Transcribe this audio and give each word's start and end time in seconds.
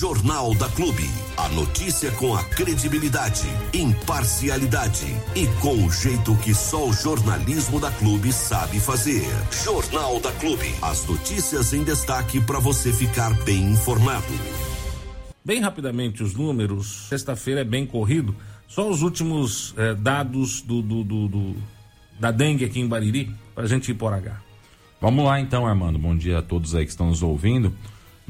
Jornal 0.00 0.54
da 0.54 0.66
Clube. 0.70 1.04
A 1.36 1.46
notícia 1.50 2.10
com 2.12 2.34
a 2.34 2.42
credibilidade, 2.42 3.46
imparcialidade 3.74 5.04
e 5.36 5.46
com 5.60 5.74
o 5.84 5.92
jeito 5.92 6.34
que 6.36 6.54
só 6.54 6.88
o 6.88 6.92
jornalismo 6.94 7.78
da 7.78 7.90
Clube 7.90 8.32
sabe 8.32 8.80
fazer. 8.80 9.26
Jornal 9.62 10.18
da 10.18 10.32
Clube. 10.32 10.74
As 10.80 11.06
notícias 11.06 11.74
em 11.74 11.84
destaque 11.84 12.40
para 12.40 12.58
você 12.58 12.90
ficar 12.94 13.28
bem 13.44 13.72
informado. 13.72 14.24
Bem 15.44 15.60
rapidamente 15.60 16.22
os 16.22 16.32
números. 16.32 17.06
Sexta-feira 17.10 17.60
é 17.60 17.64
bem 17.64 17.84
corrido. 17.84 18.34
Só 18.66 18.88
os 18.88 19.02
últimos 19.02 19.74
eh, 19.76 19.92
dados 19.92 20.62
do, 20.62 20.80
do, 20.80 21.04
do, 21.04 21.28
do, 21.28 21.56
da 22.18 22.30
dengue 22.30 22.64
aqui 22.64 22.80
em 22.80 22.88
Bariri 22.88 23.30
para 23.54 23.64
a 23.64 23.68
gente 23.68 23.90
ir 23.90 23.94
por 23.96 24.14
H. 24.14 24.34
Vamos 24.98 25.26
lá 25.26 25.38
então, 25.38 25.66
Armando. 25.66 25.98
Bom 25.98 26.16
dia 26.16 26.38
a 26.38 26.42
todos 26.42 26.74
aí 26.74 26.86
que 26.86 26.90
estão 26.90 27.08
nos 27.08 27.22
ouvindo. 27.22 27.70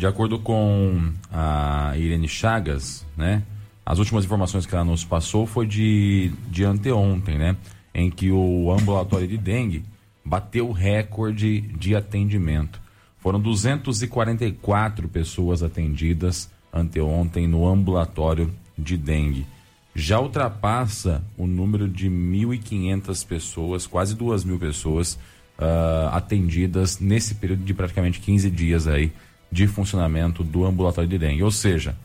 De 0.01 0.07
acordo 0.07 0.39
com 0.39 1.13
a 1.31 1.93
Irene 1.95 2.27
Chagas, 2.27 3.07
né? 3.19 3.43
As 3.85 3.99
últimas 3.99 4.25
informações 4.25 4.65
que 4.65 4.75
ela 4.75 4.83
nos 4.83 5.05
passou 5.05 5.45
foi 5.45 5.67
de, 5.67 6.33
de 6.49 6.65
anteontem, 6.65 7.37
né? 7.37 7.55
Em 7.93 8.11
que 8.11 8.33
o 8.33 8.73
ambulatório 8.73 9.29
de 9.29 9.37
dengue 9.37 9.85
bateu 10.25 10.71
o 10.71 10.73
recorde 10.73 11.61
de 11.61 11.95
atendimento. 11.95 12.81
Foram 13.19 13.39
244 13.39 15.07
pessoas 15.07 15.63
atendidas 15.63 16.51
anteontem 16.73 17.47
no 17.47 17.69
ambulatório 17.69 18.51
de 18.79 18.97
dengue. 18.97 19.47
Já 19.95 20.19
ultrapassa 20.19 21.23
o 21.37 21.47
número 21.47 21.87
de 21.87 22.09
1.500 22.09 23.27
pessoas, 23.27 23.87
quase 23.87 24.17
2.000 24.17 24.59
pessoas 24.59 25.19
uh, 25.59 26.09
atendidas 26.13 26.99
nesse 26.99 27.35
período 27.35 27.65
de 27.65 27.75
praticamente 27.75 28.19
15 28.19 28.51
dias 28.51 28.87
aí 28.87 29.13
de 29.51 29.67
funcionamento 29.67 30.45
do 30.45 30.65
ambulatório 30.65 31.09
de 31.09 31.19
dengue. 31.19 31.43
Ou 31.43 31.51
seja, 31.51 31.97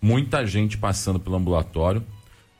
muita 0.00 0.46
gente 0.46 0.76
passando 0.76 1.18
pelo 1.18 1.36
ambulatório. 1.36 2.02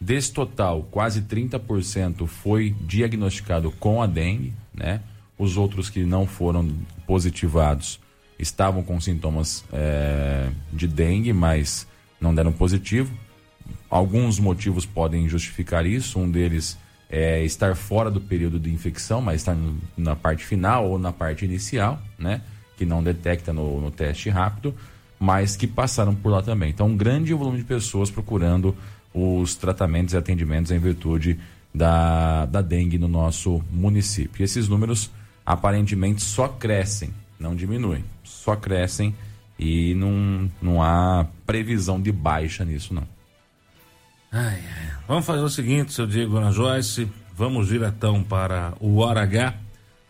Desse 0.01 0.33
total, 0.33 0.83
quase 0.91 1.23
30% 1.23 2.27
foi 2.27 2.75
diagnosticado 2.81 3.71
com 3.73 4.03
a 4.03 4.07
dengue, 4.07 4.53
né? 4.75 5.01
Os 5.39 5.57
outros 5.57 5.89
que 5.89 6.05
não 6.05 6.27
foram 6.27 6.69
positivados 7.07 8.01
estavam 8.39 8.83
com 8.83 9.01
sintomas 9.01 9.65
é, 9.73 10.51
de 10.73 10.89
dengue, 10.89 11.33
mas 11.33 11.87
não 12.21 12.35
deram 12.35 12.53
positivo. 12.53 13.13
Alguns 13.89 14.41
motivos 14.41 14.85
podem 14.85 15.29
justificar 15.29 15.87
isso. 15.87 16.19
Um 16.19 16.31
deles 16.31 16.77
é 17.09 17.45
estar 17.45 17.77
fora 17.77 18.11
do 18.11 18.21
período 18.21 18.59
de 18.59 18.73
infecção, 18.73 19.21
mas 19.21 19.43
estar 19.43 19.57
na 19.97 20.17
parte 20.17 20.45
final 20.45 20.91
ou 20.91 20.99
na 20.99 21.13
parte 21.13 21.45
inicial, 21.45 22.01
né? 22.19 22.41
Que 22.83 22.87
não 22.87 23.01
detecta 23.01 23.53
no, 23.53 23.81
no 23.81 23.93
teste 23.93 24.29
rápido, 24.29 24.75
mas 25.19 25.55
que 25.55 25.69
passaram 25.69 26.17
por 26.17 26.31
lá 26.31 26.43
também. 26.43 26.71
Então, 26.71 26.89
um 26.89 26.97
grande 26.97 27.33
volume 27.33 27.59
de 27.59 27.65
pessoas 27.65 28.11
procurando 28.11 28.75
os 29.15 29.55
tratamentos 29.55 30.15
e 30.15 30.17
atendimentos 30.17 30.73
em 30.73 30.81
virtude 30.81 31.39
da, 31.73 32.45
da 32.47 32.61
dengue 32.61 32.99
no 32.99 33.07
nosso 33.07 33.63
município. 33.71 34.43
E 34.43 34.45
esses 34.45 34.69
números 34.69 35.13
aparentemente 35.47 36.23
só 36.23 36.49
crescem, 36.49 37.11
não 37.39 37.55
diminuem, 37.55 38.05
só 38.25 38.57
crescem 38.57 39.15
e 39.57 39.95
não, 39.95 40.51
não 40.61 40.83
há 40.83 41.25
previsão 41.47 42.01
de 42.01 42.11
baixa 42.11 42.65
nisso, 42.65 42.93
não. 42.93 43.07
Ai. 44.33 44.61
Vamos 45.07 45.25
fazer 45.25 45.43
o 45.43 45.49
seguinte, 45.49 45.93
seu 45.93 46.07
Diego 46.07 46.37
Ana 46.37 46.51
Joyce, 46.51 47.09
vamos 47.37 47.69
diretão 47.69 48.25
para 48.25 48.75
o 48.81 48.99
Hora 48.99 49.23
H 49.23 49.55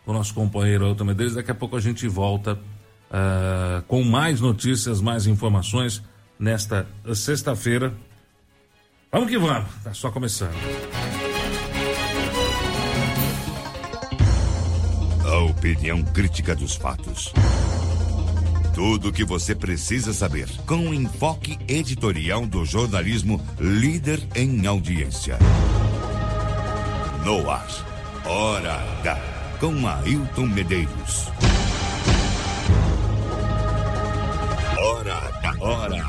com 0.05 0.11
o 0.11 0.13
nosso 0.13 0.33
companheiro 0.33 0.85
Elton 0.85 1.05
Medeiros. 1.05 1.35
Daqui 1.35 1.51
a 1.51 1.55
pouco 1.55 1.75
a 1.75 1.79
gente 1.79 2.07
volta 2.07 2.53
uh, 2.53 3.81
com 3.87 4.03
mais 4.03 4.41
notícias, 4.41 5.01
mais 5.01 5.27
informações 5.27 6.01
nesta 6.39 6.87
sexta-feira. 7.13 7.93
Vamos 9.11 9.29
que 9.29 9.37
vamos, 9.37 9.69
tá 9.83 9.93
só 9.93 10.09
começando. 10.09 10.55
A 15.25 15.37
opinião 15.39 16.03
crítica 16.03 16.55
dos 16.55 16.75
fatos. 16.75 17.31
Tudo 18.73 19.09
o 19.09 19.13
que 19.13 19.23
você 19.23 19.53
precisa 19.53 20.13
saber 20.13 20.49
com 20.65 20.89
o 20.89 20.93
enfoque 20.93 21.59
editorial 21.67 22.47
do 22.47 22.65
jornalismo 22.65 23.39
líder 23.59 24.19
em 24.35 24.65
audiência. 24.65 25.37
No 27.23 27.49
ar, 27.51 27.67
Hora 28.25 28.79
H 29.01 29.32
com 29.63 29.87
Ailton 29.87 30.47
Medeiros. 30.47 31.27
Hora 34.77 35.31
da 35.41 35.65
hora. 35.65 36.03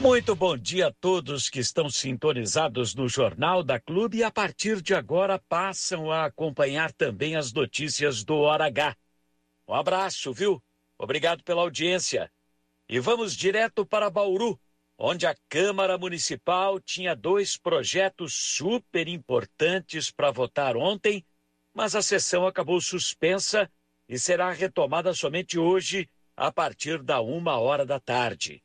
Muito 0.00 0.34
bom 0.34 0.56
dia 0.56 0.88
a 0.88 0.92
todos 0.92 1.48
que 1.48 1.60
estão 1.60 1.88
sintonizados 1.88 2.96
no 2.96 3.08
Jornal 3.08 3.62
da 3.62 3.78
Clube 3.78 4.18
e 4.18 4.24
a 4.24 4.30
partir 4.32 4.82
de 4.82 4.92
agora 4.92 5.38
passam 5.48 6.10
a 6.10 6.24
acompanhar 6.24 6.92
também 6.92 7.36
as 7.36 7.52
notícias 7.52 8.24
do 8.24 8.38
Hora 8.38 8.66
H. 8.66 8.96
Um 9.68 9.74
abraço, 9.74 10.32
viu? 10.32 10.60
Obrigado 10.98 11.44
pela 11.44 11.62
audiência. 11.62 12.28
E 12.88 12.98
vamos 12.98 13.36
direto 13.36 13.86
para 13.86 14.10
Bauru 14.10 14.58
onde 15.02 15.26
a 15.26 15.34
Câmara 15.48 15.96
Municipal 15.96 16.78
tinha 16.78 17.16
dois 17.16 17.56
projetos 17.56 18.34
super 18.34 19.08
importantes 19.08 20.10
para 20.10 20.30
votar 20.30 20.76
ontem, 20.76 21.24
mas 21.72 21.96
a 21.96 22.02
sessão 22.02 22.46
acabou 22.46 22.78
suspensa 22.82 23.70
e 24.06 24.18
será 24.18 24.52
retomada 24.52 25.14
somente 25.14 25.58
hoje, 25.58 26.06
a 26.36 26.52
partir 26.52 27.02
da 27.02 27.22
uma 27.22 27.58
hora 27.58 27.86
da 27.86 27.98
tarde. 27.98 28.62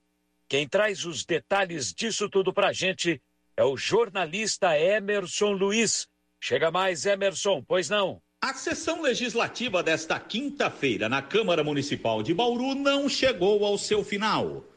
Quem 0.49 0.67
traz 0.67 1.05
os 1.05 1.23
detalhes 1.23 1.93
disso 1.93 2.29
tudo 2.29 2.53
para 2.53 2.67
a 2.67 2.73
gente 2.73 3.21
é 3.55 3.63
o 3.63 3.77
jornalista 3.77 4.77
Emerson 4.77 5.53
Luiz. 5.53 6.05
Chega 6.41 6.69
mais, 6.69 7.05
Emerson, 7.05 7.63
pois 7.65 7.89
não? 7.89 8.21
A 8.41 8.53
sessão 8.53 9.01
legislativa 9.01 9.81
desta 9.81 10.19
quinta-feira 10.19 11.07
na 11.07 11.21
Câmara 11.21 11.63
Municipal 11.63 12.21
de 12.21 12.33
Bauru 12.33 12.75
não 12.75 13.07
chegou 13.07 13.65
ao 13.65 13.77
seu 13.77 14.03
final. 14.03 14.74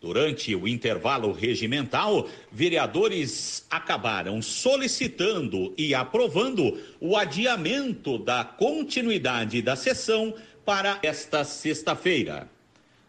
Durante 0.00 0.54
o 0.54 0.68
intervalo 0.68 1.32
regimental, 1.32 2.28
vereadores 2.52 3.66
acabaram 3.68 4.40
solicitando 4.40 5.74
e 5.76 5.92
aprovando 5.92 6.78
o 7.00 7.16
adiamento 7.16 8.16
da 8.16 8.44
continuidade 8.44 9.60
da 9.60 9.74
sessão 9.74 10.32
para 10.64 11.00
esta 11.02 11.42
sexta-feira. 11.42 12.48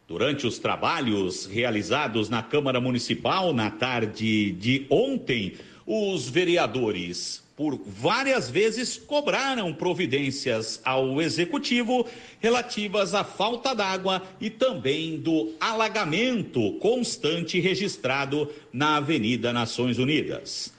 Durante 0.08 0.48
os 0.48 0.58
trabalhos 0.58 1.46
realizados 1.46 2.28
na 2.28 2.42
Câmara 2.42 2.82
Municipal 2.82 3.54
na 3.54 3.70
tarde 3.70 4.52
de 4.54 4.88
ontem, 4.90 5.54
os 5.86 6.28
vereadores 6.28 7.44
por 7.60 7.78
várias 7.86 8.50
vezes 8.50 8.96
cobraram 8.96 9.74
providências 9.74 10.80
ao 10.82 11.22
executivo 11.22 12.08
relativas 12.40 13.14
à 13.14 13.26
falta 13.26 13.76
d'água 13.76 14.24
e 14.40 14.50
também 14.50 15.18
do 15.20 15.52
alagamento 15.60 16.72
constante 16.80 17.60
registrado 17.60 18.50
na 18.72 18.96
Avenida 18.96 19.52
Nações 19.52 19.98
Unidas. 19.98 20.72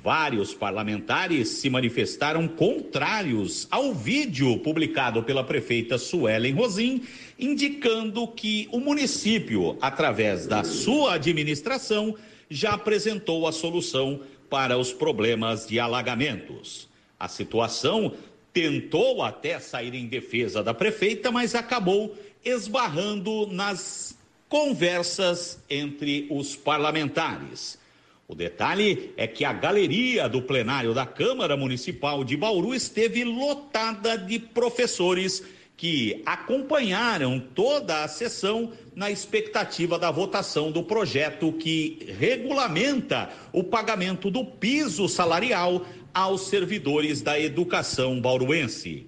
Vários 0.00 0.54
parlamentares 0.54 1.48
se 1.48 1.68
manifestaram 1.68 2.46
contrários 2.46 3.66
ao 3.68 3.92
vídeo 3.92 4.60
publicado 4.60 5.24
pela 5.24 5.42
prefeita 5.42 5.98
Suelen 5.98 6.54
Rosim, 6.54 7.02
indicando 7.36 8.28
que 8.28 8.68
o 8.70 8.78
município, 8.78 9.76
através 9.80 10.46
da 10.46 10.62
sua 10.62 11.14
administração, 11.14 12.14
já 12.48 12.74
apresentou 12.74 13.44
a 13.48 13.50
solução 13.50 14.20
para 14.48 14.78
os 14.78 14.92
problemas 14.92 15.66
de 15.66 15.78
alagamentos. 15.78 16.88
A 17.18 17.28
situação 17.28 18.14
tentou 18.52 19.22
até 19.22 19.58
sair 19.58 19.94
em 19.94 20.06
defesa 20.06 20.62
da 20.62 20.72
prefeita, 20.72 21.30
mas 21.30 21.54
acabou 21.54 22.16
esbarrando 22.44 23.46
nas 23.46 24.16
conversas 24.48 25.62
entre 25.68 26.26
os 26.30 26.56
parlamentares. 26.56 27.78
O 28.26 28.34
detalhe 28.34 29.12
é 29.16 29.26
que 29.26 29.44
a 29.44 29.52
galeria 29.52 30.28
do 30.28 30.42
plenário 30.42 30.92
da 30.92 31.06
Câmara 31.06 31.56
Municipal 31.56 32.22
de 32.22 32.36
Bauru 32.36 32.74
esteve 32.74 33.24
lotada 33.24 34.18
de 34.18 34.38
professores 34.38 35.42
que 35.78 36.22
acompanharam 36.26 37.38
toda 37.38 38.02
a 38.02 38.08
sessão 38.08 38.72
na 38.96 39.12
expectativa 39.12 39.96
da 39.96 40.10
votação 40.10 40.72
do 40.72 40.82
projeto 40.82 41.52
que 41.52 42.14
regulamenta 42.18 43.30
o 43.52 43.62
pagamento 43.62 44.28
do 44.28 44.44
piso 44.44 45.08
salarial 45.08 45.86
aos 46.12 46.48
servidores 46.48 47.22
da 47.22 47.38
educação 47.38 48.20
bauruense. 48.20 49.06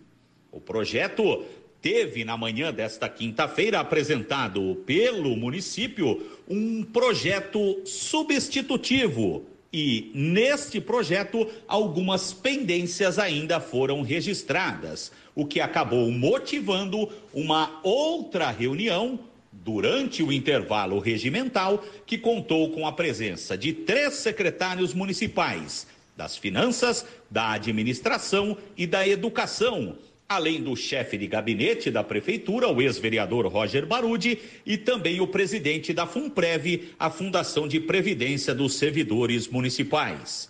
O 0.52 0.60
projeto 0.60 1.44
teve 1.82 2.24
na 2.24 2.36
manhã 2.36 2.72
desta 2.72 3.08
quinta-feira 3.08 3.80
apresentado 3.80 4.76
pelo 4.86 5.36
município 5.36 6.24
um 6.48 6.84
projeto 6.84 7.80
substitutivo 7.84 9.44
e 9.72 10.10
neste 10.14 10.80
projeto 10.80 11.48
algumas 11.66 12.32
pendências 12.32 13.18
ainda 13.18 13.58
foram 13.58 14.02
registradas, 14.02 15.10
o 15.40 15.46
que 15.46 15.58
acabou 15.58 16.10
motivando 16.10 17.08
uma 17.32 17.80
outra 17.82 18.50
reunião 18.50 19.18
durante 19.50 20.22
o 20.22 20.30
intervalo 20.30 20.98
regimental 20.98 21.82
que 22.04 22.18
contou 22.18 22.70
com 22.72 22.86
a 22.86 22.92
presença 22.92 23.56
de 23.56 23.72
três 23.72 24.16
secretários 24.16 24.92
municipais 24.92 25.86
das 26.14 26.36
Finanças, 26.36 27.06
da 27.30 27.52
Administração 27.52 28.54
e 28.76 28.86
da 28.86 29.08
Educação 29.08 29.96
além 30.28 30.62
do 30.62 30.76
chefe 30.76 31.18
de 31.18 31.26
gabinete 31.26 31.90
da 31.90 32.04
prefeitura, 32.04 32.68
o 32.68 32.80
ex-vereador 32.80 33.48
Roger 33.48 33.84
Barudi, 33.84 34.38
e 34.64 34.76
também 34.76 35.20
o 35.20 35.26
presidente 35.26 35.92
da 35.92 36.06
FUNPREV, 36.06 36.90
a 36.96 37.10
Fundação 37.10 37.66
de 37.66 37.80
Previdência 37.80 38.54
dos 38.54 38.74
Servidores 38.74 39.48
Municipais. 39.48 40.48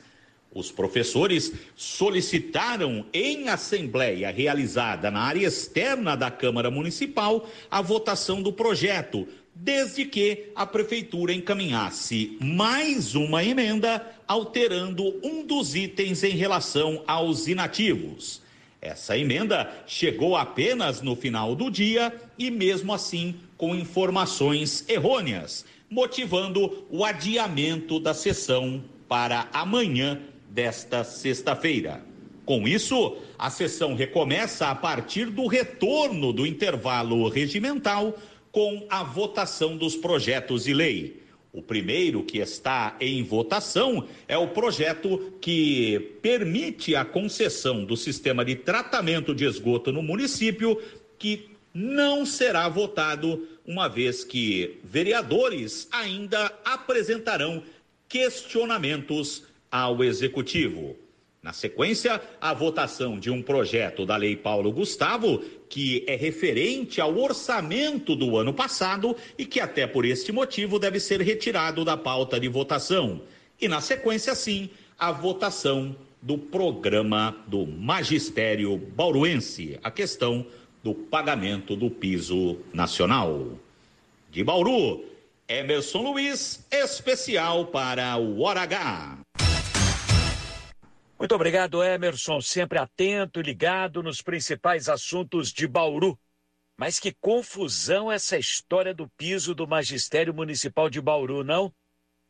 Os 0.52 0.72
professores 0.72 1.52
solicitaram 1.76 3.06
em 3.12 3.48
assembleia 3.48 4.32
realizada 4.32 5.08
na 5.08 5.20
área 5.20 5.46
externa 5.46 6.16
da 6.16 6.28
Câmara 6.28 6.70
Municipal 6.70 7.48
a 7.70 7.80
votação 7.80 8.42
do 8.42 8.52
projeto, 8.52 9.28
desde 9.54 10.04
que 10.04 10.50
a 10.56 10.66
prefeitura 10.66 11.32
encaminhasse 11.32 12.36
mais 12.40 13.14
uma 13.14 13.44
emenda 13.44 14.04
alterando 14.26 15.20
um 15.22 15.46
dos 15.46 15.76
itens 15.76 16.24
em 16.24 16.36
relação 16.36 17.04
aos 17.06 17.46
inativos. 17.46 18.42
Essa 18.82 19.16
emenda 19.16 19.70
chegou 19.86 20.36
apenas 20.36 21.00
no 21.00 21.14
final 21.14 21.54
do 21.54 21.70
dia 21.70 22.12
e, 22.36 22.50
mesmo 22.50 22.92
assim, 22.92 23.36
com 23.56 23.74
informações 23.74 24.84
errôneas, 24.88 25.64
motivando 25.88 26.86
o 26.90 27.04
adiamento 27.04 28.00
da 28.00 28.14
sessão 28.14 28.82
para 29.06 29.48
amanhã 29.52 30.18
desta 30.50 31.04
sexta-feira. 31.04 32.04
Com 32.44 32.66
isso, 32.66 33.16
a 33.38 33.48
sessão 33.48 33.94
recomeça 33.94 34.68
a 34.68 34.74
partir 34.74 35.26
do 35.26 35.46
retorno 35.46 36.32
do 36.32 36.46
intervalo 36.46 37.28
regimental 37.28 38.18
com 38.50 38.86
a 38.90 39.04
votação 39.04 39.76
dos 39.76 39.94
projetos 39.94 40.64
de 40.64 40.74
lei. 40.74 41.22
O 41.52 41.62
primeiro 41.62 42.22
que 42.22 42.38
está 42.38 42.96
em 43.00 43.22
votação 43.22 44.06
é 44.28 44.36
o 44.36 44.48
projeto 44.48 45.32
que 45.40 46.16
permite 46.22 46.94
a 46.94 47.04
concessão 47.04 47.84
do 47.84 47.96
sistema 47.96 48.44
de 48.44 48.56
tratamento 48.56 49.34
de 49.34 49.44
esgoto 49.44 49.92
no 49.92 50.02
município, 50.02 50.80
que 51.18 51.50
não 51.72 52.26
será 52.26 52.68
votado, 52.68 53.46
uma 53.66 53.88
vez 53.88 54.24
que 54.24 54.78
vereadores 54.82 55.88
ainda 55.92 56.52
apresentarão 56.64 57.62
questionamentos 58.08 59.44
ao 59.70 60.02
executivo. 60.02 60.96
Na 61.42 61.54
sequência, 61.54 62.20
a 62.38 62.52
votação 62.52 63.18
de 63.18 63.30
um 63.30 63.40
projeto 63.40 64.04
da 64.04 64.14
Lei 64.16 64.36
Paulo 64.36 64.70
Gustavo, 64.70 65.42
que 65.70 66.04
é 66.06 66.14
referente 66.14 67.00
ao 67.00 67.16
orçamento 67.16 68.14
do 68.14 68.36
ano 68.36 68.52
passado 68.52 69.16
e 69.38 69.46
que, 69.46 69.58
até 69.58 69.86
por 69.86 70.04
este 70.04 70.32
motivo, 70.32 70.78
deve 70.78 71.00
ser 71.00 71.22
retirado 71.22 71.82
da 71.82 71.96
pauta 71.96 72.38
de 72.38 72.46
votação. 72.46 73.22
E, 73.58 73.68
na 73.68 73.80
sequência, 73.80 74.34
sim, 74.34 74.68
a 74.98 75.12
votação 75.12 75.96
do 76.20 76.36
programa 76.36 77.34
do 77.46 77.66
Magistério 77.66 78.76
Bauruense, 78.76 79.78
a 79.82 79.90
questão 79.90 80.44
do 80.82 80.94
pagamento 80.94 81.74
do 81.74 81.90
piso 81.90 82.58
nacional. 82.72 83.52
De 84.30 84.44
Bauru, 84.44 85.04
Emerson 85.48 86.02
Luiz, 86.02 86.66
especial 86.70 87.66
para 87.66 88.16
o 88.18 88.42
Hora 88.42 88.60
H. 88.60 89.19
Muito 91.20 91.34
obrigado, 91.34 91.84
Emerson, 91.84 92.40
sempre 92.40 92.78
atento 92.78 93.40
e 93.40 93.42
ligado 93.42 94.02
nos 94.02 94.22
principais 94.22 94.88
assuntos 94.88 95.52
de 95.52 95.68
Bauru. 95.68 96.18
Mas 96.78 96.98
que 96.98 97.12
confusão 97.12 98.10
essa 98.10 98.38
história 98.38 98.94
do 98.94 99.06
piso 99.18 99.54
do 99.54 99.68
Magistério 99.68 100.32
Municipal 100.32 100.88
de 100.88 100.98
Bauru, 100.98 101.44
não? 101.44 101.70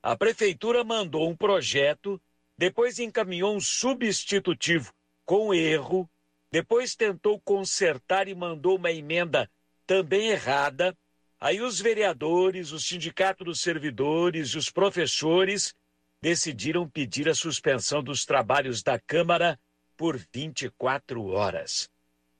A 0.02 0.16
prefeitura 0.16 0.82
mandou 0.82 1.30
um 1.30 1.36
projeto, 1.36 2.20
depois 2.58 2.98
encaminhou 2.98 3.54
um 3.54 3.60
substitutivo 3.60 4.92
com 5.24 5.54
erro, 5.54 6.10
depois 6.50 6.96
tentou 6.96 7.40
consertar 7.42 8.26
e 8.26 8.34
mandou 8.34 8.74
uma 8.74 8.90
emenda 8.90 9.48
também 9.86 10.30
errada. 10.30 10.98
Aí 11.38 11.60
os 11.60 11.80
vereadores, 11.80 12.72
o 12.72 12.80
sindicato 12.80 13.44
dos 13.44 13.60
servidores 13.60 14.48
e 14.48 14.58
os 14.58 14.68
professores 14.68 15.76
decidiram 16.20 16.88
pedir 16.88 17.28
a 17.28 17.34
suspensão 17.34 18.02
dos 18.02 18.24
trabalhos 18.24 18.82
da 18.82 18.98
Câmara 18.98 19.58
por 19.96 20.18
24 20.32 21.26
horas. 21.26 21.88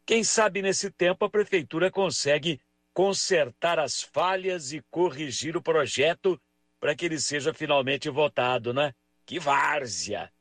Quem 0.04 0.24
sabe 0.24 0.62
nesse 0.62 0.90
tempo 0.90 1.24
a 1.24 1.30
Prefeitura 1.30 1.90
consegue 1.90 2.60
consertar 2.92 3.78
as 3.78 4.02
falhas 4.02 4.72
e 4.72 4.82
corrigir 4.90 5.56
o 5.56 5.62
projeto 5.62 6.40
para 6.80 6.94
que 6.96 7.04
ele 7.04 7.18
seja 7.18 7.54
finalmente 7.54 8.08
votado, 8.08 8.72
né? 8.72 8.92
Que 9.24 9.38
várzea! 9.38 10.32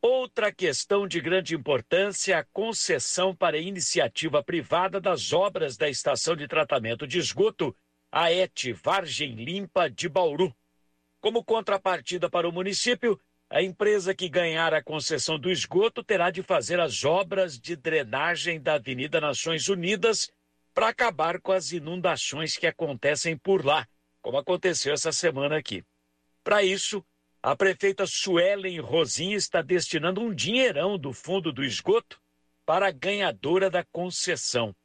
Outra 0.00 0.52
questão 0.52 1.06
de 1.06 1.18
grande 1.18 1.54
importância 1.54 2.34
é 2.34 2.36
a 2.36 2.44
concessão 2.44 3.34
para 3.34 3.56
iniciativa 3.56 4.42
privada 4.42 5.00
das 5.00 5.32
obras 5.32 5.78
da 5.78 5.88
estação 5.88 6.36
de 6.36 6.46
tratamento 6.46 7.06
de 7.06 7.18
esgoto, 7.18 7.74
a 8.12 8.30
ET 8.30 8.72
Vargem 8.82 9.34
Limpa 9.34 9.88
de 9.88 10.08
Bauru. 10.08 10.54
Como 11.24 11.42
contrapartida 11.42 12.28
para 12.28 12.46
o 12.46 12.52
município, 12.52 13.18
a 13.48 13.62
empresa 13.62 14.14
que 14.14 14.28
ganhar 14.28 14.74
a 14.74 14.84
concessão 14.84 15.38
do 15.38 15.50
esgoto 15.50 16.04
terá 16.04 16.30
de 16.30 16.42
fazer 16.42 16.78
as 16.78 17.02
obras 17.02 17.58
de 17.58 17.74
drenagem 17.74 18.60
da 18.60 18.74
Avenida 18.74 19.22
Nações 19.22 19.70
Unidas 19.70 20.30
para 20.74 20.88
acabar 20.88 21.40
com 21.40 21.50
as 21.50 21.72
inundações 21.72 22.58
que 22.58 22.66
acontecem 22.66 23.38
por 23.38 23.64
lá, 23.64 23.88
como 24.20 24.36
aconteceu 24.36 24.92
essa 24.92 25.12
semana 25.12 25.56
aqui. 25.56 25.82
Para 26.42 26.62
isso, 26.62 27.02
a 27.42 27.56
prefeita 27.56 28.06
Suelen 28.06 28.78
Rosim 28.80 29.32
está 29.32 29.62
destinando 29.62 30.20
um 30.20 30.34
dinheirão 30.34 30.98
do 30.98 31.14
fundo 31.14 31.50
do 31.50 31.64
esgoto 31.64 32.20
para 32.66 32.88
a 32.88 32.92
ganhadora 32.92 33.70
da 33.70 33.82
concessão. 33.82 34.76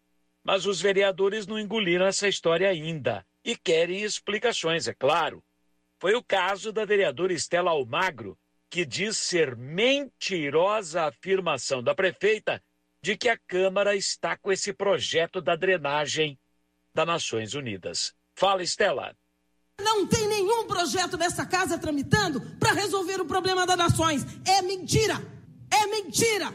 Mas 0.41 0.65
os 0.65 0.79
vereadores 0.79 1.45
não 1.45 1.59
engoliram 1.59 2.05
essa 2.05 2.29
história 2.29 2.69
ainda 2.69 3.25
e 3.43 3.57
querem 3.57 4.03
explicações, 4.03 4.87
é 4.87 4.93
claro. 4.93 5.43
Foi 5.99 6.15
o 6.15 6.23
caso 6.23 6.71
da 6.71 6.85
vereadora 6.85 7.33
Estela 7.33 7.71
Almagro, 7.71 8.37
que 8.69 8.85
diz 8.85 9.17
ser 9.17 9.57
mentirosa 9.57 11.01
a 11.01 11.07
afirmação 11.09 11.83
da 11.83 11.93
prefeita 11.93 12.63
de 13.01 13.17
que 13.17 13.27
a 13.27 13.37
Câmara 13.37 13.95
está 13.97 14.37
com 14.37 14.49
esse 14.49 14.71
projeto 14.71 15.41
da 15.41 15.57
drenagem 15.57 16.39
das 16.93 17.05
Nações 17.05 17.53
Unidas. 17.53 18.13
Fala, 18.33 18.63
Estela. 18.63 19.13
Não 19.81 20.07
tem 20.07 20.25
nenhum 20.29 20.67
projeto 20.67 21.17
nessa 21.17 21.45
casa 21.45 21.77
tramitando 21.77 22.39
para 22.57 22.71
resolver 22.71 23.19
o 23.19 23.25
problema 23.25 23.65
das 23.65 23.77
nações. 23.77 24.25
É 24.47 24.61
mentira! 24.61 25.15
É 25.69 25.85
mentira! 25.87 26.53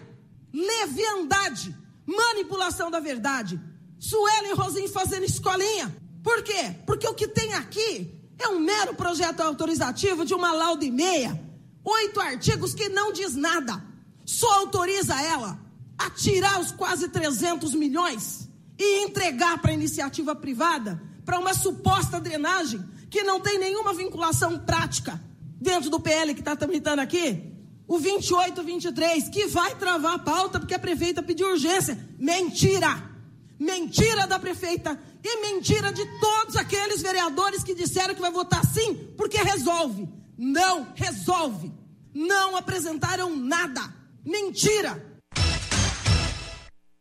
Leviandade! 0.55 1.77
Manipulação 2.07 2.91
da 2.91 3.01
verdade. 3.01 3.61
Suelen 3.99 4.55
Rosim 4.55 4.89
fazendo 4.89 5.25
escolinha. 5.25 5.95
Por 6.23 6.43
quê? 6.43 6.75
Porque 6.87 7.07
o 7.07 7.15
que 7.15 7.29
tem 7.29 7.53
aqui 7.55 8.24
é 8.39 8.49
um 8.49 8.59
mero 8.59 8.95
projeto 8.95 9.41
autorizativo 9.41 10.25
de 10.25 10.35
uma 10.35 10.53
lauda 10.53 10.85
e 10.85 10.91
meia. 10.91 11.41
Oito 11.85 12.21
artigos 12.21 12.75
que 12.75 12.89
não 12.89 13.13
diz 13.13 13.35
nada. 13.35 13.83
Só 14.25 14.61
autoriza 14.61 15.21
ela 15.21 15.59
a 15.99 16.11
tirar 16.11 16.61
os 16.61 16.73
quase 16.73 17.09
300 17.09 17.75
milhões 17.75 18.49
e 18.79 19.05
entregar 19.05 19.59
para 19.61 19.71
a 19.71 19.75
iniciativa 19.75 20.35
privada 20.35 21.01
para 21.25 21.39
uma 21.39 21.55
suposta 21.55 22.21
drenagem 22.21 22.85
que 23.11 23.23
não 23.23 23.41
tem 23.41 23.59
nenhuma 23.59 23.95
vinculação 23.95 24.59
prática 24.59 25.21
dentro 25.61 25.89
do 25.89 26.01
PL 26.01 26.35
que 26.35 26.41
está 26.41 26.57
tramitando 26.57 27.01
aqui. 27.01 27.53
O 27.87 27.99
2823, 27.99 29.29
que 29.29 29.47
vai 29.47 29.75
travar 29.77 30.15
a 30.15 30.19
pauta 30.19 30.59
porque 30.59 30.75
a 30.75 30.79
prefeita 30.79 31.23
pediu 31.23 31.51
urgência. 31.51 31.99
Mentira! 32.19 33.13
Mentira 33.59 34.27
da 34.27 34.39
prefeita 34.39 34.99
e 35.25 35.41
mentira 35.41 35.91
de 35.91 36.05
todos 36.21 36.55
aqueles 36.55 37.01
vereadores 37.01 37.65
que 37.65 37.75
disseram 37.75 38.15
que 38.15 38.21
vai 38.21 38.31
votar 38.31 38.63
sim, 38.67 39.15
porque 39.17 39.39
resolve. 39.39 40.07
Não 40.37 40.93
resolve. 40.95 41.73
Não 42.13 42.57
apresentaram 42.57 43.35
nada. 43.35 43.81
Mentira. 44.23 45.03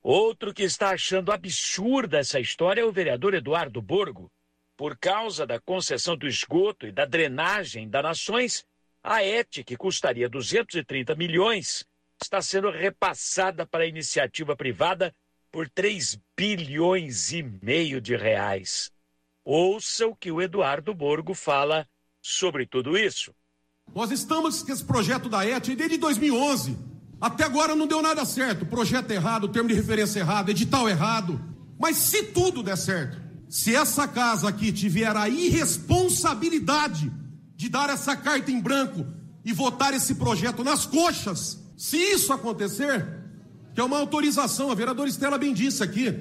Outro 0.02 0.54
que 0.54 0.64
está 0.64 0.92
achando 0.92 1.32
absurda 1.32 2.20
essa 2.20 2.40
história 2.40 2.82
é 2.82 2.86
o 2.86 2.92
vereador 2.92 3.34
Eduardo 3.34 3.82
Borgo. 3.82 4.32
Por 4.78 4.98
causa 4.98 5.46
da 5.46 5.60
concessão 5.60 6.16
do 6.16 6.28
esgoto 6.28 6.88
e 6.88 6.92
da 6.92 7.06
drenagem 7.06 7.90
das 7.90 8.04
nações, 8.04 8.66
a 9.04 9.24
ET, 9.24 9.64
que 9.66 9.76
custaria 9.76 10.30
230 10.30 11.14
milhões, 11.16 11.86
está 12.22 12.42
sendo 12.42 12.72
repassada 12.72 13.66
para 13.66 13.84
a 13.84 13.88
iniciativa 13.88 14.56
privada 14.56 15.14
por 15.54 15.70
3 15.70 16.20
bilhões 16.36 17.32
e 17.32 17.44
meio 17.44 18.02
de 18.02 18.16
reais. 18.18 18.90
Ouça 19.46 20.08
o 20.08 20.16
que 20.16 20.32
o 20.32 20.42
Eduardo 20.42 20.96
Borgo 20.96 21.36
fala 21.36 21.88
sobre 22.20 22.66
tudo 22.66 22.98
isso. 22.98 23.32
Nós 23.94 24.10
estamos 24.10 24.64
com 24.64 24.72
esse 24.74 24.84
projeto 24.84 25.30
da 25.30 25.46
ET 25.46 25.64
desde 25.64 25.98
2011. 25.98 26.76
Até 27.22 27.44
agora 27.44 27.76
não 27.76 27.86
deu 27.86 28.02
nada 28.02 28.26
certo. 28.26 28.66
Projeto 28.66 29.12
errado, 29.12 29.48
termo 29.48 29.70
de 29.70 29.76
referência 29.76 30.22
errado, 30.22 30.50
edital 30.50 30.90
errado. 30.90 31.40
Mas 31.80 31.98
se 31.98 32.24
tudo 32.24 32.64
der 32.64 32.78
certo, 32.78 33.22
se 33.48 33.76
essa 33.76 34.08
casa 34.08 34.50
aqui 34.50 34.72
tiver 34.74 35.16
a 35.16 35.30
irresponsabilidade 35.30 37.12
de 37.56 37.70
dar 37.70 37.92
essa 37.92 38.16
carta 38.18 38.50
em 38.50 38.60
branco 38.60 39.06
e 39.46 39.54
votar 39.54 39.94
esse 39.94 40.16
projeto 40.16 40.64
nas 40.64 40.88
coxas, 40.88 41.62
se 41.78 41.98
isso 41.98 42.34
acontecer, 42.34 43.23
que 43.74 43.82
é 43.82 43.84
uma 43.84 43.98
autorização, 43.98 44.72
a 44.72 44.76
vereadora 44.76 45.10
Estela 45.10 45.38
bem 45.38 45.54
disse 45.54 45.84
aqui, 45.84 46.14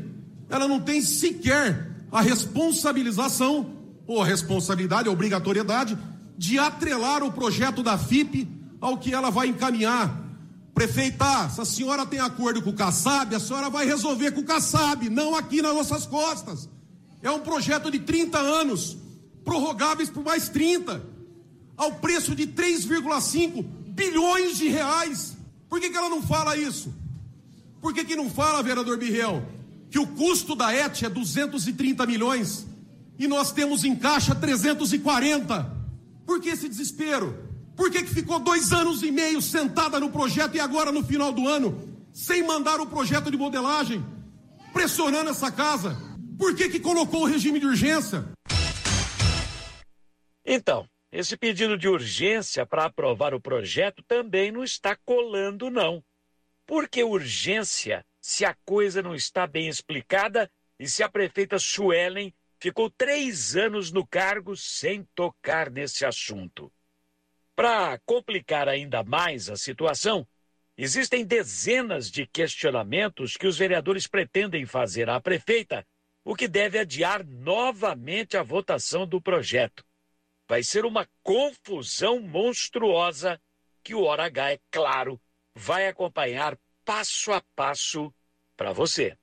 ela 0.48 0.66
não 0.66 0.80
tem 0.80 1.00
sequer 1.00 1.90
a 2.10 2.20
responsabilização, 2.20 3.78
ou 4.06 4.20
a 4.20 4.26
responsabilidade, 4.26 5.08
a 5.08 5.12
obrigatoriedade, 5.12 5.96
de 6.36 6.58
atrelar 6.58 7.22
o 7.22 7.32
projeto 7.32 7.82
da 7.82 7.96
FIP 7.96 8.48
ao 8.80 8.98
que 8.98 9.14
ela 9.14 9.30
vai 9.30 9.48
encaminhar. 9.48 10.20
Prefeita, 10.74 11.48
se 11.50 11.60
a 11.60 11.64
senhora 11.64 12.06
tem 12.06 12.18
acordo 12.18 12.62
com 12.62 12.70
o 12.70 12.74
Kassab, 12.74 13.34
a 13.34 13.40
senhora 13.40 13.70
vai 13.70 13.86
resolver 13.86 14.32
com 14.32 14.40
o 14.40 14.44
Kassab, 14.44 15.08
não 15.08 15.34
aqui 15.34 15.62
nas 15.62 15.74
nossas 15.74 16.06
costas. 16.06 16.68
É 17.22 17.30
um 17.30 17.40
projeto 17.40 17.90
de 17.90 18.00
30 18.00 18.38
anos, 18.38 18.96
prorrogáveis 19.44 20.10
por 20.10 20.24
mais 20.24 20.48
30, 20.48 21.02
ao 21.76 21.92
preço 21.92 22.34
de 22.34 22.46
3,5 22.46 23.64
bilhões 23.88 24.56
de 24.56 24.68
reais. 24.68 25.36
Por 25.68 25.80
que, 25.80 25.90
que 25.90 25.96
ela 25.96 26.08
não 26.08 26.22
fala 26.22 26.56
isso? 26.56 26.92
Por 27.82 27.92
que, 27.92 28.04
que 28.04 28.14
não 28.14 28.30
fala, 28.30 28.62
vereador 28.62 28.96
Birrell, 28.96 29.44
que 29.90 29.98
o 29.98 30.06
custo 30.06 30.54
da 30.54 30.72
ET 30.72 31.02
é 31.02 31.08
230 31.08 32.06
milhões 32.06 32.64
e 33.18 33.26
nós 33.26 33.50
temos 33.50 33.84
em 33.84 33.96
caixa 33.96 34.36
340? 34.36 35.82
Por 36.24 36.40
que 36.40 36.50
esse 36.50 36.68
desespero? 36.68 37.50
Por 37.76 37.90
que, 37.90 38.04
que 38.04 38.14
ficou 38.14 38.38
dois 38.38 38.72
anos 38.72 39.02
e 39.02 39.10
meio 39.10 39.42
sentada 39.42 39.98
no 39.98 40.10
projeto 40.10 40.54
e 40.54 40.60
agora 40.60 40.92
no 40.92 41.02
final 41.02 41.32
do 41.32 41.48
ano, 41.48 41.98
sem 42.12 42.44
mandar 42.44 42.80
o 42.80 42.86
projeto 42.86 43.32
de 43.32 43.36
modelagem, 43.36 44.04
pressionando 44.72 45.30
essa 45.30 45.50
casa? 45.50 45.96
Por 46.38 46.54
que, 46.54 46.68
que 46.68 46.78
colocou 46.78 47.22
o 47.22 47.26
regime 47.26 47.58
de 47.58 47.66
urgência? 47.66 48.24
Então, 50.46 50.86
esse 51.10 51.36
pedido 51.36 51.76
de 51.76 51.88
urgência 51.88 52.64
para 52.64 52.84
aprovar 52.84 53.34
o 53.34 53.40
projeto 53.40 54.04
também 54.06 54.52
não 54.52 54.62
está 54.62 54.96
colando, 55.04 55.68
não. 55.68 56.00
Por 56.66 56.88
que 56.88 57.02
urgência 57.02 58.04
se 58.20 58.44
a 58.44 58.54
coisa 58.64 59.02
não 59.02 59.14
está 59.14 59.46
bem 59.46 59.68
explicada 59.68 60.50
e 60.78 60.88
se 60.88 61.02
a 61.02 61.08
prefeita 61.08 61.58
Suelen 61.58 62.32
ficou 62.58 62.88
três 62.90 63.56
anos 63.56 63.90
no 63.90 64.06
cargo 64.06 64.56
sem 64.56 65.04
tocar 65.14 65.70
nesse 65.70 66.04
assunto? 66.04 66.72
Para 67.54 67.98
complicar 68.06 68.68
ainda 68.68 69.02
mais 69.02 69.50
a 69.50 69.56
situação, 69.56 70.26
existem 70.76 71.24
dezenas 71.24 72.10
de 72.10 72.26
questionamentos 72.26 73.36
que 73.36 73.46
os 73.46 73.58
vereadores 73.58 74.06
pretendem 74.06 74.64
fazer 74.64 75.10
à 75.10 75.20
prefeita 75.20 75.86
o 76.24 76.34
que 76.34 76.46
deve 76.46 76.78
adiar 76.78 77.26
novamente 77.26 78.36
a 78.36 78.42
votação 78.42 79.06
do 79.06 79.20
projeto. 79.20 79.84
Vai 80.48 80.62
ser 80.62 80.84
uma 80.84 81.08
confusão 81.22 82.20
monstruosa 82.20 83.40
que 83.82 83.94
o 83.94 84.02
Hora 84.02 84.26
H, 84.26 84.52
é 84.52 84.60
claro, 84.70 85.20
vai 85.54 85.88
acompanhar 85.88 86.58
passo 86.84 87.32
a 87.32 87.42
passo 87.54 88.12
para 88.56 88.72
você. 88.72 89.16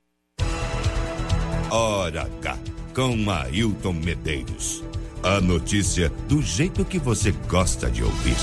Hora 1.72 2.24
H, 2.24 2.58
com 2.96 3.30
Ailton 3.30 3.94
Medeiros. 3.94 4.84
A 5.22 5.42
notícia 5.42 6.08
do 6.28 6.42
jeito 6.42 6.86
que 6.86 6.98
você 6.98 7.32
gosta 7.32 7.92
de 7.92 8.04
ouvir. 8.04 8.36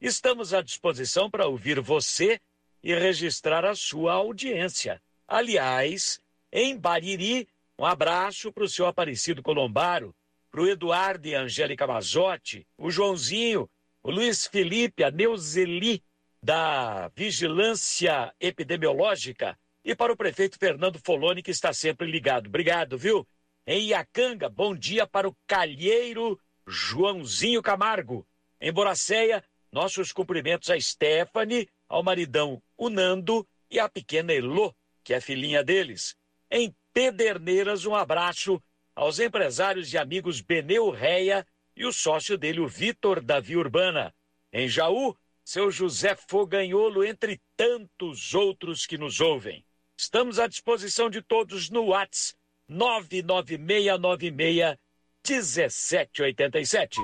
Estamos 0.00 0.54
à 0.54 0.62
disposição 0.62 1.30
para 1.30 1.46
ouvir 1.46 1.80
você 1.80 2.40
e 2.82 2.94
registrar 2.94 3.64
a 3.64 3.74
sua 3.74 4.14
audiência. 4.14 5.00
Aliás, 5.26 6.20
em 6.50 6.76
Bariri, 6.76 7.48
um 7.78 7.86
abraço 7.86 8.52
para 8.52 8.64
o 8.64 8.68
seu 8.68 8.86
Aparecido 8.86 9.42
Colombaro, 9.42 10.14
para 10.50 10.60
o 10.60 10.68
Eduardo 10.68 11.26
e 11.26 11.34
Angélica 11.34 11.86
Mazotti, 11.86 12.66
o 12.76 12.90
Joãozinho, 12.90 13.68
o 14.02 14.10
Luiz 14.10 14.46
Felipe, 14.46 15.02
a 15.02 15.10
Neuzeli, 15.10 16.02
da 16.42 17.08
Vigilância 17.14 18.34
Epidemiológica, 18.40 19.56
e 19.84 19.94
para 19.94 20.12
o 20.12 20.16
prefeito 20.16 20.58
Fernando 20.58 20.98
Foloni, 20.98 21.42
que 21.42 21.50
está 21.50 21.72
sempre 21.72 22.10
ligado. 22.10 22.48
Obrigado, 22.48 22.98
viu? 22.98 23.26
Em 23.66 23.88
Iacanga, 23.88 24.48
bom 24.48 24.74
dia 24.74 25.06
para 25.06 25.28
o 25.28 25.36
calheiro 25.46 26.38
Joãozinho 26.66 27.62
Camargo. 27.62 28.26
Em 28.60 28.72
Boracéia, 28.72 29.42
nossos 29.70 30.12
cumprimentos 30.12 30.68
a 30.68 30.78
Stephanie, 30.78 31.68
ao 31.88 32.02
maridão 32.02 32.62
Unando 32.82 33.46
e 33.70 33.78
à 33.78 33.88
pequena 33.88 34.32
Elô, 34.32 34.74
que 35.04 35.14
é 35.14 35.20
filhinha 35.20 35.62
deles. 35.62 36.16
Em 36.50 36.74
Pederneiras, 36.92 37.86
um 37.86 37.94
abraço 37.94 38.60
aos 38.92 39.20
empresários 39.20 39.92
e 39.92 39.98
amigos 39.98 40.40
Beneu 40.40 40.90
Reia 40.90 41.46
e 41.76 41.86
o 41.86 41.92
sócio 41.92 42.36
dele, 42.36 42.58
o 42.58 42.66
Vitor 42.66 43.22
Davi 43.22 43.56
Urbana. 43.56 44.12
Em 44.52 44.66
Jaú, 44.66 45.16
seu 45.44 45.70
José 45.70 46.16
Foganholo, 46.16 47.04
entre 47.04 47.40
tantos 47.56 48.34
outros 48.34 48.84
que 48.84 48.98
nos 48.98 49.20
ouvem. 49.20 49.64
Estamos 49.96 50.40
à 50.40 50.48
disposição 50.48 51.08
de 51.08 51.22
todos 51.22 51.70
no 51.70 51.84
WhatsApp 51.84 52.36
99696 52.68 54.76
1787. 55.24 56.98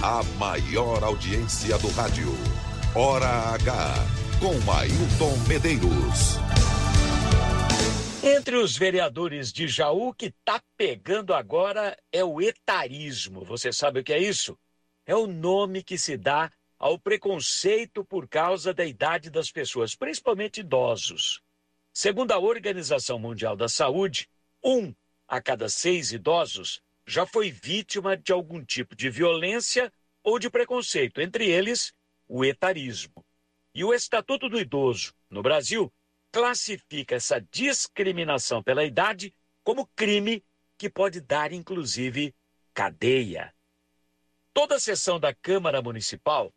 A 0.00 0.22
maior 0.38 1.02
audiência 1.02 1.76
do 1.78 1.88
rádio. 1.88 2.45
Hora 2.98 3.28
H. 3.52 3.94
Com 4.40 4.72
Ailton 4.72 5.36
Medeiros. 5.46 6.38
Entre 8.24 8.56
os 8.56 8.74
vereadores 8.74 9.52
de 9.52 9.68
Jaú, 9.68 10.14
que 10.14 10.32
tá 10.42 10.62
pegando 10.78 11.34
agora 11.34 11.94
é 12.10 12.24
o 12.24 12.40
etarismo. 12.40 13.44
Você 13.44 13.70
sabe 13.70 14.00
o 14.00 14.02
que 14.02 14.14
é 14.14 14.18
isso? 14.18 14.58
É 15.04 15.14
o 15.14 15.26
nome 15.26 15.82
que 15.82 15.98
se 15.98 16.16
dá 16.16 16.50
ao 16.78 16.98
preconceito 16.98 18.02
por 18.02 18.26
causa 18.26 18.72
da 18.72 18.86
idade 18.86 19.28
das 19.28 19.50
pessoas, 19.50 19.94
principalmente 19.94 20.60
idosos. 20.60 21.42
Segundo 21.92 22.32
a 22.32 22.38
Organização 22.38 23.18
Mundial 23.18 23.54
da 23.54 23.68
Saúde, 23.68 24.26
um 24.64 24.94
a 25.28 25.38
cada 25.42 25.68
seis 25.68 26.12
idosos 26.12 26.80
já 27.06 27.26
foi 27.26 27.50
vítima 27.50 28.16
de 28.16 28.32
algum 28.32 28.64
tipo 28.64 28.96
de 28.96 29.10
violência 29.10 29.92
ou 30.24 30.38
de 30.38 30.48
preconceito, 30.48 31.20
entre 31.20 31.46
eles 31.46 31.92
o 32.28 32.44
etarismo. 32.44 33.24
E 33.74 33.84
o 33.84 33.92
Estatuto 33.92 34.48
do 34.48 34.58
Idoso, 34.58 35.14
no 35.30 35.42
Brasil, 35.42 35.92
classifica 36.32 37.14
essa 37.14 37.40
discriminação 37.40 38.62
pela 38.62 38.84
idade 38.84 39.34
como 39.62 39.86
crime 39.94 40.44
que 40.78 40.88
pode 40.90 41.20
dar, 41.20 41.52
inclusive, 41.52 42.34
cadeia. 42.72 43.54
Toda 44.52 44.78
sessão 44.78 45.20
da 45.20 45.34
Câmara 45.34 45.82
Municipal 45.82 46.52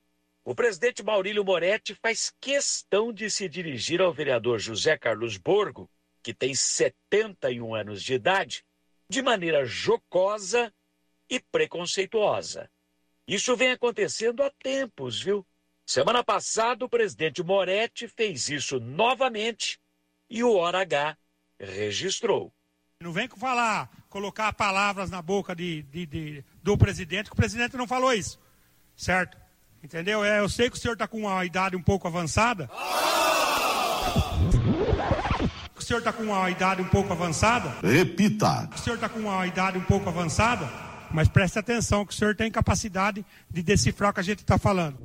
o 0.50 0.56
presidente 0.56 1.04
Maurílio 1.04 1.46
Moretti 1.46 1.94
faz 1.94 2.34
questão 2.42 3.14
de 3.14 3.30
se 3.30 3.48
dirigir 3.48 4.02
ao 4.02 4.12
vereador 4.12 4.58
José 4.58 4.98
Carlos 4.98 5.38
Borgo, 5.38 5.88
que 6.24 6.34
tem 6.34 6.56
71 6.56 7.76
anos 7.76 8.02
de 8.02 8.16
idade, 8.16 8.66
de 9.08 9.22
maneira 9.22 9.64
jocosa 9.64 10.74
e 11.30 11.40
preconceituosa. 11.40 12.68
Isso 13.28 13.56
vem 13.56 13.70
acontecendo 13.70 14.42
há 14.42 14.50
tempos, 14.50 15.22
viu? 15.22 15.46
Semana 15.90 16.24
passada, 16.24 16.86
o 16.86 16.88
presidente 16.88 17.42
Moretti 17.42 18.08
fez 18.08 18.48
isso 18.48 18.80
novamente 18.80 19.80
e 20.30 20.44
o 20.44 20.54
Hora 20.54 20.82
H 20.82 21.18
registrou. 21.60 22.54
Não 23.02 23.12
vem 23.12 23.28
falar, 23.28 23.90
colocar 24.08 24.54
palavras 24.54 25.10
na 25.10 25.20
boca 25.20 25.56
de, 25.56 25.82
de, 25.82 26.06
de, 26.06 26.46
do 26.62 26.78
presidente, 26.78 27.32
que 27.32 27.34
o 27.34 27.36
presidente 27.36 27.76
não 27.76 27.88
falou 27.88 28.14
isso, 28.14 28.40
certo? 28.96 29.36
Entendeu? 29.84 30.24
É, 30.24 30.42
eu 30.42 30.48
sei 30.48 30.70
que 30.70 30.78
o 30.78 30.80
senhor 30.80 30.94
está 30.94 31.08
com 31.08 31.22
uma 31.22 31.44
idade 31.44 31.76
um 31.76 31.82
pouco 31.82 32.08
avançada. 32.08 32.70
O 35.76 35.82
senhor 35.82 35.98
está 35.98 36.14
com 36.14 36.22
uma 36.22 36.52
idade 36.52 36.84
um 36.84 36.88
pouco 36.88 37.12
avançada. 37.12 37.76
Repita. 37.82 38.70
O 38.76 38.78
senhor 38.78 38.94
está 38.98 39.10
com 39.10 39.22
uma 39.22 39.48
idade 39.48 39.80
um 39.80 39.86
pouco 39.86 40.08
avançada. 40.08 40.70
Mas 41.12 41.28
preste 41.28 41.58
atenção 41.58 42.06
que 42.06 42.14
o 42.14 42.16
senhor 42.16 42.36
tem 42.36 42.52
capacidade 42.52 43.26
de 43.50 43.64
decifrar 43.64 44.12
o 44.12 44.14
que 44.14 44.20
a 44.20 44.24
gente 44.24 44.40
está 44.40 44.58
falando. 44.58 44.98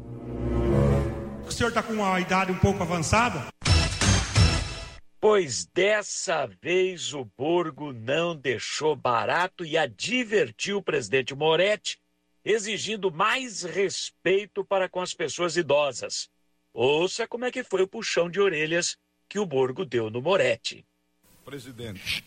O 1.46 1.50
senhor 1.52 1.68
está 1.68 1.82
com 1.82 1.92
uma 1.92 2.20
idade 2.20 2.52
um 2.52 2.58
pouco 2.58 2.82
avançada. 2.82 3.46
Pois 5.20 5.64
dessa 5.64 6.46
vez 6.60 7.14
o 7.14 7.24
Borgo 7.24 7.92
não 7.92 8.36
deixou 8.36 8.94
barato 8.94 9.64
e 9.64 9.76
advertiu 9.78 10.78
o 10.78 10.82
presidente 10.82 11.34
Moretti 11.34 11.98
exigindo 12.44 13.10
mais 13.10 13.62
respeito 13.62 14.64
para 14.64 14.88
com 14.88 15.00
as 15.00 15.14
pessoas 15.14 15.56
idosas. 15.56 16.28
Ouça 16.74 17.26
como 17.26 17.46
é 17.46 17.50
que 17.50 17.64
foi 17.64 17.82
o 17.82 17.88
puxão 17.88 18.28
de 18.28 18.40
orelhas 18.40 18.98
que 19.28 19.38
o 19.38 19.46
Borgo 19.46 19.84
deu 19.84 20.10
no 20.10 20.20
Moretti. 20.20 20.84
Presidente, 21.44 22.22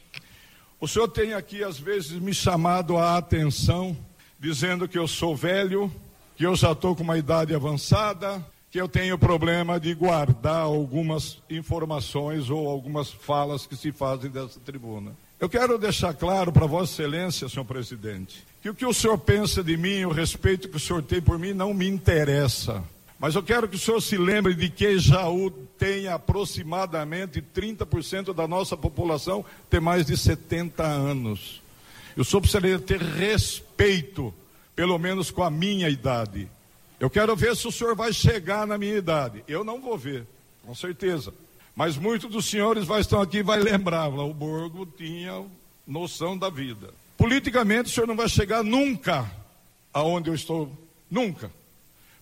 o 0.79 0.87
senhor 0.87 1.07
tem 1.07 1.33
aqui 1.33 1.63
às 1.63 1.79
vezes 1.79 2.11
me 2.11 2.33
chamado 2.33 2.97
a 2.97 3.17
atenção, 3.17 3.97
dizendo 4.39 4.87
que 4.87 4.97
eu 4.97 5.07
sou 5.07 5.35
velho, 5.35 5.91
que 6.35 6.45
eu 6.45 6.55
já 6.55 6.71
estou 6.71 6.95
com 6.95 7.03
uma 7.03 7.17
idade 7.17 7.55
avançada, 7.55 8.45
que 8.69 8.79
eu 8.79 8.87
tenho 8.87 9.17
problema 9.17 9.79
de 9.79 9.93
guardar 9.95 10.61
algumas 10.61 11.39
informações 11.49 12.49
ou 12.49 12.69
algumas 12.69 13.09
falas 13.09 13.65
que 13.65 13.75
se 13.75 13.91
fazem 13.91 14.29
dessa 14.29 14.59
tribuna. 14.59 15.15
Eu 15.39 15.49
quero 15.49 15.77
deixar 15.77 16.13
claro 16.13 16.51
para 16.51 16.65
Vossa 16.65 16.93
Excelência, 16.93 17.49
senhor 17.49 17.65
presidente, 17.65 18.43
que 18.61 18.69
o 18.69 18.75
que 18.75 18.85
o 18.85 18.93
senhor 18.93 19.17
pensa 19.17 19.63
de 19.63 19.77
mim, 19.77 20.03
o 20.03 20.11
respeito 20.11 20.69
que 20.69 20.77
o 20.77 20.79
senhor 20.79 21.01
tem 21.01 21.21
por 21.21 21.39
mim, 21.39 21.53
não 21.53 21.73
me 21.73 21.87
interessa. 21.87 22.83
Mas 23.19 23.33
eu 23.33 23.41
quero 23.41 23.67
que 23.67 23.75
o 23.75 23.79
senhor 23.79 23.99
se 23.99 24.15
lembre 24.15 24.53
de 24.53 24.69
que 24.69 24.99
Jaú 24.99 25.49
tem 25.77 26.07
aproximadamente 26.07 27.41
30% 27.41 28.33
da 28.33 28.47
nossa 28.47 28.77
população 28.77 29.43
tem 29.69 29.79
mais 29.79 30.05
de 30.05 30.15
70 30.15 30.83
anos. 30.83 31.61
E 32.15 32.21
o 32.21 32.25
senhor 32.25 32.41
precisaria 32.41 32.79
ter 32.79 33.01
respeito, 33.01 34.33
pelo 34.75 34.99
menos 34.99 35.31
com 35.31 35.43
a 35.43 35.49
minha 35.49 35.89
idade. 35.89 36.47
Eu 36.99 37.09
quero 37.09 37.35
ver 37.35 37.55
se 37.55 37.67
o 37.67 37.71
senhor 37.71 37.95
vai 37.95 38.13
chegar 38.13 38.67
na 38.67 38.77
minha 38.77 38.95
idade. 38.95 39.43
Eu 39.47 39.63
não 39.63 39.81
vou 39.81 39.97
ver, 39.97 40.25
com 40.65 40.73
certeza. 40.75 41.33
Mas 41.75 41.95
muitos 41.95 42.29
dos 42.29 42.45
senhores 42.45 42.85
vai 42.85 43.01
estar 43.01 43.21
aqui 43.21 43.37
e 43.37 43.43
vai 43.43 43.59
lembrar, 43.59 44.07
o 44.09 44.33
Borgo 44.33 44.85
tinha 44.85 45.45
noção 45.85 46.37
da 46.37 46.49
vida. 46.49 46.91
Politicamente 47.17 47.89
o 47.89 47.93
senhor 47.93 48.07
não 48.07 48.15
vai 48.15 48.29
chegar 48.29 48.63
nunca 48.63 49.29
aonde 49.93 50.29
eu 50.29 50.35
estou, 50.35 50.71
nunca. 51.09 51.51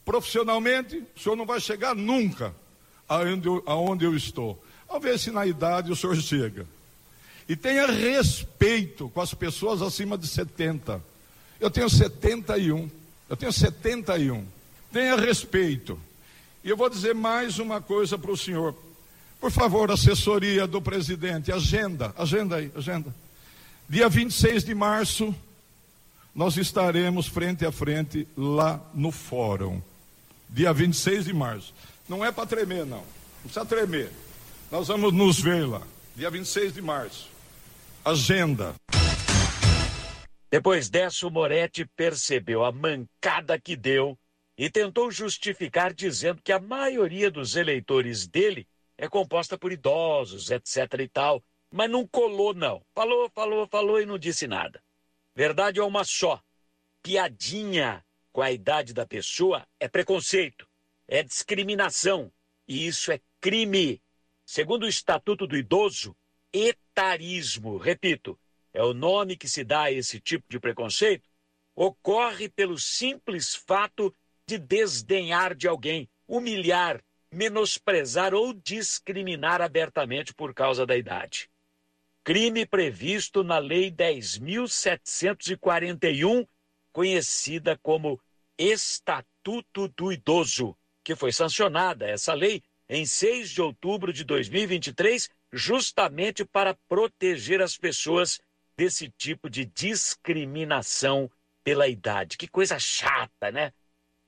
Profissionalmente, 0.05 1.03
o 1.15 1.19
senhor 1.19 1.35
não 1.35 1.45
vai 1.45 1.59
chegar 1.59 1.95
nunca 1.95 2.53
aonde 3.09 3.47
eu, 3.47 3.63
aonde 3.65 4.05
eu 4.05 4.15
estou. 4.15 4.63
Vamos 4.87 5.03
ver 5.03 5.17
se 5.17 5.31
na 5.31 5.45
idade 5.45 5.91
o 5.91 5.95
senhor 5.95 6.15
chega. 6.17 6.67
E 7.49 7.55
tenha 7.55 7.87
respeito 7.87 9.09
com 9.09 9.19
as 9.19 9.33
pessoas 9.33 9.81
acima 9.81 10.17
de 10.17 10.27
70. 10.27 11.01
Eu 11.59 11.69
tenho 11.71 11.89
71. 11.89 12.89
Eu 13.27 13.35
tenho 13.35 13.51
71. 13.51 14.45
Tenha 14.91 15.15
respeito. 15.15 15.99
E 16.63 16.69
eu 16.69 16.77
vou 16.77 16.89
dizer 16.89 17.13
mais 17.13 17.59
uma 17.59 17.81
coisa 17.81 18.17
para 18.17 18.31
o 18.31 18.37
senhor. 18.37 18.75
Por 19.39 19.51
favor, 19.51 19.91
assessoria 19.91 20.65
do 20.65 20.81
presidente, 20.81 21.51
agenda, 21.51 22.13
agenda 22.17 22.55
aí, 22.55 22.71
agenda. 22.75 23.13
Dia 23.87 24.09
26 24.09 24.63
de 24.63 24.73
março, 24.73 25.35
nós 26.33 26.57
estaremos 26.57 27.27
frente 27.27 27.65
a 27.65 27.71
frente 27.71 28.27
lá 28.35 28.81
no 28.93 29.11
fórum. 29.11 29.81
Dia 30.49 30.73
26 30.73 31.25
de 31.25 31.33
março. 31.33 31.73
Não 32.07 32.23
é 32.23 32.31
para 32.31 32.45
tremer, 32.45 32.85
não. 32.85 32.99
Não 32.99 33.05
precisa 33.43 33.65
tremer. 33.65 34.11
Nós 34.71 34.87
vamos 34.87 35.13
nos 35.13 35.39
ver 35.39 35.67
lá. 35.67 35.81
Dia 36.15 36.29
26 36.29 36.73
de 36.73 36.81
março. 36.81 37.29
Agenda. 38.03 38.75
Depois 40.49 40.89
dessa, 40.89 41.27
o 41.27 41.31
Moretti 41.31 41.85
percebeu 41.95 42.63
a 42.63 42.71
mancada 42.71 43.59
que 43.59 43.75
deu 43.75 44.17
e 44.57 44.69
tentou 44.69 45.11
justificar 45.11 45.93
dizendo 45.93 46.41
que 46.41 46.51
a 46.51 46.59
maioria 46.59 47.29
dos 47.29 47.55
eleitores 47.55 48.27
dele 48.27 48.67
é 48.97 49.09
composta 49.09 49.57
por 49.57 49.71
idosos, 49.71 50.51
etc 50.51 50.77
e 50.99 51.07
tal, 51.07 51.43
mas 51.71 51.89
não 51.89 52.07
colou 52.07 52.53
não. 52.53 52.81
Falou, 52.93 53.29
falou, 53.33 53.67
falou 53.67 53.99
e 53.99 54.05
não 54.05 54.17
disse 54.17 54.47
nada. 54.47 54.81
Verdade 55.35 55.79
é 55.79 55.83
uma 55.83 56.05
só. 56.05 56.41
Piadinha 57.03 58.04
com 58.35 58.41
a 58.41 58.51
idade 58.51 58.93
da 58.93 59.07
pessoa 59.07 59.65
é 59.79 59.87
preconceito, 59.87 60.67
é 61.07 61.23
discriminação 61.23 62.29
e 62.67 62.85
isso 62.85 63.09
é 63.09 63.21
crime. 63.39 64.03
Segundo 64.45 64.83
o 64.83 64.89
Estatuto 64.89 65.47
do 65.47 65.55
Idoso, 65.55 66.13
etarismo, 66.51 67.77
repito, 67.77 68.37
é 68.73 68.83
o 68.83 68.93
nome 68.93 69.37
que 69.37 69.47
se 69.47 69.63
dá 69.63 69.83
a 69.83 69.91
esse 69.93 70.19
tipo 70.19 70.45
de 70.49 70.59
preconceito, 70.59 71.29
ocorre 71.73 72.49
pelo 72.49 72.77
simples 72.77 73.55
fato 73.55 74.13
de 74.45 74.57
desdenhar 74.57 75.55
de 75.55 75.69
alguém, 75.69 76.09
humilhar, 76.27 77.01
menosprezar 77.31 78.33
ou 78.33 78.51
discriminar 78.51 79.61
abertamente 79.61 80.33
por 80.33 80.53
causa 80.53 80.85
da 80.85 80.97
idade. 80.97 81.49
Crime 82.21 82.65
previsto 82.65 83.45
na 83.45 83.59
Lei 83.59 83.89
10.741, 83.89 86.45
conhecida 86.91 87.79
como 87.81 88.19
Estatuto 88.57 89.87
do 89.89 90.11
Idoso, 90.11 90.77
que 91.03 91.15
foi 91.15 91.31
sancionada 91.31 92.07
essa 92.07 92.33
lei 92.33 92.63
em 92.87 93.05
6 93.05 93.49
de 93.49 93.61
outubro 93.61 94.13
de 94.13 94.23
2023, 94.23 95.29
justamente 95.51 96.45
para 96.45 96.77
proteger 96.87 97.61
as 97.61 97.77
pessoas 97.77 98.39
desse 98.77 99.09
tipo 99.09 99.49
de 99.49 99.65
discriminação 99.65 101.29
pela 101.63 101.87
idade. 101.87 102.37
Que 102.37 102.47
coisa 102.47 102.77
chata, 102.77 103.51
né? 103.51 103.73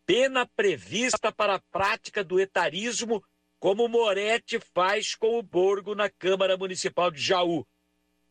pena 0.07 0.47
prevista 0.55 1.33
para 1.33 1.55
a 1.55 1.61
prática 1.69 2.23
do 2.23 2.39
etarismo, 2.39 3.21
como 3.59 3.89
Moretti 3.89 4.57
faz 4.73 5.13
com 5.13 5.37
o 5.37 5.43
Borgo 5.43 5.93
na 5.93 6.09
Câmara 6.09 6.55
Municipal 6.55 7.11
de 7.11 7.21
Jaú. 7.21 7.67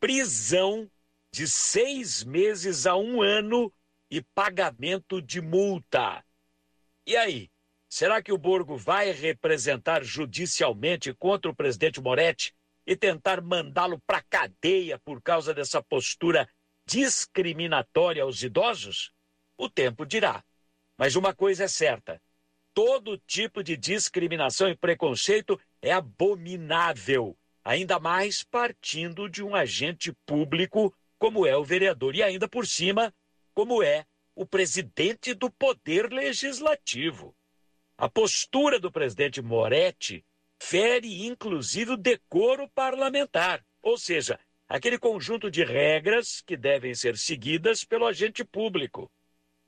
Prisão 0.00 0.90
de 1.30 1.46
seis 1.46 2.24
meses 2.24 2.86
a 2.86 2.96
um 2.96 3.20
ano 3.20 3.70
e 4.10 4.20
pagamento 4.20 5.20
de 5.20 5.40
multa. 5.40 6.24
E 7.06 7.16
aí, 7.16 7.50
será 7.88 8.22
que 8.22 8.32
o 8.32 8.38
Borgo 8.38 8.76
vai 8.76 9.10
representar 9.10 10.04
judicialmente 10.04 11.12
contra 11.14 11.50
o 11.50 11.54
presidente 11.54 12.00
Moretti 12.00 12.54
e 12.86 12.96
tentar 12.96 13.40
mandá-lo 13.40 14.00
para 14.06 14.22
cadeia 14.22 14.98
por 14.98 15.20
causa 15.20 15.52
dessa 15.52 15.82
postura 15.82 16.48
discriminatória 16.86 18.22
aos 18.22 18.42
idosos? 18.42 19.12
O 19.56 19.68
tempo 19.68 20.06
dirá. 20.06 20.44
Mas 20.96 21.16
uma 21.16 21.34
coisa 21.34 21.64
é 21.64 21.68
certa: 21.68 22.20
todo 22.72 23.18
tipo 23.18 23.62
de 23.62 23.76
discriminação 23.76 24.68
e 24.68 24.76
preconceito 24.76 25.60
é 25.82 25.92
abominável, 25.92 27.36
ainda 27.64 27.98
mais 27.98 28.42
partindo 28.42 29.28
de 29.28 29.42
um 29.42 29.54
agente 29.54 30.12
público 30.24 30.94
como 31.18 31.46
é 31.46 31.56
o 31.56 31.64
vereador, 31.64 32.14
e 32.14 32.22
ainda 32.22 32.46
por 32.46 32.66
cima, 32.66 33.12
como 33.56 33.82
é 33.82 34.04
o 34.34 34.44
presidente 34.44 35.32
do 35.32 35.50
Poder 35.50 36.12
Legislativo. 36.12 37.34
A 37.96 38.06
postura 38.06 38.78
do 38.78 38.92
presidente 38.92 39.40
Moretti 39.40 40.22
fere 40.62 41.26
inclusive 41.26 41.92
o 41.92 41.96
decoro 41.96 42.68
parlamentar, 42.74 43.64
ou 43.80 43.96
seja, 43.96 44.38
aquele 44.68 44.98
conjunto 44.98 45.50
de 45.50 45.64
regras 45.64 46.42
que 46.42 46.54
devem 46.54 46.94
ser 46.94 47.16
seguidas 47.16 47.82
pelo 47.82 48.06
agente 48.06 48.44
público. 48.44 49.10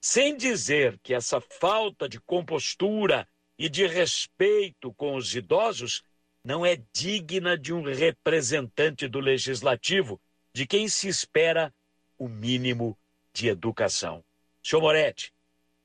Sem 0.02 0.36
dizer 0.36 1.00
que 1.02 1.14
essa 1.14 1.40
falta 1.40 2.06
de 2.06 2.20
compostura 2.20 3.26
e 3.58 3.70
de 3.70 3.86
respeito 3.86 4.92
com 4.92 5.16
os 5.16 5.34
idosos 5.34 6.02
não 6.44 6.64
é 6.64 6.76
digna 6.92 7.56
de 7.56 7.72
um 7.72 7.82
representante 7.82 9.08
do 9.08 9.18
legislativo, 9.18 10.20
de 10.52 10.66
quem 10.66 10.88
se 10.88 11.08
espera 11.08 11.74
o 12.18 12.28
mínimo 12.28 12.94
de 13.38 13.48
educação. 13.48 14.24
Senhor 14.62 14.82
Moretti, 14.82 15.32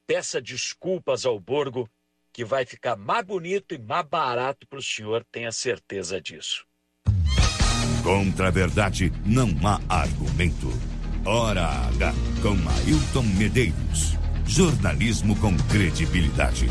peça 0.08 0.42
desculpas 0.42 1.26
ao 1.26 1.40
Borgo, 1.40 1.88
que 2.34 2.44
vai 2.44 2.66
ficar 2.66 2.96
mais 2.96 3.24
bonito 3.24 3.76
e 3.76 3.78
mais 3.78 4.06
barato 4.08 4.68
para 4.68 4.80
o 4.80 4.84
senhor, 4.84 5.24
tenha 5.32 5.52
certeza 5.52 6.20
disso. 6.20 6.66
Contra 8.04 8.48
a 8.48 8.52
verdade 8.52 9.12
não 9.26 9.50
há 9.64 9.80
argumento. 10.02 10.68
Hora 11.26 11.68
H 11.90 12.12
com 12.42 12.56
Ailton 12.70 13.24
Medeiros. 13.38 14.18
Jornalismo 14.46 15.40
com 15.40 15.56
credibilidade. 15.72 16.66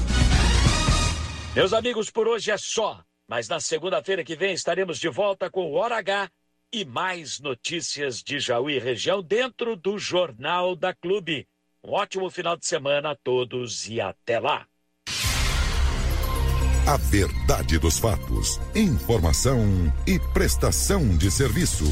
Meus 1.55 1.73
amigos, 1.73 2.11
por 2.11 2.29
hoje 2.29 2.51
é 2.51 2.59
só. 2.59 3.03
Mas 3.27 3.49
na 3.49 3.61
segunda-feira 3.61 4.25
que 4.25 4.37
vem 4.37 4.53
estaremos 4.53 4.99
de 4.99 5.09
volta 5.09 5.49
com 5.49 5.71
o 5.71 5.75
Hora 5.75 5.97
H 5.97 6.29
e 6.72 6.85
mais 6.85 7.38
notícias 7.38 8.22
de 8.22 8.40
Jaú 8.40 8.70
e 8.70 8.78
região 8.78 9.22
dentro 9.22 9.76
do 9.76 9.98
Jornal 9.98 10.74
da 10.74 10.94
Clube. 10.94 11.46
Um 11.85 11.92
ótimo 11.92 12.30
final 12.30 12.56
de 12.56 12.66
semana 12.66 13.11
a 13.11 13.16
todos 13.16 13.87
e 13.88 14.00
até 14.00 14.40
lá. 14.40 14.66
A 16.87 16.96
verdade 16.96 17.78
dos 17.78 17.98
fatos, 17.98 18.58
informação 18.74 19.61
e 20.06 20.18
prestação 20.32 21.16
de 21.16 21.30
serviço. 21.30 21.85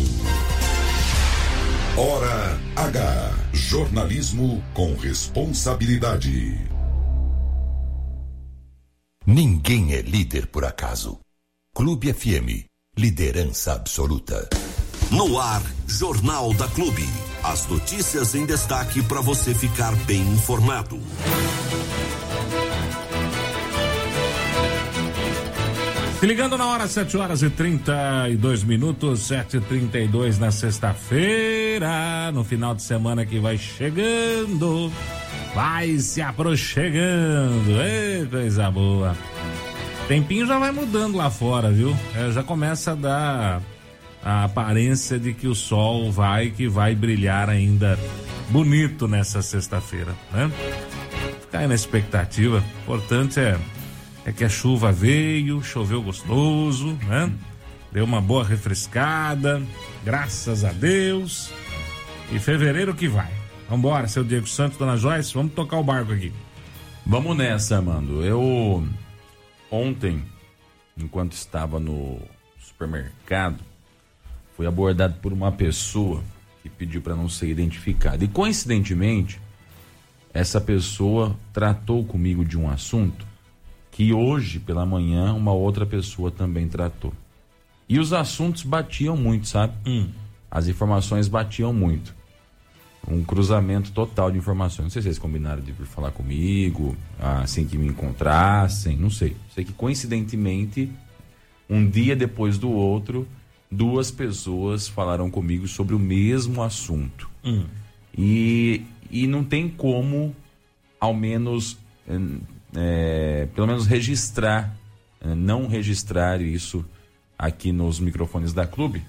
Hora 1.97 2.59
H. 2.77 3.31
Jornalismo 3.53 4.63
com 4.73 4.95
responsabilidade. 4.97 6.57
Ninguém 9.27 9.95
é 9.95 10.01
líder 10.01 10.47
por 10.47 10.65
acaso. 10.65 11.21
Clube 11.75 12.13
FM. 12.13 12.67
Liderança 12.97 13.75
absoluta. 13.75 14.49
No 15.11 15.41
ar, 15.41 15.61
Jornal 15.89 16.55
da 16.55 16.69
Clube. 16.69 17.05
As 17.43 17.67
notícias 17.67 18.35
em 18.37 18.47
destaque 18.47 19.03
para 19.03 19.21
você 19.21 19.53
ficar 19.53 19.93
bem 20.07 20.21
informado. 20.21 21.01
Se 26.21 26.27
ligando 26.27 26.57
na 26.57 26.67
hora, 26.67 26.87
7 26.87 27.17
horas 27.17 27.43
e 27.43 27.51
32 27.51 28.63
minutos, 28.63 29.23
7 29.23 29.57
e 29.57 29.61
32 29.61 30.39
na 30.39 30.53
sexta-feira, 30.53 32.31
no 32.33 32.45
final 32.45 32.75
de 32.75 32.83
semana 32.83 33.27
que 33.27 33.41
vai 33.41 33.59
chegando, 33.59 34.93
vai 35.55 35.99
se 35.99 36.23
aproximando, 36.23 37.83
ei, 37.83 38.27
coisa 38.27 38.71
boa. 38.71 39.17
Tempinho 40.07 40.47
já 40.47 40.59
vai 40.59 40.71
mudando 40.71 41.17
lá 41.17 41.31
fora, 41.31 41.73
viu? 41.73 41.97
É, 42.15 42.31
já 42.31 42.43
começa 42.43 42.93
a 42.93 42.95
dar 42.95 43.63
a 44.23 44.45
aparência 44.45 45.19
de 45.19 45.33
que 45.33 45.47
o 45.47 45.55
sol 45.55 46.11
vai, 46.13 46.51
que 46.51 46.69
vai 46.69 46.95
brilhar 46.95 47.49
ainda 47.49 47.99
bonito 48.51 49.09
nessa 49.09 49.43
sexta-feira, 49.43 50.15
né? 50.33 50.51
Ficar 51.41 51.61
aí 51.61 51.67
na 51.67 51.75
expectativa, 51.75 52.63
importante 52.83 53.41
é 53.41 53.59
é 54.25 54.33
que 54.33 54.45
a 54.45 54.49
chuva 54.49 54.93
veio, 54.93 55.63
choveu 55.63 56.03
gostoso, 56.03 56.93
né? 57.07 57.33
Deu 57.91 58.05
uma 58.05 58.21
boa 58.21 58.45
refrescada, 58.45 59.63
graças 60.05 60.65
a 60.65 60.73
Deus. 60.73 61.51
E 62.31 62.39
fevereiro 62.39 62.95
que 62.95 63.09
vai. 63.09 63.31
Vambora, 63.69 64.07
seu 64.07 64.23
Diego 64.23 64.47
Santos, 64.47 64.79
dona 64.79 64.97
Joyce, 64.97 65.35
vamos 65.35 65.53
tocar 65.53 65.79
o 65.79 65.83
barco 65.83 66.13
aqui. 66.13 66.33
Vamos 67.05 67.37
nessa, 67.37 67.77
Armando. 67.77 68.25
Eu 68.25 68.87
ontem, 69.71 70.23
enquanto 70.97 71.33
estava 71.33 71.81
no 71.81 72.21
supermercado, 72.61 73.59
fui 74.61 74.67
abordado 74.67 75.15
por 75.23 75.33
uma 75.33 75.51
pessoa 75.51 76.23
que 76.63 76.69
pediu 76.69 77.01
para 77.01 77.17
não 77.17 77.31
ser 77.31 77.49
identificada. 77.49 78.23
E 78.23 78.29
coincidentemente, 78.29 79.41
essa 80.35 80.61
pessoa 80.61 81.35
tratou 81.51 82.05
comigo 82.05 82.45
de 82.45 82.59
um 82.59 82.69
assunto 82.69 83.27
que 83.91 84.13
hoje 84.13 84.61
pela 84.61 84.85
manhã 84.85 85.33
uma 85.33 85.51
outra 85.51 85.87
pessoa 85.87 86.31
também 86.31 86.69
tratou. 86.69 87.15
E 87.89 87.99
os 87.99 88.13
assuntos 88.13 88.63
batiam 88.63 89.17
muito, 89.17 89.49
sabe? 89.49 89.73
Hum. 89.87 90.11
As 90.51 90.69
informações 90.69 91.27
batiam 91.27 91.73
muito. 91.73 92.15
Um 93.09 93.25
cruzamento 93.25 93.93
total 93.93 94.31
de 94.31 94.37
informações. 94.37 94.85
Não 94.85 94.91
sei 94.91 95.01
se 95.01 95.09
eles 95.09 95.19
combinaram 95.19 95.63
de 95.63 95.73
vir 95.73 95.87
falar 95.87 96.11
comigo, 96.11 96.95
assim 97.19 97.67
que 97.67 97.79
me 97.79 97.87
encontrassem, 97.87 98.95
não 98.95 99.09
sei. 99.09 99.35
Sei 99.55 99.65
que 99.65 99.73
coincidentemente, 99.73 100.93
um 101.67 101.89
dia 101.89 102.15
depois 102.15 102.59
do 102.59 102.71
outro, 102.71 103.27
duas 103.71 104.11
pessoas 104.11 104.89
falaram 104.89 105.31
comigo 105.31 105.69
sobre 105.69 105.95
o 105.95 105.99
mesmo 105.99 106.63
assunto. 106.63 107.31
Hum. 107.45 107.65
E, 108.17 108.83
e 109.11 109.27
não 109.27 109.45
tem 109.45 109.69
como, 109.69 110.35
ao 110.99 111.15
menos 111.15 111.79
é, 112.75 113.49
pelo 113.55 113.67
menos 113.67 113.87
registrar, 113.87 114.77
é, 115.21 115.35
não 115.35 115.67
registrar 115.67 116.41
isso 116.41 116.85
aqui 117.39 117.73
nos 117.73 118.01
microfones 118.01 118.53
da 118.53 118.67
clube, 118.67 119.03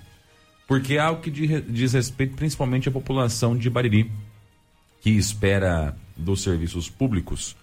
porque 0.67 0.93
é 0.93 0.99
algo 0.99 1.21
que 1.21 1.31
diz 1.31 1.93
respeito 1.93 2.35
principalmente 2.35 2.87
à 2.87 2.91
população 2.91 3.57
de 3.57 3.69
Bariri, 3.69 4.09
que 5.01 5.09
espera 5.09 5.95
dos 6.15 6.41
serviços 6.41 6.89
públicos 6.89 7.55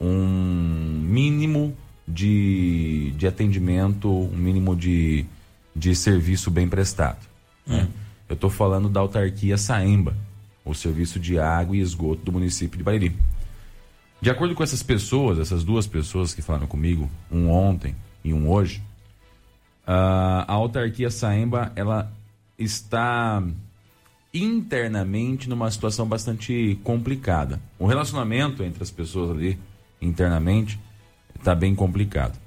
um 0.00 1.02
mínimo 1.02 1.76
de, 2.06 3.12
de 3.16 3.26
atendimento, 3.26 4.08
um 4.08 4.36
mínimo 4.36 4.76
de, 4.76 5.26
de 5.78 5.94
serviço 5.94 6.50
bem 6.50 6.68
prestado. 6.68 7.24
Né? 7.66 7.82
Hum. 7.82 7.92
Eu 8.28 8.34
estou 8.34 8.50
falando 8.50 8.88
da 8.88 9.00
autarquia 9.00 9.56
Saemba, 9.56 10.14
o 10.64 10.74
serviço 10.74 11.18
de 11.18 11.38
água 11.38 11.76
e 11.76 11.80
esgoto 11.80 12.22
do 12.22 12.32
município 12.32 12.76
de 12.76 12.84
Bariri. 12.84 13.16
De 14.20 14.28
acordo 14.28 14.54
com 14.54 14.62
essas 14.62 14.82
pessoas, 14.82 15.38
essas 15.38 15.62
duas 15.64 15.86
pessoas 15.86 16.34
que 16.34 16.42
falaram 16.42 16.66
comigo, 16.66 17.08
um 17.30 17.48
ontem 17.48 17.94
e 18.24 18.34
um 18.34 18.50
hoje, 18.50 18.82
a 19.86 20.52
autarquia 20.52 21.10
Saemba 21.10 21.72
ela 21.74 22.12
está 22.58 23.42
internamente 24.34 25.48
numa 25.48 25.70
situação 25.70 26.06
bastante 26.06 26.78
complicada. 26.84 27.60
O 27.78 27.86
relacionamento 27.86 28.62
entre 28.62 28.82
as 28.82 28.90
pessoas 28.90 29.30
ali 29.30 29.58
internamente 30.02 30.78
está 31.34 31.54
bem 31.54 31.74
complicado. 31.74 32.38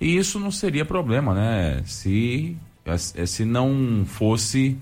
E 0.00 0.16
isso 0.16 0.40
não 0.40 0.50
seria 0.50 0.84
problema, 0.84 1.34
né? 1.34 1.82
Se 1.84 2.56
se 2.96 3.44
não 3.44 4.04
fosse 4.06 4.78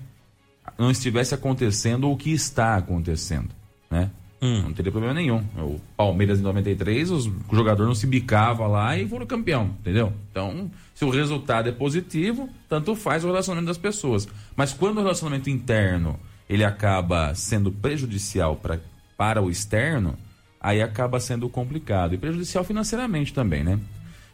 não 0.77 0.91
estivesse 0.91 1.33
acontecendo 1.33 2.09
o 2.09 2.15
que 2.15 2.31
está 2.31 2.75
acontecendo, 2.75 3.49
né? 3.89 4.11
Hum. 4.39 4.63
Não 4.63 4.73
teria 4.73 4.91
problema 4.91 5.15
nenhum. 5.15 5.43
O 5.57 5.79
Palmeiras 5.95 6.39
em 6.39 6.43
93, 6.43 7.09
os, 7.09 7.25
o 7.25 7.55
jogador 7.55 7.85
não 7.85 7.95
se 7.95 8.05
bicava 8.05 8.67
lá 8.67 8.95
e 8.95 9.07
foram 9.07 9.25
campeão, 9.25 9.71
entendeu? 9.79 10.13
Então, 10.29 10.69
se 10.93 11.03
o 11.03 11.09
resultado 11.09 11.67
é 11.69 11.71
positivo, 11.71 12.47
tanto 12.69 12.95
faz 12.95 13.23
o 13.23 13.27
relacionamento 13.27 13.67
das 13.67 13.79
pessoas. 13.79 14.27
Mas 14.55 14.73
quando 14.73 14.97
o 14.97 15.01
relacionamento 15.01 15.49
interno 15.49 16.19
ele 16.47 16.63
acaba 16.63 17.33
sendo 17.33 17.71
prejudicial 17.71 18.55
pra, 18.55 18.79
para 19.17 19.41
o 19.41 19.49
externo, 19.49 20.15
aí 20.61 20.81
acaba 20.81 21.19
sendo 21.19 21.49
complicado. 21.49 22.13
E 22.13 22.17
prejudicial 22.17 22.63
financeiramente 22.63 23.33
também, 23.33 23.63
né? 23.63 23.79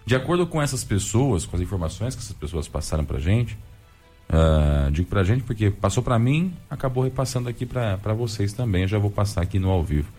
De 0.05 0.15
acordo 0.15 0.45
com 0.45 0.61
essas 0.61 0.83
pessoas, 0.83 1.45
com 1.45 1.55
as 1.55 1.61
informações 1.61 2.15
que 2.15 2.21
essas 2.21 2.35
pessoas 2.35 2.67
passaram 2.67 3.05
pra 3.05 3.19
gente, 3.19 3.57
Uh, 4.29 4.89
digo 4.89 5.07
pra 5.09 5.23
gente 5.23 5.43
porque 5.43 5.69
passou 5.69 6.01
para 6.01 6.17
mim, 6.17 6.53
acabou 6.69 7.03
repassando 7.03 7.49
aqui 7.49 7.65
para 7.65 8.13
vocês 8.15 8.53
também. 8.53 8.83
Eu 8.83 8.87
já 8.87 8.97
vou 8.97 9.11
passar 9.11 9.41
aqui 9.41 9.59
no 9.59 9.69
ao 9.69 9.83
vivo. 9.83 10.11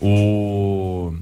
O... 0.00 1.14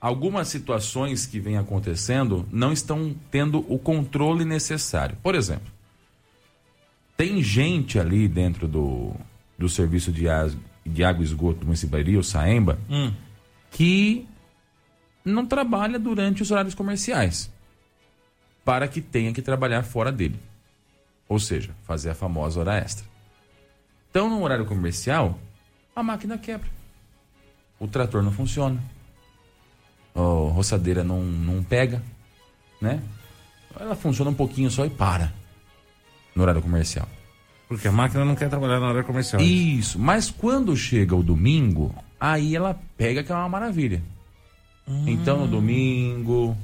Algumas 0.00 0.48
situações 0.48 1.24
que 1.24 1.38
vêm 1.38 1.56
acontecendo 1.56 2.46
não 2.50 2.72
estão 2.72 3.14
tendo 3.30 3.64
o 3.72 3.78
controle 3.78 4.44
necessário. 4.44 5.16
Por 5.22 5.34
exemplo, 5.34 5.72
tem 7.16 7.40
gente 7.40 7.98
ali 7.98 8.26
dentro 8.26 8.66
do, 8.66 9.12
do 9.56 9.68
serviço 9.68 10.10
de, 10.10 10.28
as, 10.28 10.56
de 10.84 11.04
água 11.04 11.22
e 11.22 11.24
esgoto 11.24 11.60
do 11.60 11.66
município 11.66 12.18
o 12.18 12.24
Saemba, 12.24 12.78
hum. 12.90 13.12
que 13.70 14.26
não 15.24 15.46
trabalha 15.46 15.98
durante 15.98 16.42
os 16.42 16.50
horários 16.50 16.74
comerciais 16.74 17.50
para 18.64 18.86
que 18.88 19.00
tenha 19.00 19.32
que 19.32 19.42
trabalhar 19.42 19.82
fora 19.82 20.12
dele. 20.12 20.38
Ou 21.28 21.38
seja, 21.38 21.74
fazer 21.84 22.10
a 22.10 22.14
famosa 22.14 22.60
hora 22.60 22.76
extra. 22.76 23.06
Então, 24.10 24.28
no 24.28 24.42
horário 24.42 24.66
comercial, 24.66 25.38
a 25.96 26.02
máquina 26.02 26.36
quebra. 26.36 26.68
O 27.78 27.88
trator 27.88 28.22
não 28.22 28.30
funciona. 28.30 28.80
A 30.14 30.20
roçadeira 30.20 31.02
não, 31.02 31.22
não 31.22 31.62
pega, 31.62 32.02
né? 32.80 33.02
Ela 33.78 33.96
funciona 33.96 34.30
um 34.30 34.34
pouquinho 34.34 34.70
só 34.70 34.84
e 34.84 34.90
para 34.90 35.32
no 36.34 36.42
horário 36.42 36.62
comercial. 36.62 37.08
Porque 37.66 37.88
a 37.88 37.92
máquina 37.92 38.24
não 38.24 38.34
quer 38.34 38.50
trabalhar 38.50 38.78
no 38.78 38.86
horário 38.86 39.04
comercial. 39.04 39.40
Isso, 39.40 39.98
mas 39.98 40.30
quando 40.30 40.76
chega 40.76 41.16
o 41.16 41.22
domingo, 41.22 41.94
aí 42.20 42.54
ela 42.54 42.78
pega 42.96 43.22
que 43.22 43.32
é 43.32 43.34
uma 43.34 43.48
maravilha. 43.48 44.02
Hum. 44.86 45.04
Então 45.06 45.38
no 45.38 45.46
domingo, 45.46 46.56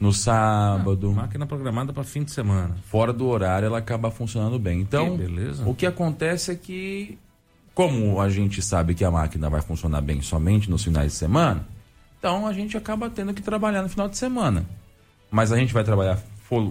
no 0.00 0.12
sábado. 0.12 1.10
Ah, 1.10 1.22
máquina 1.22 1.46
programada 1.46 1.92
para 1.92 2.04
fim 2.04 2.24
de 2.24 2.30
semana. 2.30 2.76
Fora 2.86 3.12
do 3.12 3.26
horário, 3.26 3.66
ela 3.66 3.78
acaba 3.78 4.10
funcionando 4.10 4.58
bem. 4.58 4.80
Então, 4.80 5.16
que 5.16 5.24
beleza. 5.24 5.66
o 5.66 5.74
que 5.74 5.86
acontece 5.86 6.52
é 6.52 6.54
que, 6.54 7.18
como 7.74 8.20
a 8.20 8.28
gente 8.28 8.60
sabe 8.60 8.94
que 8.94 9.04
a 9.04 9.10
máquina 9.10 9.48
vai 9.48 9.62
funcionar 9.62 10.00
bem 10.00 10.20
somente 10.20 10.70
nos 10.70 10.84
finais 10.84 11.12
de 11.12 11.18
semana, 11.18 11.66
então 12.18 12.46
a 12.46 12.52
gente 12.52 12.76
acaba 12.76 13.08
tendo 13.10 13.32
que 13.32 13.42
trabalhar 13.42 13.82
no 13.82 13.88
final 13.88 14.08
de 14.08 14.16
semana. 14.16 14.64
Mas 15.30 15.52
a 15.52 15.56
gente 15.56 15.72
vai 15.72 15.82
trabalhar 15.82 16.18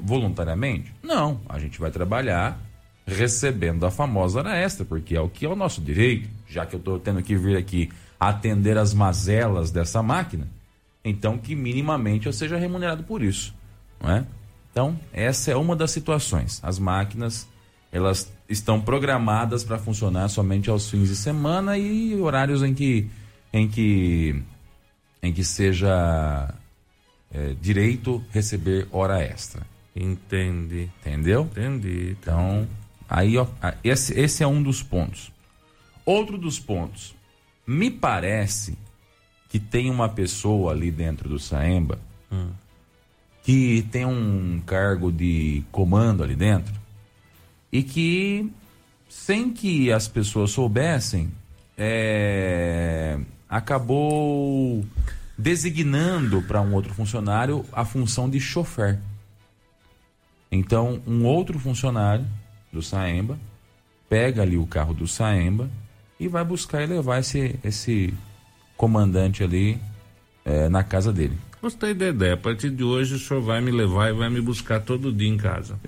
voluntariamente? 0.03 0.93
Não, 1.03 1.41
a 1.49 1.59
gente 1.59 1.79
vai 1.79 1.91
trabalhar 1.91 2.57
recebendo 3.05 3.85
a 3.85 3.91
famosa 3.91 4.39
hora 4.39 4.55
extra, 4.55 4.85
porque 4.85 5.15
é 5.15 5.19
o 5.19 5.27
que 5.27 5.45
é 5.45 5.49
o 5.49 5.55
nosso 5.55 5.81
direito, 5.81 6.29
já 6.47 6.65
que 6.65 6.75
eu 6.75 6.79
estou 6.79 6.97
tendo 6.97 7.21
que 7.21 7.35
vir 7.35 7.57
aqui 7.57 7.89
atender 8.17 8.77
as 8.77 8.93
mazelas 8.93 9.71
dessa 9.71 10.01
máquina 10.01 10.47
então 11.03 11.37
que 11.37 11.55
minimamente 11.55 12.27
eu 12.27 12.33
seja 12.33 12.57
remunerado 12.57 13.03
por 13.03 13.21
isso, 13.21 13.53
não 14.01 14.11
é? 14.11 14.25
Então, 14.71 14.99
essa 15.11 15.51
é 15.51 15.55
uma 15.55 15.75
das 15.75 15.91
situações. 15.91 16.59
As 16.63 16.79
máquinas, 16.79 17.47
elas 17.91 18.31
estão 18.49 18.81
programadas 18.81 19.63
para 19.63 19.77
funcionar 19.77 20.27
somente 20.29 20.69
aos 20.69 20.89
fins 20.89 21.09
de 21.09 21.15
semana 21.15 21.77
e 21.77 22.15
horários 22.15 22.63
em 22.63 22.73
que 22.73 23.07
em 23.53 23.69
que 23.69 24.41
em 25.21 25.31
que 25.31 25.43
seja 25.43 26.53
é, 27.31 27.55
direito 27.61 28.23
receber 28.31 28.87
hora 28.91 29.21
extra. 29.21 29.61
Entendi. 29.95 30.89
Entendeu? 31.01 31.43
Entendi. 31.43 32.17
Então, 32.19 32.67
aí 33.07 33.37
ó, 33.37 33.45
esse, 33.83 34.19
esse 34.19 34.43
é 34.43 34.47
um 34.47 34.61
dos 34.61 34.81
pontos. 34.81 35.31
Outro 36.05 36.37
dos 36.37 36.59
pontos, 36.59 37.15
me 37.65 37.89
parece 37.89 38.77
que 39.53 39.59
tem 39.59 39.91
uma 39.91 40.09
pessoa 40.09 40.71
ali 40.71 40.89
dentro 40.89 41.29
do 41.29 41.37
Saemba 41.37 41.99
hum. 42.31 42.49
que 43.43 43.87
tem 43.91 44.03
um 44.03 44.59
cargo 44.65 45.11
de 45.11 45.63
comando 45.71 46.23
ali 46.23 46.35
dentro 46.35 46.73
e 47.71 47.83
que, 47.83 48.51
sem 49.07 49.53
que 49.53 49.91
as 49.91 50.07
pessoas 50.07 50.49
soubessem, 50.49 51.31
é, 51.77 53.19
acabou 53.47 54.83
designando 55.37 56.41
para 56.41 56.59
um 56.59 56.73
outro 56.73 56.91
funcionário 56.91 57.63
a 57.71 57.85
função 57.85 58.27
de 58.27 58.39
chofer. 58.39 58.99
Então, 60.51 60.99
um 61.05 61.25
outro 61.25 61.59
funcionário 61.59 62.25
do 62.71 62.81
Saemba 62.81 63.37
pega 64.09 64.41
ali 64.41 64.57
o 64.57 64.65
carro 64.65 64.95
do 64.95 65.07
Saemba 65.07 65.69
e 66.19 66.27
vai 66.27 66.43
buscar 66.43 66.81
e 66.81 66.87
levar 66.87 67.19
esse, 67.19 67.59
esse 67.63 68.11
comandante 68.87 69.43
ali 69.43 69.77
é, 70.43 70.67
na 70.67 70.83
casa 70.83 71.13
dele. 71.13 71.37
Gostei 71.61 71.93
da 71.93 72.09
ideia. 72.09 72.33
A 72.33 72.37
partir 72.37 72.69
de 72.69 72.83
hoje 72.83 73.15
o 73.15 73.19
senhor 73.19 73.41
vai 73.41 73.61
me 73.61 73.71
levar 73.71 74.09
e 74.09 74.13
vai 74.13 74.29
me 74.29 74.41
buscar 74.41 74.81
todo 74.81 75.09
dia 75.13 75.29
em 75.29 75.37
casa. 75.37 75.79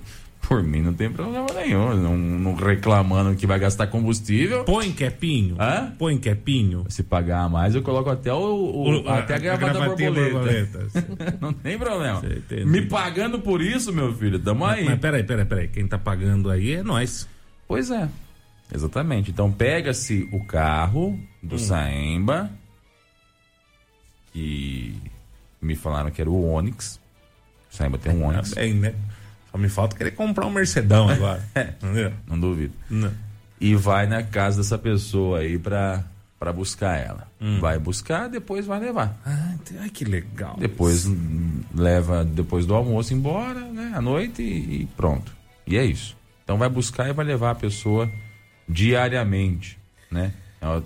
Por 0.48 0.62
mim 0.62 0.80
não 0.80 0.94
tem 0.94 1.10
problema 1.10 1.44
nenhum. 1.54 1.94
Não, 1.96 2.16
não 2.16 2.54
reclamando 2.54 3.36
que 3.36 3.46
vai 3.46 3.58
gastar 3.58 3.88
combustível. 3.88 4.64
Põe 4.64 4.92
quepinho. 4.92 5.56
Hã? 5.60 5.92
Põe 5.98 6.16
quepinho. 6.16 6.86
Se 6.88 7.02
pagar 7.02 7.40
a 7.42 7.48
mais, 7.50 7.74
eu 7.74 7.82
coloco 7.82 8.08
até 8.08 8.32
o, 8.32 8.38
o- 8.38 9.02
O- 9.02 9.08
até 9.10 9.34
a, 9.34 9.36
a 9.36 9.56
gravata 9.56 9.84
borboleta. 9.88 10.30
borboleta. 10.30 10.86
não 11.42 11.52
tem 11.52 11.76
problema. 11.76 12.22
Me 12.64 12.80
pagando 12.82 13.40
por 13.40 13.60
isso, 13.60 13.92
meu 13.92 14.14
filho, 14.14 14.38
tamo 14.38 14.64
aí. 14.64 14.84
Mas 14.86 14.98
peraí, 15.00 15.22
peraí, 15.24 15.44
peraí. 15.44 15.68
Quem 15.68 15.86
tá 15.86 15.98
pagando 15.98 16.48
aí 16.50 16.74
é 16.74 16.82
nós. 16.82 17.28
Pois 17.68 17.90
é. 17.90 18.08
Exatamente. 18.72 19.30
Então 19.32 19.52
pega-se 19.52 20.28
o 20.32 20.42
carro 20.44 21.18
do 21.42 21.58
Saemba, 21.58 22.50
que 24.36 24.94
me 25.62 25.74
falaram 25.74 26.10
que 26.10 26.20
era 26.20 26.28
o 26.28 26.52
Onix. 26.52 27.00
O 27.72 27.74
Saemba 27.74 27.96
tem 27.96 28.12
um 28.12 28.26
Onix. 28.26 28.52
Bem, 28.52 28.74
né? 28.74 28.94
Só 29.50 29.56
me 29.56 29.70
falta 29.70 29.96
querer 29.96 30.10
comprar 30.10 30.44
um 30.44 30.50
Mercedão 30.50 31.08
agora. 31.08 31.42
Entendeu? 31.56 32.12
Não 32.26 32.38
duvido. 32.38 32.74
Não. 32.90 33.10
E 33.58 33.74
vai 33.74 34.06
na 34.06 34.22
casa 34.22 34.58
dessa 34.58 34.76
pessoa 34.76 35.38
aí 35.38 35.58
pra, 35.58 36.04
pra 36.38 36.52
buscar 36.52 36.98
ela. 36.98 37.26
Vai 37.58 37.78
buscar, 37.78 38.28
depois 38.28 38.66
vai 38.66 38.78
levar. 38.78 39.18
Ah, 39.24 39.88
que 39.92 40.04
legal. 40.04 40.56
Depois 40.58 41.06
hum, 41.06 41.62
leva 41.74 42.22
depois 42.22 42.66
do 42.66 42.74
almoço 42.74 43.14
embora, 43.14 43.60
né? 43.60 43.92
À 43.94 44.02
noite 44.02 44.42
e, 44.42 44.82
e 44.82 44.86
pronto. 44.96 45.34
E 45.66 45.78
é 45.78 45.84
isso. 45.84 46.14
Então 46.44 46.58
vai 46.58 46.68
buscar 46.68 47.08
e 47.08 47.14
vai 47.14 47.24
levar 47.24 47.52
a 47.52 47.54
pessoa 47.54 48.10
diariamente, 48.68 49.78
né? 50.10 50.32
É 50.60 50.66
Ai, 50.66 50.82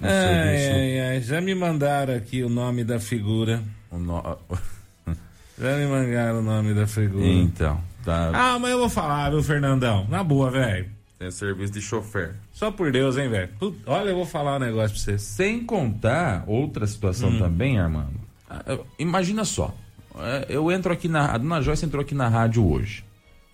serviço. 0.58 0.72
ai, 0.72 1.00
ai, 1.00 1.20
já 1.22 1.40
me 1.40 1.54
mandaram 1.54 2.14
aqui 2.14 2.42
o 2.42 2.48
nome 2.48 2.84
da 2.84 2.98
figura. 3.00 3.62
o 3.90 3.98
no- 3.98 4.38
Já 5.58 5.76
me 5.76 5.86
mandaram 5.86 6.38
o 6.38 6.42
nome 6.42 6.72
da 6.74 6.86
figura. 6.86 7.24
Então, 7.26 7.80
tá. 8.04 8.30
Ah, 8.32 8.58
mas 8.58 8.70
eu 8.70 8.78
vou 8.78 8.88
falar, 8.88 9.30
viu, 9.30 9.42
Fernandão? 9.42 10.06
Na 10.08 10.24
boa, 10.24 10.50
velho. 10.50 10.86
Tem 11.18 11.30
serviço 11.30 11.72
de 11.74 11.82
chofer. 11.82 12.34
Só 12.52 12.70
por 12.70 12.90
Deus, 12.90 13.18
hein, 13.18 13.28
velho? 13.28 13.50
Olha, 13.86 14.08
eu 14.08 14.16
vou 14.16 14.24
falar 14.24 14.56
um 14.56 14.60
negócio 14.60 14.90
pra 14.96 14.98
vocês. 15.04 15.20
Sem 15.20 15.62
contar 15.64 16.44
outra 16.46 16.86
situação 16.86 17.36
também, 17.38 17.78
Armando. 17.78 18.18
Ah, 18.48 18.78
Imagina 18.98 19.44
só. 19.44 19.74
é, 20.18 20.46
Eu 20.48 20.72
entro 20.72 20.90
aqui 20.92 21.08
na. 21.08 21.34
A 21.34 21.36
dona 21.38 21.60
Joyce 21.60 21.84
entrou 21.84 22.02
aqui 22.02 22.14
na 22.14 22.26
rádio 22.28 22.66
hoje. 22.66 23.04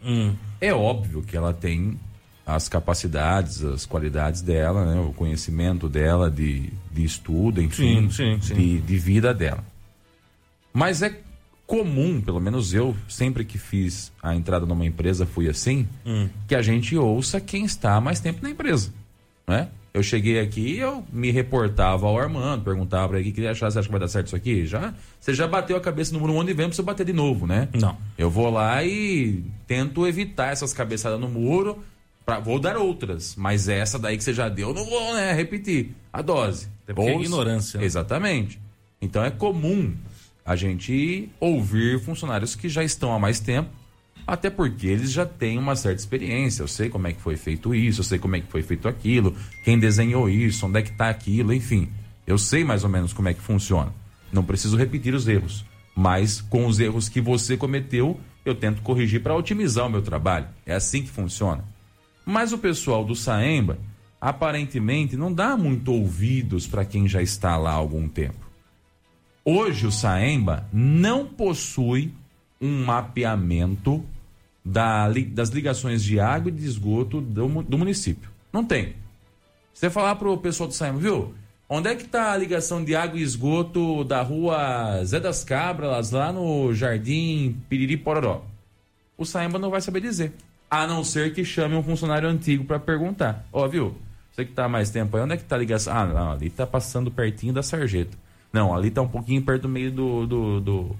Hum. 0.05 0.33
É 0.61 0.73
óbvio 0.73 1.23
que 1.23 1.37
ela 1.37 1.53
tem 1.53 1.99
as 2.47 2.69
capacidades, 2.69 3.65
as 3.65 3.85
qualidades 3.85 4.41
dela, 4.41 4.87
né? 4.95 5.01
o 5.01 5.13
conhecimento 5.13 5.89
dela 5.89 6.31
de, 6.31 6.71
de 6.93 7.05
estudo, 7.05 7.61
enfim, 7.61 8.09
Sim, 8.09 8.39
sim, 8.39 8.41
sim. 8.41 8.55
De, 8.55 8.81
de 8.81 8.97
vida 8.99 9.35
dela. 9.35 9.65
Mas 10.73 11.03
é 11.03 11.21
comum, 11.67 12.21
pelo 12.21 12.41
menos 12.41 12.73
eu, 12.73 12.95
sempre 13.09 13.45
que 13.45 13.59
fiz 13.59 14.13
a 14.23 14.37
entrada 14.37 14.65
numa 14.65 14.87
empresa, 14.87 15.27
fui 15.27 15.49
assim, 15.49 15.89
Hum. 16.07 16.29
que 16.47 16.55
a 16.55 16.63
gente 16.63 16.97
ouça 16.97 17.41
quem 17.41 17.65
está 17.65 17.97
há 17.97 18.01
mais 18.01 18.21
tempo 18.21 18.41
na 18.41 18.51
empresa. 18.51 18.93
Né? 19.49 19.69
Eu 19.93 20.03
cheguei 20.03 20.39
aqui 20.39 20.75
e 20.75 20.79
eu 20.79 21.05
me 21.13 21.33
reportava 21.33 22.07
ao 22.07 22.17
Armando, 22.17 22.63
perguntava 22.63 23.09
para 23.09 23.19
ele 23.19 23.31
o 23.31 23.33
que 23.33 23.41
ele 23.41 23.49
achava, 23.49 23.73
você 23.73 23.79
acha 23.81 23.89
que 23.89 23.93
vai 23.93 24.01
dar 24.01 24.09
certo 24.09 24.27
isso 24.27 24.37
aqui? 24.37 24.67
Já, 24.67 24.95
você 25.19 25.35
já 25.35 25.49
bateu 25.49 25.77
a 25.77 25.81
cabeça 25.81 26.13
no 26.13 26.21
muro 26.21 26.35
um 26.35 26.41
ano 26.41 26.51
e 26.51 26.55
vem 26.55 26.67
pra 26.69 26.77
você 26.77 26.83
bater 26.83 27.07
de 27.07 27.13
novo, 27.15 27.47
né? 27.47 27.69
Não. 27.75 27.97
Eu 28.17 28.31
vou 28.31 28.51
lá 28.51 28.85
e 28.85 29.43
tento 29.67 30.07
evitar 30.07 30.53
essas 30.53 30.73
cabeçadas 30.73 31.19
no 31.19 31.29
muro. 31.29 31.83
Pra, 32.27 32.41
vou 32.41 32.59
dar 32.59 32.77
outras, 32.77 33.37
mas 33.37 33.69
essa 33.69 34.01
daí 34.01 34.17
que 34.17 34.25
você 34.25 34.35
já 34.35 34.49
deu, 34.49 34.71
eu 34.71 34.75
não 34.75 34.85
vou 34.85 35.15
né, 35.15 35.33
repetir 35.33 35.93
a 36.13 36.21
dose. 36.21 36.67
Até 36.83 36.93
porque 36.93 37.11
é 37.11 37.21
ignorância, 37.21 37.79
né? 37.79 37.87
Exatamente. 37.87 38.61
Então 39.01 39.25
é 39.25 39.31
comum 39.31 39.95
a 40.45 40.57
gente 40.57 41.29
ouvir 41.39 42.01
funcionários 42.01 42.57
que 42.57 42.69
já 42.69 42.83
estão 42.83 43.15
há 43.15 43.19
mais 43.21 43.39
tempo, 43.39 43.71
até 44.27 44.51
porque 44.51 44.89
eles 44.89 45.13
já 45.13 45.25
têm 45.25 45.57
uma 45.57 45.77
certa 45.77 46.01
experiência. 46.01 46.65
Eu 46.65 46.69
sei 46.69 46.89
como 46.89 47.07
é 47.07 47.13
que 47.13 47.21
foi 47.21 47.37
feito 47.37 47.73
isso, 47.73 48.01
eu 48.01 48.05
sei 48.05 48.19
como 48.19 48.35
é 48.35 48.41
que 48.41 48.51
foi 48.51 48.63
feito 48.63 48.89
aquilo, 48.89 49.37
quem 49.65 49.79
desenhou 49.79 50.29
isso, 50.29 50.67
onde 50.67 50.81
é 50.81 50.83
que 50.83 50.91
está 50.91 51.09
aquilo, 51.09 51.55
enfim. 51.55 51.89
Eu 52.27 52.39
sei 52.39 52.65
mais 52.65 52.83
ou 52.83 52.91
menos 52.91 53.13
como 53.13 53.29
é 53.29 53.35
que 53.35 53.41
funciona. 53.41 53.95
Não 54.33 54.43
preciso 54.43 54.77
repetir 54.77 55.15
os 55.15 55.29
erros, 55.29 55.65
mas 55.95 56.41
com 56.41 56.67
os 56.67 56.81
erros 56.81 57.09
que 57.09 57.21
você 57.21 57.57
cometeu, 57.57 58.19
eu 58.45 58.53
tento 58.53 58.83
corrigir 58.83 59.23
para 59.23 59.37
otimizar 59.37 59.87
o 59.87 59.91
meu 59.91 60.03
trabalho. 60.03 60.49
É 60.67 60.75
assim 60.75 61.03
que 61.03 61.09
funciona. 61.09 61.76
Mas 62.27 62.53
o 62.53 62.59
pessoal 62.59 63.05
do 63.05 63.15
Saemba, 63.15 63.79
aparentemente, 64.21 65.17
não 65.17 65.33
dá 65.33 65.57
muito 65.57 65.93
ouvidos 65.93 66.67
para 66.67 66.85
quem 66.85 67.07
já 67.07 67.23
está 67.23 67.57
lá 67.57 67.71
há 67.71 67.75
algum 67.75 68.09
tempo. 68.09 68.45
Hoje 69.45 69.87
o 69.87 69.93
Saemba 69.93 70.67
não 70.73 71.25
possui 71.25 72.13
um 72.61 72.85
mapeamento 72.85 74.05
da 74.65 75.09
das 75.09 75.51
ligações 75.51 76.03
de 76.03 76.19
água 76.19 76.49
e 76.49 76.53
de 76.53 76.65
esgoto 76.65 77.21
do, 77.21 77.47
do 77.63 77.79
município. 77.79 78.29
Não 78.53 78.65
tem. 78.65 78.97
Você 79.73 79.89
falar 79.89 80.17
pro 80.17 80.37
pessoal 80.39 80.67
do 80.67 80.75
Saemba, 80.75 80.99
viu? 80.99 81.33
Onde 81.69 81.91
é 81.91 81.95
que 81.95 82.09
tá 82.09 82.33
a 82.33 82.37
ligação 82.37 82.83
de 82.83 82.97
água 82.97 83.21
e 83.21 83.23
esgoto 83.23 84.03
da 84.03 84.21
rua 84.23 85.05
Zé 85.05 85.21
das 85.21 85.45
Cabras, 85.45 86.11
lá 86.11 86.33
no 86.33 86.73
Jardim 86.75 87.61
Piriri 87.69 87.97
Pororó? 87.97 88.45
O 89.17 89.25
Saemba 89.25 89.61
não 89.61 89.71
vai 89.71 89.81
saber 89.81 90.01
dizer. 90.01 90.33
A 90.71 90.87
não 90.87 91.05
ser 91.05 91.33
que 91.33 91.45
chame 91.45 91.75
um 91.77 91.83
funcionário 91.83 92.29
antigo 92.29 92.65
para 92.65 92.79
perguntar. 92.79 93.47
Ó, 93.53 93.67
viu? 93.69 93.97
Você 94.33 94.45
que 94.45 94.53
tá 94.53 94.69
mais 94.69 94.91
tempo 94.91 95.17
aí, 95.17 95.23
onde 95.23 95.35
é 95.35 95.37
que 95.37 95.45
tá 95.45 95.57
a 95.57 95.59
ligação? 95.59 95.97
Ah, 95.97 96.07
não, 96.07 96.33
ali 96.33 96.51
tá 96.51 96.67
passando 96.67 97.11
pertinho 97.11 97.53
da 97.53 97.63
sarjeta. 97.63 98.17
Não, 98.53 98.75
ali 98.75 98.91
tá 98.91 99.01
um 99.01 99.09
pouquinho 99.09 99.43
perto 99.43 99.63
do 99.63 99.69
meio 99.69 99.91
do, 99.91 100.27
do, 100.27 100.61
do- 100.61 100.97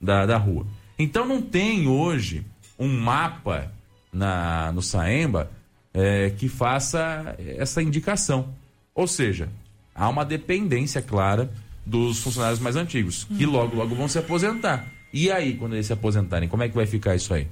da, 0.00 0.24
da 0.24 0.36
rua. 0.38 0.66
Então 0.98 1.26
não 1.26 1.42
tem 1.42 1.86
hoje 1.88 2.44
um 2.78 2.88
mapa 2.88 3.70
na, 4.12 4.70
no 4.72 4.80
Saemba 4.80 5.50
é, 5.92 6.30
que 6.30 6.48
faça 6.48 7.34
essa 7.56 7.82
indicação. 7.82 8.48
Ou 8.94 9.06
seja, 9.06 9.48
há 9.94 10.08
uma 10.08 10.24
dependência 10.24 11.02
clara 11.02 11.50
dos 11.84 12.20
funcionários 12.20 12.60
mais 12.60 12.76
antigos, 12.76 13.24
que 13.24 13.44
logo, 13.46 13.76
logo 13.76 13.94
vão 13.94 14.08
se 14.08 14.18
aposentar. 14.18 14.86
E 15.12 15.30
aí, 15.30 15.54
quando 15.54 15.74
eles 15.74 15.86
se 15.86 15.92
aposentarem, 15.92 16.48
como 16.48 16.62
é 16.62 16.68
que 16.68 16.74
vai 16.74 16.86
ficar 16.86 17.14
isso 17.16 17.32
aí? 17.34 17.46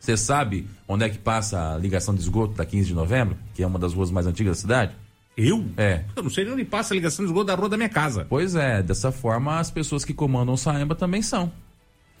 Você 0.00 0.16
sabe 0.16 0.66
onde 0.88 1.04
é 1.04 1.10
que 1.10 1.18
passa 1.18 1.74
a 1.74 1.78
ligação 1.78 2.14
de 2.14 2.22
esgoto 2.22 2.54
da 2.54 2.64
15 2.64 2.88
de 2.88 2.94
novembro, 2.94 3.36
que 3.54 3.62
é 3.62 3.66
uma 3.66 3.78
das 3.78 3.92
ruas 3.92 4.10
mais 4.10 4.26
antigas 4.26 4.56
da 4.56 4.60
cidade? 4.62 4.96
Eu? 5.36 5.66
É. 5.76 6.04
Eu 6.16 6.22
não 6.22 6.30
sei 6.30 6.44
nem 6.44 6.54
onde 6.54 6.64
passa 6.64 6.94
a 6.94 6.96
ligação 6.96 7.22
de 7.22 7.30
esgoto 7.30 7.46
da 7.46 7.54
rua 7.54 7.68
da 7.68 7.76
minha 7.76 7.88
casa. 7.88 8.26
Pois 8.28 8.54
é, 8.54 8.82
dessa 8.82 9.12
forma 9.12 9.60
as 9.60 9.70
pessoas 9.70 10.02
que 10.02 10.14
comandam 10.14 10.54
o 10.54 10.58
Saemba 10.58 10.94
também 10.94 11.20
são. 11.20 11.52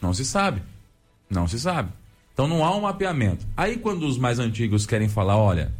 Não 0.00 0.12
se 0.12 0.26
sabe. 0.26 0.62
Não 1.28 1.48
se 1.48 1.58
sabe. 1.58 1.90
Então 2.34 2.46
não 2.46 2.62
há 2.62 2.76
um 2.76 2.82
mapeamento. 2.82 3.46
Aí 3.56 3.78
quando 3.78 4.06
os 4.06 4.18
mais 4.18 4.38
antigos 4.38 4.84
querem 4.84 5.08
falar, 5.08 5.38
olha, 5.38 5.72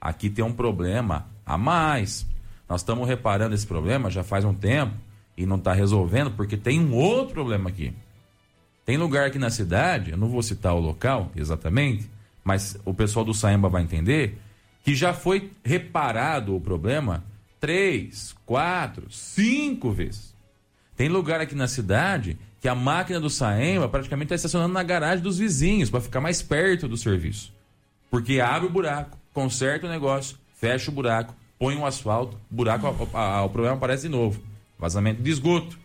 aqui 0.00 0.30
tem 0.30 0.44
um 0.44 0.52
problema 0.52 1.26
a 1.44 1.58
mais. 1.58 2.26
Nós 2.66 2.80
estamos 2.80 3.06
reparando 3.06 3.54
esse 3.54 3.66
problema 3.66 4.10
já 4.10 4.24
faz 4.24 4.42
um 4.42 4.54
tempo 4.54 4.94
e 5.36 5.44
não 5.44 5.56
está 5.56 5.74
resolvendo 5.74 6.30
porque 6.30 6.56
tem 6.56 6.80
um 6.80 6.94
outro 6.94 7.34
problema 7.34 7.68
aqui. 7.68 7.92
Tem 8.84 8.96
lugar 8.96 9.26
aqui 9.26 9.38
na 9.38 9.50
cidade, 9.50 10.10
eu 10.10 10.16
não 10.16 10.28
vou 10.28 10.42
citar 10.42 10.74
o 10.74 10.80
local 10.80 11.30
exatamente, 11.36 12.10
mas 12.42 12.76
o 12.84 12.92
pessoal 12.92 13.24
do 13.24 13.32
Saemba 13.32 13.68
vai 13.68 13.82
entender 13.82 14.38
que 14.84 14.94
já 14.94 15.14
foi 15.14 15.52
reparado 15.64 16.56
o 16.56 16.60
problema 16.60 17.22
três, 17.60 18.34
quatro, 18.44 19.06
cinco 19.10 19.92
vezes. 19.92 20.34
Tem 20.96 21.08
lugar 21.08 21.40
aqui 21.40 21.54
na 21.54 21.68
cidade 21.68 22.36
que 22.60 22.68
a 22.68 22.74
máquina 22.74 23.20
do 23.20 23.30
Saemba 23.30 23.88
praticamente 23.88 24.26
está 24.26 24.34
estacionando 24.34 24.74
na 24.74 24.82
garagem 24.82 25.22
dos 25.22 25.38
vizinhos 25.38 25.88
para 25.88 26.00
ficar 26.00 26.20
mais 26.20 26.42
perto 26.42 26.88
do 26.88 26.96
serviço. 26.96 27.52
Porque 28.10 28.40
abre 28.40 28.68
o 28.68 28.70
buraco, 28.70 29.16
conserta 29.32 29.86
o 29.86 29.90
negócio, 29.90 30.36
fecha 30.54 30.90
o 30.90 30.94
buraco, 30.94 31.34
põe 31.58 31.76
um 31.76 31.86
asfalto, 31.86 32.36
buraco, 32.50 32.86
o 32.88 33.48
problema 33.48 33.76
aparece 33.76 34.02
de 34.02 34.08
novo. 34.08 34.42
Vazamento 34.78 35.22
de 35.22 35.30
esgoto. 35.30 35.78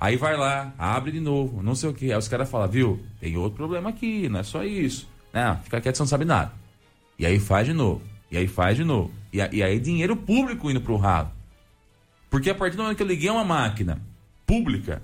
Aí 0.00 0.16
vai 0.16 0.34
lá, 0.34 0.72
abre 0.78 1.12
de 1.12 1.20
novo, 1.20 1.62
não 1.62 1.74
sei 1.74 1.90
o 1.90 1.92
que. 1.92 2.10
Aí 2.10 2.16
os 2.18 2.26
caras 2.26 2.48
falam, 2.48 2.66
viu, 2.66 2.98
tem 3.20 3.36
outro 3.36 3.58
problema 3.58 3.90
aqui, 3.90 4.30
não 4.30 4.40
é 4.40 4.42
só 4.42 4.64
isso. 4.64 5.06
Não, 5.30 5.58
fica 5.58 5.78
quieto, 5.78 5.96
você 5.96 6.02
não 6.02 6.08
sabe 6.08 6.24
nada. 6.24 6.52
E 7.18 7.26
aí 7.26 7.38
faz 7.38 7.66
de 7.66 7.74
novo, 7.74 8.00
e 8.30 8.38
aí 8.38 8.48
faz 8.48 8.78
de 8.78 8.82
novo. 8.82 9.12
E, 9.30 9.36
e 9.36 9.62
aí 9.62 9.78
dinheiro 9.78 10.16
público 10.16 10.70
indo 10.70 10.80
pro 10.80 10.96
ralo. 10.96 11.30
Porque 12.30 12.48
a 12.48 12.54
partir 12.54 12.78
do 12.78 12.82
momento 12.82 12.96
que 12.96 13.02
eu 13.02 13.06
liguei 13.06 13.28
uma 13.28 13.44
máquina 13.44 14.00
pública, 14.46 15.02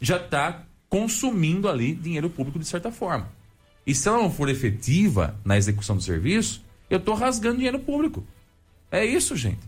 já 0.00 0.16
está 0.16 0.62
consumindo 0.88 1.68
ali 1.68 1.94
dinheiro 1.94 2.30
público 2.30 2.58
de 2.58 2.64
certa 2.64 2.90
forma. 2.90 3.28
E 3.86 3.94
se 3.94 4.08
ela 4.08 4.16
não 4.16 4.30
for 4.30 4.48
efetiva 4.48 5.38
na 5.44 5.58
execução 5.58 5.94
do 5.94 6.02
serviço, 6.02 6.64
eu 6.88 6.96
estou 6.96 7.14
rasgando 7.14 7.56
dinheiro 7.56 7.80
público. 7.80 8.24
É 8.90 9.04
isso, 9.04 9.36
gente. 9.36 9.60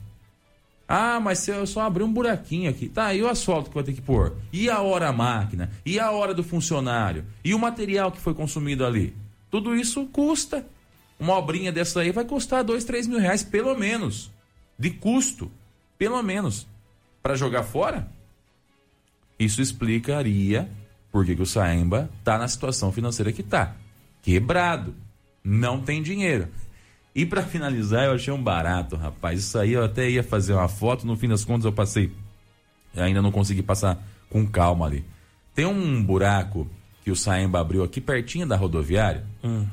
Ah, 0.86 1.18
mas 1.18 1.38
se 1.38 1.50
eu 1.50 1.66
só 1.66 1.80
abrir 1.82 2.02
um 2.04 2.12
buraquinho 2.12 2.70
aqui, 2.70 2.88
tá? 2.88 3.14
E 3.14 3.22
o 3.22 3.28
asfalto 3.28 3.70
que 3.70 3.74
vai 3.74 3.84
ter 3.84 3.94
que 3.94 4.02
pôr? 4.02 4.34
E 4.52 4.68
a 4.68 4.80
hora 4.80 5.08
a 5.08 5.12
máquina? 5.12 5.70
E 5.84 5.98
a 5.98 6.10
hora 6.10 6.34
do 6.34 6.44
funcionário? 6.44 7.24
E 7.42 7.54
o 7.54 7.58
material 7.58 8.12
que 8.12 8.20
foi 8.20 8.34
consumido 8.34 8.84
ali? 8.84 9.14
Tudo 9.50 9.74
isso 9.74 10.04
custa. 10.06 10.66
Uma 11.18 11.38
obrinha 11.38 11.72
dessa 11.72 12.00
aí 12.00 12.10
vai 12.10 12.24
custar 12.24 12.62
dois, 12.62 12.84
três 12.84 13.06
mil 13.06 13.18
reais, 13.18 13.42
pelo 13.42 13.74
menos. 13.74 14.30
De 14.78 14.90
custo. 14.90 15.50
Pelo 15.96 16.22
menos. 16.22 16.66
Para 17.22 17.34
jogar 17.34 17.62
fora? 17.62 18.06
Isso 19.38 19.62
explicaria 19.62 20.68
por 21.10 21.24
que, 21.24 21.34
que 21.34 21.42
o 21.42 21.46
Saemba 21.46 22.10
tá 22.22 22.36
na 22.36 22.48
situação 22.48 22.92
financeira 22.92 23.32
que 23.32 23.42
tá. 23.42 23.74
Quebrado. 24.22 24.94
Não 25.42 25.80
tem 25.80 26.02
dinheiro. 26.02 26.48
E 27.14 27.24
para 27.24 27.42
finalizar, 27.42 28.06
eu 28.06 28.12
achei 28.12 28.32
um 28.32 28.42
barato, 28.42 28.96
rapaz. 28.96 29.38
Isso 29.38 29.58
aí 29.58 29.72
eu 29.72 29.84
até 29.84 30.10
ia 30.10 30.22
fazer 30.22 30.52
uma 30.52 30.68
foto, 30.68 31.06
no 31.06 31.16
fim 31.16 31.28
das 31.28 31.44
contas 31.44 31.64
eu 31.64 31.72
passei. 31.72 32.10
Eu 32.94 33.04
ainda 33.04 33.22
não 33.22 33.30
consegui 33.30 33.62
passar 33.62 34.02
com 34.28 34.44
calma 34.46 34.86
ali. 34.86 35.04
Tem 35.54 35.64
um 35.64 36.02
buraco 36.02 36.68
que 37.04 37.10
o 37.10 37.16
Saemba 37.16 37.60
abriu 37.60 37.84
aqui 37.84 38.00
pertinho 38.00 38.46
da 38.46 38.56
rodoviária. 38.56 39.24
Hum. 39.44 39.66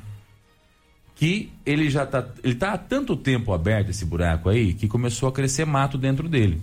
Que 1.15 1.51
ele 1.65 1.89
já 1.89 2.05
tá. 2.05 2.27
Ele 2.43 2.55
tá 2.55 2.73
há 2.73 2.77
tanto 2.77 3.15
tempo 3.15 3.53
aberto 3.53 3.89
esse 3.89 4.05
buraco 4.05 4.49
aí 4.49 4.73
que 4.73 4.87
começou 4.87 5.29
a 5.29 5.31
crescer 5.31 5.65
mato 5.65 5.97
dentro 5.97 6.29
dele. 6.29 6.61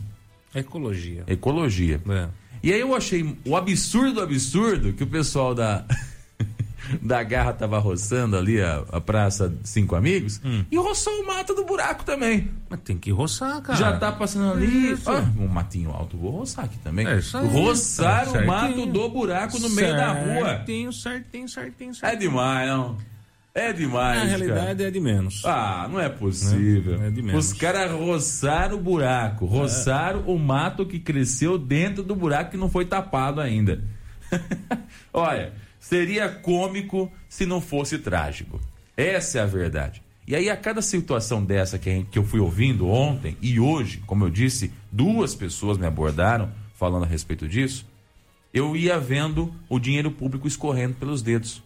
Ecologia. 0.54 1.24
Ecologia. 1.26 2.00
É. 2.08 2.28
E 2.62 2.72
aí 2.72 2.80
eu 2.80 2.94
achei 2.94 3.36
o 3.44 3.56
absurdo 3.56 4.14
do 4.14 4.20
absurdo 4.20 4.92
que 4.92 5.02
o 5.02 5.06
pessoal 5.06 5.54
da 5.54 5.84
da 7.02 7.22
Garra 7.22 7.52
tava 7.52 7.78
roçando 7.78 8.36
ali 8.36 8.60
a, 8.60 8.82
a 8.90 9.00
Praça 9.00 9.52
Cinco 9.62 9.94
Amigos 9.94 10.40
e 10.70 10.76
roçou 10.76 11.12
o 11.22 11.26
mato 11.26 11.54
do 11.54 11.64
buraco 11.64 12.04
também. 12.04 12.50
Mas 12.68 12.80
tem 12.80 12.96
que 12.96 13.10
roçar, 13.10 13.60
cara. 13.60 13.78
Já 13.78 13.96
tá 13.96 14.12
passando 14.12 14.52
ali. 14.52 14.92
Isso. 14.92 15.10
Ó, 15.10 15.18
um 15.42 15.48
matinho 15.48 15.90
alto, 15.90 16.16
vou 16.16 16.30
roçar 16.30 16.64
aqui 16.64 16.78
também. 16.78 17.06
É 17.06 17.18
isso 17.18 17.36
aí. 17.36 17.46
roçar 17.48 18.30
Tá 18.30 18.38
o 18.38 18.46
mato 18.46 18.86
do 18.86 19.08
buraco 19.08 19.58
no 19.58 19.68
meio 19.70 19.94
da 19.94 20.12
rua. 20.12 20.48
Certinho, 20.48 20.92
certinho, 20.92 21.48
certinho, 21.48 21.90
É 21.90 21.94
certinho. 21.94 22.20
demais, 22.20 22.68
não? 22.68 22.96
É 23.54 23.72
demais. 23.72 24.20
Na 24.20 24.24
realidade 24.24 24.84
é 24.84 24.90
de 24.90 25.00
menos. 25.00 25.42
Cara. 25.42 25.84
Ah, 25.84 25.88
não 25.88 25.98
é 25.98 26.08
possível. 26.08 27.02
É 27.02 27.10
de 27.10 27.20
menos. 27.20 27.46
Os 27.46 27.52
caras 27.52 27.90
roçaram 27.90 28.76
o 28.76 28.80
buraco, 28.80 29.46
roçaram 29.46 30.20
o 30.26 30.38
mato 30.38 30.86
que 30.86 31.00
cresceu 31.00 31.58
dentro 31.58 32.04
do 32.04 32.14
buraco 32.14 32.52
que 32.52 32.56
não 32.56 32.70
foi 32.70 32.84
tapado 32.84 33.40
ainda. 33.40 33.82
Olha, 35.12 35.52
seria 35.78 36.28
cômico 36.28 37.10
se 37.28 37.46
não 37.46 37.60
fosse 37.60 37.98
trágico. 37.98 38.60
Essa 38.96 39.38
é 39.38 39.42
a 39.42 39.46
verdade. 39.46 40.02
E 40.26 40.34
aí, 40.34 40.50
a 40.50 40.56
cada 40.56 40.82
situação 40.82 41.42
dessa 41.42 41.78
que, 41.78 42.06
eu 42.14 42.24
fui 42.24 42.38
ouvindo 42.40 42.88
ontem 42.88 43.36
e 43.40 43.58
hoje, 43.58 44.02
como 44.06 44.24
eu 44.24 44.30
disse, 44.30 44.70
duas 44.92 45.34
pessoas 45.34 45.78
me 45.78 45.86
abordaram 45.86 46.50
falando 46.74 47.04
a 47.04 47.06
respeito 47.06 47.48
disso, 47.48 47.86
eu 48.52 48.76
ia 48.76 48.98
vendo 48.98 49.54
o 49.68 49.78
dinheiro 49.78 50.10
público 50.10 50.46
escorrendo 50.46 50.94
pelos 50.94 51.22
dedos. 51.22 51.62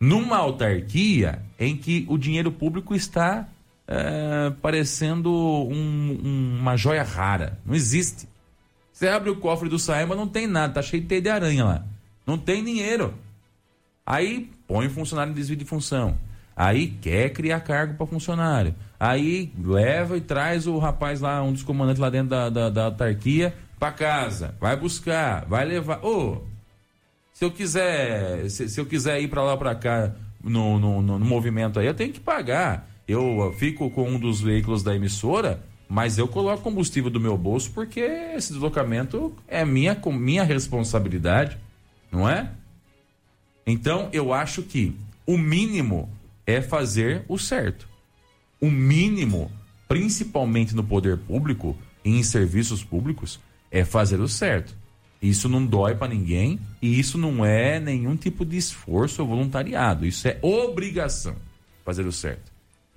Numa 0.00 0.36
autarquia 0.38 1.42
em 1.58 1.76
que 1.76 2.04
o 2.08 2.18
dinheiro 2.18 2.50
público 2.50 2.94
está 2.94 3.48
é, 3.86 4.50
parecendo 4.62 5.30
um- 5.30 6.58
uma 6.60 6.76
joia 6.76 7.02
rara. 7.02 7.58
Não 7.66 7.74
existe. 7.74 8.28
Você 8.92 9.08
abre 9.08 9.28
o 9.28 9.36
cofre 9.36 9.68
do 9.68 9.78
Saema, 9.78 10.14
não 10.14 10.26
tem 10.26 10.46
nada, 10.46 10.74
tá 10.74 10.82
cheio 10.82 11.02
de 11.02 11.08
teia 11.08 11.20
de 11.20 11.28
aranha 11.28 11.64
lá. 11.64 11.84
Não 12.26 12.38
tem 12.38 12.64
dinheiro. 12.64 13.12
Aí 14.04 14.50
põe 14.66 14.88
funcionário 14.88 15.30
em 15.30 15.34
desvio 15.34 15.56
de 15.56 15.64
função. 15.64 16.16
Aí 16.54 16.88
quer 16.88 17.30
criar 17.30 17.60
cargo 17.60 17.94
para 17.94 18.06
funcionário. 18.06 18.74
Aí 19.00 19.52
leva 19.62 20.16
e 20.16 20.20
traz 20.20 20.66
o 20.66 20.78
rapaz 20.78 21.20
lá, 21.20 21.42
um 21.42 21.52
dos 21.52 21.62
comandantes 21.62 22.00
lá 22.00 22.10
dentro 22.10 22.28
da, 22.28 22.50
da, 22.50 22.68
da 22.70 22.84
autarquia, 22.86 23.54
para 23.78 23.90
casa. 23.92 24.54
Vai 24.60 24.76
buscar, 24.76 25.44
vai 25.46 25.64
levar. 25.64 26.04
Ô, 26.04 26.42
se 27.32 27.44
eu 27.44 27.50
quiser, 27.50 28.48
se, 28.50 28.68
se 28.68 28.80
eu 28.80 28.86
quiser 28.86 29.20
ir 29.20 29.28
para 29.28 29.42
lá 29.42 29.56
para 29.56 29.74
cá 29.74 30.12
no, 30.42 30.78
no, 30.78 31.00
no- 31.02 31.18
no 31.18 31.24
movimento 31.24 31.80
aí, 31.80 31.86
eu 31.86 31.94
tenho 31.94 32.12
que 32.12 32.20
pagar. 32.20 32.88
Eu 33.08 33.52
fico 33.58 33.90
com 33.90 34.08
um 34.08 34.18
dos 34.18 34.40
veículos 34.40 34.82
da 34.82 34.94
emissora, 34.94 35.60
mas 35.88 36.18
eu 36.18 36.28
coloco 36.28 36.62
combustível 36.62 37.10
do 37.10 37.18
meu 37.20 37.36
bolso 37.36 37.70
porque 37.72 38.00
esse 38.00 38.52
deslocamento 38.52 39.34
é 39.48 39.64
minha, 39.64 39.98
minha 40.06 40.44
responsabilidade, 40.44 41.56
não 42.10 42.28
é? 42.28 42.50
Então 43.66 44.08
eu 44.12 44.32
acho 44.32 44.62
que 44.62 44.96
o 45.26 45.38
mínimo 45.38 46.10
é 46.46 46.60
fazer 46.60 47.24
o 47.28 47.38
certo. 47.38 47.88
O 48.60 48.70
mínimo, 48.70 49.50
principalmente 49.88 50.74
no 50.74 50.84
poder 50.84 51.18
público 51.18 51.76
e 52.04 52.10
em 52.10 52.22
serviços 52.22 52.82
públicos, 52.82 53.40
é 53.70 53.84
fazer 53.84 54.20
o 54.20 54.28
certo. 54.28 54.76
Isso 55.20 55.48
não 55.48 55.64
dói 55.64 55.94
pra 55.94 56.08
ninguém 56.08 56.58
e 56.80 56.98
isso 56.98 57.16
não 57.16 57.44
é 57.44 57.78
nenhum 57.78 58.16
tipo 58.16 58.44
de 58.44 58.56
esforço 58.56 59.22
ou 59.22 59.28
voluntariado. 59.28 60.04
Isso 60.04 60.26
é 60.26 60.36
obrigação 60.42 61.36
fazer 61.84 62.06
o 62.06 62.12
certo. 62.12 62.50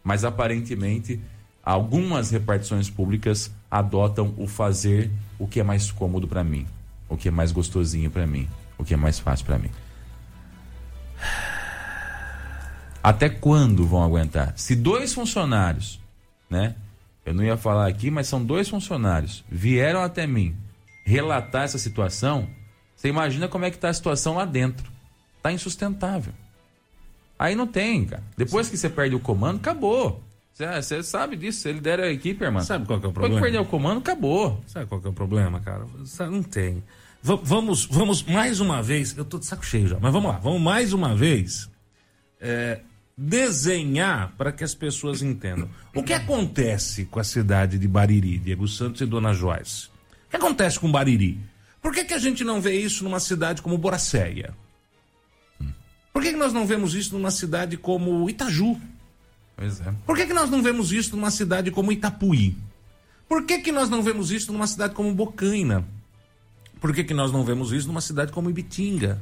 Mas 0.03 0.23
aparentemente 0.23 1.19
algumas 1.63 2.31
repartições 2.31 2.89
públicas 2.89 3.51
adotam 3.69 4.33
o 4.37 4.47
fazer 4.47 5.11
o 5.37 5.47
que 5.47 5.59
é 5.59 5.63
mais 5.63 5.91
cômodo 5.91 6.27
pra 6.27 6.43
mim, 6.43 6.65
o 7.09 7.15
que 7.15 7.27
é 7.27 7.31
mais 7.31 7.51
gostosinho 7.51 8.09
pra 8.09 8.25
mim, 8.25 8.47
o 8.77 8.83
que 8.83 8.93
é 8.93 8.97
mais 8.97 9.19
fácil 9.19 9.45
pra 9.45 9.59
mim. 9.59 9.69
Até 13.03 13.29
quando 13.29 13.85
vão 13.85 14.03
aguentar? 14.03 14.53
Se 14.55 14.75
dois 14.75 15.13
funcionários, 15.13 15.99
né? 16.49 16.75
Eu 17.25 17.33
não 17.33 17.43
ia 17.43 17.57
falar 17.57 17.87
aqui, 17.87 18.11
mas 18.11 18.27
são 18.27 18.43
dois 18.43 18.69
funcionários, 18.69 19.43
vieram 19.49 20.01
até 20.01 20.27
mim 20.27 20.55
relatar 21.03 21.63
essa 21.63 21.77
situação, 21.77 22.47
você 22.95 23.07
imagina 23.07 23.47
como 23.47 23.65
é 23.65 23.71
que 23.71 23.77
tá 23.77 23.89
a 23.89 23.93
situação 23.93 24.35
lá 24.35 24.45
dentro. 24.45 24.91
Tá 25.41 25.51
insustentável. 25.51 26.33
Aí 27.37 27.53
não 27.53 27.67
tem, 27.67 28.05
cara. 28.05 28.23
Depois 28.35 28.69
que 28.69 28.77
você 28.77 28.89
perde 28.89 29.15
o 29.15 29.19
comando, 29.19 29.57
acabou. 29.57 30.23
Você, 30.53 31.03
sabe 31.03 31.35
disso, 31.35 31.59
se 31.61 31.69
ele 31.69 31.81
der 31.81 31.99
a 31.99 32.09
equipe, 32.09 32.43
irmão. 32.43 32.63
Sabe 32.63 32.87
qual 32.87 32.99
que 32.99 33.05
é 33.05 33.09
o 33.09 33.11
Depois 33.11 33.27
que 33.27 33.33
problema? 33.33 33.41
perder 33.41 33.59
o 33.59 33.69
comando, 33.69 33.99
acabou. 33.99 34.63
Sabe 34.65 34.85
qual 34.87 35.01
que 35.01 35.07
é 35.07 35.09
o 35.09 35.13
problema, 35.13 35.59
cara? 35.59 35.85
Não 36.31 36.41
tem. 36.41 36.81
Va- 37.25 37.39
vamos, 37.41 37.85
vamos 37.85 38.21
mais 38.23 38.59
uma 38.59 38.83
vez. 38.83 39.17
Eu 39.17 39.25
tô 39.25 39.39
de 39.39 39.45
saco 39.47 39.65
cheio 39.65 39.87
já, 39.87 39.97
mas 39.99 40.13
vamos 40.13 40.29
lá. 40.31 40.37
Vamos 40.37 40.61
mais 40.61 40.93
uma 40.93 41.15
vez 41.15 41.67
é, 42.39 42.81
desenhar 43.17 44.31
para 44.37 44.51
que 44.51 44.63
as 44.63 44.75
pessoas 44.75 45.23
entendam. 45.23 45.67
O 45.95 46.03
que 46.03 46.13
acontece 46.13 47.05
com 47.05 47.19
a 47.19 47.23
cidade 47.23 47.79
de 47.79 47.87
Bariri, 47.87 48.37
Diego 48.37 48.67
Santos 48.67 49.01
e 49.01 49.05
Dona 49.07 49.33
Joyce? 49.33 49.87
O 50.27 50.29
que 50.29 50.35
acontece 50.35 50.79
com 50.79 50.91
Bariri? 50.91 51.39
Por 51.81 51.91
que, 51.93 52.03
que 52.03 52.13
a 52.13 52.19
gente 52.19 52.43
não 52.43 52.61
vê 52.61 52.79
isso 52.79 53.03
numa 53.03 53.19
cidade 53.19 53.61
como 53.61 53.75
Boracéia? 53.77 54.53
Por 56.13 56.21
que, 56.21 56.31
que 56.31 56.37
nós 56.37 56.53
não 56.53 56.65
vemos 56.67 56.93
isso 56.93 57.13
numa 57.17 57.31
cidade 57.31 57.75
como 57.75 58.29
Itaju? 58.29 58.79
Pois 59.57 59.81
é. 59.81 59.93
Por 60.05 60.15
que, 60.15 60.27
que 60.27 60.33
nós 60.33 60.49
não 60.49 60.61
vemos 60.61 60.91
isso 60.91 61.15
numa 61.15 61.31
cidade 61.31 61.71
como 61.71 61.91
Itapuí? 61.91 62.55
Por 63.27 63.45
que, 63.45 63.59
que 63.59 63.71
nós 63.71 63.89
não 63.89 64.01
vemos 64.03 64.31
isso 64.31 64.51
numa 64.53 64.67
cidade 64.67 64.93
como 64.93 65.13
Bocaina? 65.13 65.83
Por 66.85 66.93
que, 66.93 67.03
que 67.03 67.15
nós 67.15 67.31
não 67.31 67.43
vemos 67.43 67.71
isso 67.71 67.87
numa 67.87 67.99
cidade 67.99 68.31
como 68.31 68.47
Ibitinga? 68.47 69.19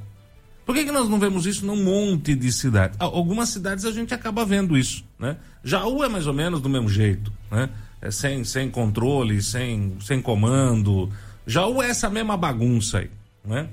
Por 0.65 0.76
que, 0.76 0.84
que 0.84 0.91
nós 0.91 1.08
não 1.08 1.17
vemos 1.17 1.45
isso 1.45 1.65
num 1.65 1.82
monte 1.82 2.36
de 2.36 2.52
cidades? 2.52 2.97
Ah, 2.99 3.06
Algumas 3.06 3.47
cidades 3.47 3.86
a 3.86 3.91
gente 3.93 4.13
acaba 4.13 4.43
vendo 4.43 4.78
isso, 4.78 5.06
né? 5.17 5.38
Jaú 5.63 6.04
é 6.04 6.10
mais 6.10 6.28
ou 6.28 6.34
menos 6.34 6.60
do 6.60 6.67
mesmo 6.67 6.89
jeito, 6.89 7.32
né? 7.49 7.69
É 8.02 8.12
sem, 8.12 8.43
sem 8.43 8.69
controle, 8.69 9.41
sem, 9.41 9.95
sem 10.02 10.21
comando. 10.21 11.10
Jaú 11.47 11.82
é 11.82 11.89
essa 11.89 12.10
mesma 12.10 12.36
bagunça 12.36 12.97
aí, 12.97 13.10
né? 13.45 13.69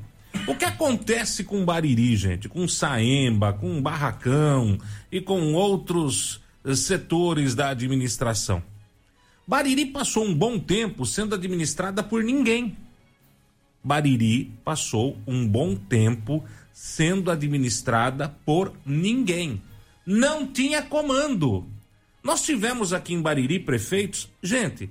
O 0.47 0.55
que 0.55 0.65
acontece 0.65 1.43
com 1.43 1.65
Bariri, 1.65 2.15
gente? 2.17 2.49
Com 2.49 2.69
Saemba, 2.69 3.53
com 3.53 3.83
Barracão 3.83 4.79
e 5.11 5.21
com 5.21 5.53
outros 5.53 6.41
eh, 6.65 6.77
setores 6.77 7.57
da 7.57 7.71
administração? 7.71 8.63
Bariri 9.49 9.87
passou 9.87 10.25
um 10.25 10.33
bom 10.33 10.61
tempo 10.61 11.05
sendo 11.05 11.35
administrada 11.35 12.05
por 12.05 12.23
ninguém. 12.23 12.77
Bariri 13.83 14.53
passou 14.65 15.17
um 15.27 15.47
bom 15.47 15.75
tempo 15.75 16.45
sendo 16.73 17.31
administrada 17.31 18.29
por 18.45 18.73
ninguém. 18.85 19.61
Não 20.07 20.47
tinha 20.47 20.83
comando. 20.83 21.67
Nós 22.23 22.43
tivemos 22.43 22.93
aqui 22.93 23.15
em 23.15 23.23
Bariri 23.23 23.59
prefeitos. 23.59 24.31
Gente, 24.43 24.91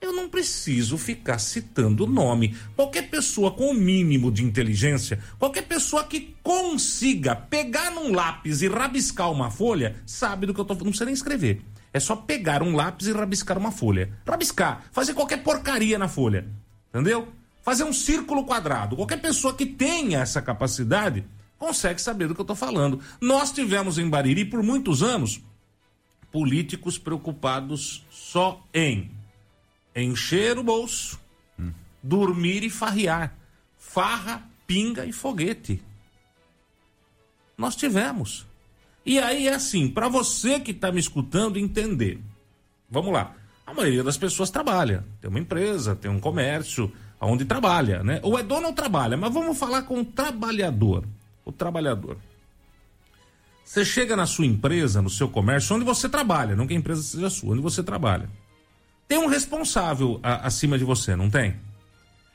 eu 0.00 0.14
não 0.14 0.28
preciso 0.30 0.96
ficar 0.96 1.38
citando 1.38 2.04
o 2.04 2.06
nome. 2.06 2.56
Qualquer 2.74 3.10
pessoa 3.10 3.50
com 3.50 3.70
o 3.70 3.74
mínimo 3.74 4.32
de 4.32 4.42
inteligência, 4.42 5.18
qualquer 5.38 5.62
pessoa 5.62 6.04
que 6.04 6.34
consiga 6.42 7.36
pegar 7.36 7.90
num 7.90 8.14
lápis 8.14 8.62
e 8.62 8.68
rabiscar 8.68 9.30
uma 9.30 9.50
folha, 9.50 9.96
sabe 10.06 10.46
do 10.46 10.54
que 10.54 10.60
eu 10.60 10.64
tô 10.64 10.74
falando. 10.74 10.84
Não 10.84 10.90
precisa 10.90 11.04
nem 11.04 11.14
escrever. 11.14 11.62
É 11.92 12.00
só 12.00 12.16
pegar 12.16 12.62
um 12.62 12.74
lápis 12.74 13.08
e 13.08 13.12
rabiscar 13.12 13.58
uma 13.58 13.70
folha. 13.70 14.12
Rabiscar, 14.26 14.84
fazer 14.90 15.12
qualquer 15.12 15.42
porcaria 15.42 15.98
na 15.98 16.08
folha. 16.08 16.46
Entendeu? 16.88 17.28
Fazer 17.70 17.84
um 17.84 17.92
círculo 17.92 18.44
quadrado. 18.44 18.96
Qualquer 18.96 19.20
pessoa 19.20 19.54
que 19.54 19.64
tenha 19.64 20.18
essa 20.18 20.42
capacidade 20.42 21.24
consegue 21.56 22.02
saber 22.02 22.26
do 22.26 22.34
que 22.34 22.40
eu 22.40 22.44
tô 22.44 22.56
falando. 22.56 23.00
Nós 23.20 23.52
tivemos 23.52 23.96
em 23.96 24.10
Bariri 24.10 24.44
por 24.44 24.60
muitos 24.60 25.04
anos 25.04 25.40
políticos 26.32 26.98
preocupados 26.98 28.04
só 28.10 28.60
em 28.74 29.12
encher 29.94 30.58
o 30.58 30.64
bolso, 30.64 31.20
dormir 32.02 32.64
e 32.64 32.70
farrear. 32.70 33.36
Farra, 33.78 34.42
pinga 34.66 35.06
e 35.06 35.12
foguete. 35.12 35.80
Nós 37.56 37.76
tivemos. 37.76 38.48
E 39.06 39.20
aí 39.20 39.46
é 39.46 39.54
assim, 39.54 39.88
para 39.88 40.08
você 40.08 40.58
que 40.58 40.72
está 40.72 40.90
me 40.90 40.98
escutando 40.98 41.56
entender. 41.56 42.20
Vamos 42.90 43.12
lá. 43.12 43.36
A 43.64 43.72
maioria 43.72 44.02
das 44.02 44.18
pessoas 44.18 44.50
trabalha, 44.50 45.04
tem 45.20 45.30
uma 45.30 45.38
empresa, 45.38 45.94
tem 45.94 46.10
um 46.10 46.18
comércio, 46.18 46.92
onde 47.26 47.44
trabalha, 47.44 48.02
né? 48.02 48.20
Ou 48.22 48.38
é 48.38 48.42
dono 48.42 48.68
ou 48.68 48.72
trabalha, 48.72 49.16
mas 49.16 49.32
vamos 49.32 49.58
falar 49.58 49.82
com 49.82 50.00
o 50.00 50.04
trabalhador. 50.04 51.04
O 51.44 51.52
trabalhador. 51.52 52.16
Você 53.64 53.84
chega 53.84 54.16
na 54.16 54.26
sua 54.26 54.46
empresa, 54.46 55.00
no 55.00 55.10
seu 55.10 55.28
comércio, 55.28 55.76
onde 55.76 55.84
você 55.84 56.08
trabalha, 56.08 56.56
não 56.56 56.66
que 56.66 56.74
a 56.74 56.76
empresa 56.76 57.02
seja 57.02 57.30
sua, 57.30 57.52
onde 57.52 57.62
você 57.62 57.82
trabalha. 57.82 58.28
Tem 59.06 59.18
um 59.18 59.26
responsável 59.26 60.18
a, 60.22 60.46
acima 60.46 60.76
de 60.76 60.84
você, 60.84 61.14
não 61.14 61.30
tem? 61.30 61.56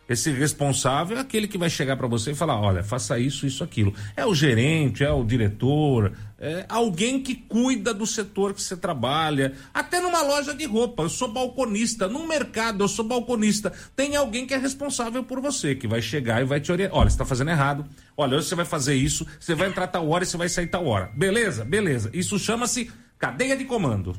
Esse 0.08 0.32
responsável 0.32 1.18
é 1.18 1.22
aquele 1.22 1.48
que 1.48 1.58
vai 1.58 1.70
chegar 1.70 1.98
para 1.98 2.08
você 2.08 2.32
e 2.32 2.36
falar: 2.36 2.60
olha, 2.60 2.84
faça 2.84 3.18
isso, 3.18 3.48
isso, 3.48 3.64
aquilo. 3.64 3.94
É 4.16 4.26
o 4.26 4.36
gerente, 4.36 5.04
é 5.04 5.12
o 5.12 5.24
diretor, 5.24 6.14
é 6.38 6.64
alguém 6.70 7.22
que 7.22 7.34
cuida 7.34 7.92
do 7.92 8.06
setor 8.06 8.54
que 8.54 8.62
você 8.62 8.78
trabalha. 8.78 9.54
Até 9.74 10.00
numa 10.00 10.22
loja 10.22 10.54
de 10.54 10.66
roupa, 10.66 11.04
eu 11.04 11.10
sou 11.10 11.32
balconista. 11.32 12.08
Num 12.08 12.28
mercado, 12.28 12.84
eu 12.84 12.88
sou 12.88 13.04
balconista. 13.04 13.74
Tem 13.96 14.16
alguém 14.16 14.46
que 14.46 14.54
é 14.54 14.58
responsável 14.58 15.24
por 15.24 15.42
você, 15.42 15.74
que 15.74 15.88
vai 15.88 16.04
chegar 16.04 16.40
e 16.42 16.46
vai 16.46 16.60
te 16.60 16.72
orientar. 16.72 16.96
Olha, 16.96 17.10
você 17.10 17.16
está 17.16 17.26
fazendo 17.26 17.50
errado. 17.50 17.84
Olha, 18.16 18.38
hoje 18.38 18.48
você 18.48 18.56
vai 18.56 18.66
fazer 18.66 18.94
isso, 18.94 19.26
você 19.40 19.56
vai 19.56 19.70
entrar 19.70 19.88
tal 19.88 20.08
hora 20.08 20.24
e 20.24 20.28
você 20.28 20.38
vai 20.38 20.50
sair 20.50 20.68
tal 20.68 20.86
hora. 20.86 21.10
Beleza? 21.16 21.66
Beleza. 21.66 22.12
Isso 22.14 22.38
chama-se 22.38 22.92
cadeia 23.18 23.58
de 23.58 23.66
comando. 23.66 24.16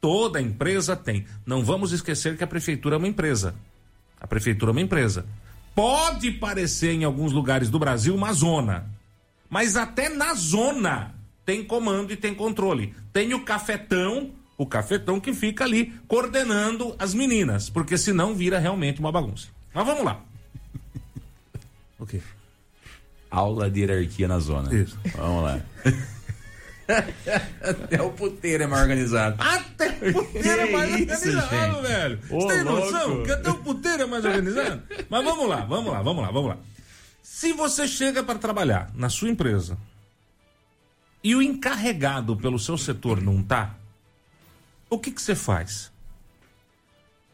Toda 0.00 0.40
empresa 0.40 0.94
tem. 0.94 1.26
Não 1.44 1.64
vamos 1.64 1.90
esquecer 1.90 2.36
que 2.36 2.44
a 2.44 2.46
prefeitura 2.46 2.94
é 2.94 2.98
uma 2.98 3.08
empresa. 3.08 3.56
A 4.20 4.26
prefeitura 4.26 4.70
é 4.70 4.72
uma 4.72 4.80
empresa. 4.80 5.26
Pode 5.74 6.30
parecer 6.32 6.92
em 6.92 7.04
alguns 7.04 7.32
lugares 7.32 7.68
do 7.68 7.78
Brasil 7.78 8.14
uma 8.14 8.32
zona, 8.32 8.90
mas 9.48 9.76
até 9.76 10.08
na 10.08 10.34
zona 10.34 11.14
tem 11.44 11.62
comando 11.62 12.12
e 12.12 12.16
tem 12.16 12.34
controle. 12.34 12.94
Tem 13.12 13.34
o 13.34 13.44
cafetão, 13.44 14.30
o 14.56 14.66
cafetão 14.66 15.20
que 15.20 15.34
fica 15.34 15.64
ali 15.64 15.92
coordenando 16.08 16.96
as 16.98 17.14
meninas, 17.14 17.68
porque 17.68 17.98
senão 17.98 18.34
vira 18.34 18.58
realmente 18.58 19.00
uma 19.00 19.12
bagunça. 19.12 19.48
Mas 19.72 19.86
vamos 19.86 20.04
lá. 20.04 20.20
o 22.00 22.06
quê? 22.06 22.20
Aula 23.30 23.70
de 23.70 23.80
hierarquia 23.80 24.26
na 24.26 24.38
zona. 24.38 24.74
Isso. 24.74 24.98
Vamos 25.14 25.44
lá. 25.44 25.60
Até 27.60 28.00
o 28.00 28.12
puteiro 28.12 28.62
é 28.62 28.66
mais 28.66 28.82
organizado. 28.82 29.36
Até 29.40 29.88
o 29.88 30.24
puteiro 30.24 30.60
é 30.60 30.70
mais 30.70 30.92
organizado, 30.92 31.82
velho. 31.82 32.20
Você 32.28 32.46
tem 32.46 32.64
noção 32.64 33.22
que 33.24 33.32
até 33.32 33.50
o 33.50 33.58
puteiro 33.58 34.02
é 34.02 34.06
mais 34.06 34.24
organizado? 34.24 34.82
Mas 35.08 35.24
vamos 35.24 35.48
lá, 35.48 35.64
vamos 35.64 35.92
lá, 35.92 36.02
vamos 36.02 36.22
lá, 36.22 36.30
vamos 36.30 36.50
lá. 36.50 36.58
Se 37.22 37.52
você 37.52 37.86
chega 37.88 38.22
para 38.22 38.38
trabalhar 38.38 38.90
na 38.94 39.08
sua 39.08 39.28
empresa 39.28 39.76
e 41.22 41.34
o 41.34 41.42
encarregado 41.42 42.36
pelo 42.36 42.58
seu 42.58 42.78
setor 42.78 43.20
não 43.20 43.42
tá, 43.42 43.74
o 44.88 44.98
que 44.98 45.10
que 45.10 45.20
você 45.20 45.34
faz? 45.34 45.90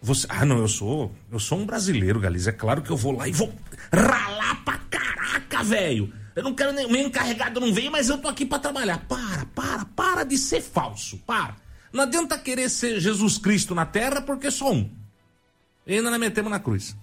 Você, 0.00 0.26
ah, 0.28 0.44
não, 0.44 0.58
eu 0.58 0.66
sou, 0.66 1.14
eu 1.30 1.38
sou 1.38 1.58
um 1.58 1.66
brasileiro, 1.66 2.18
Galiza. 2.18 2.50
É 2.50 2.52
claro 2.52 2.82
que 2.82 2.90
eu 2.90 2.96
vou 2.96 3.16
lá 3.16 3.28
e 3.28 3.32
vou 3.32 3.54
ralar 3.92 4.64
pra 4.64 4.78
caraca, 4.90 5.62
velho. 5.62 6.12
Eu 6.34 6.42
não 6.42 6.54
quero 6.54 6.72
nem. 6.72 6.90
Meu 6.90 7.06
encarregado 7.06 7.60
não 7.60 7.72
veio, 7.72 7.90
mas 7.90 8.08
eu 8.08 8.18
tô 8.18 8.28
aqui 8.28 8.46
para 8.46 8.58
trabalhar. 8.58 8.98
Para, 9.06 9.46
para, 9.54 9.84
para 9.84 10.24
de 10.24 10.38
ser 10.38 10.60
falso. 10.60 11.18
Para. 11.18 11.56
Não 11.92 12.04
adianta 12.04 12.38
querer 12.38 12.70
ser 12.70 13.00
Jesus 13.00 13.36
Cristo 13.36 13.74
na 13.74 13.84
terra 13.84 14.22
porque 14.22 14.50
só 14.50 14.72
um. 14.72 14.90
E 15.86 15.94
ainda 15.94 16.10
nós 16.10 16.20
metemos 16.20 16.50
na 16.50 16.58
cruz. 16.58 16.96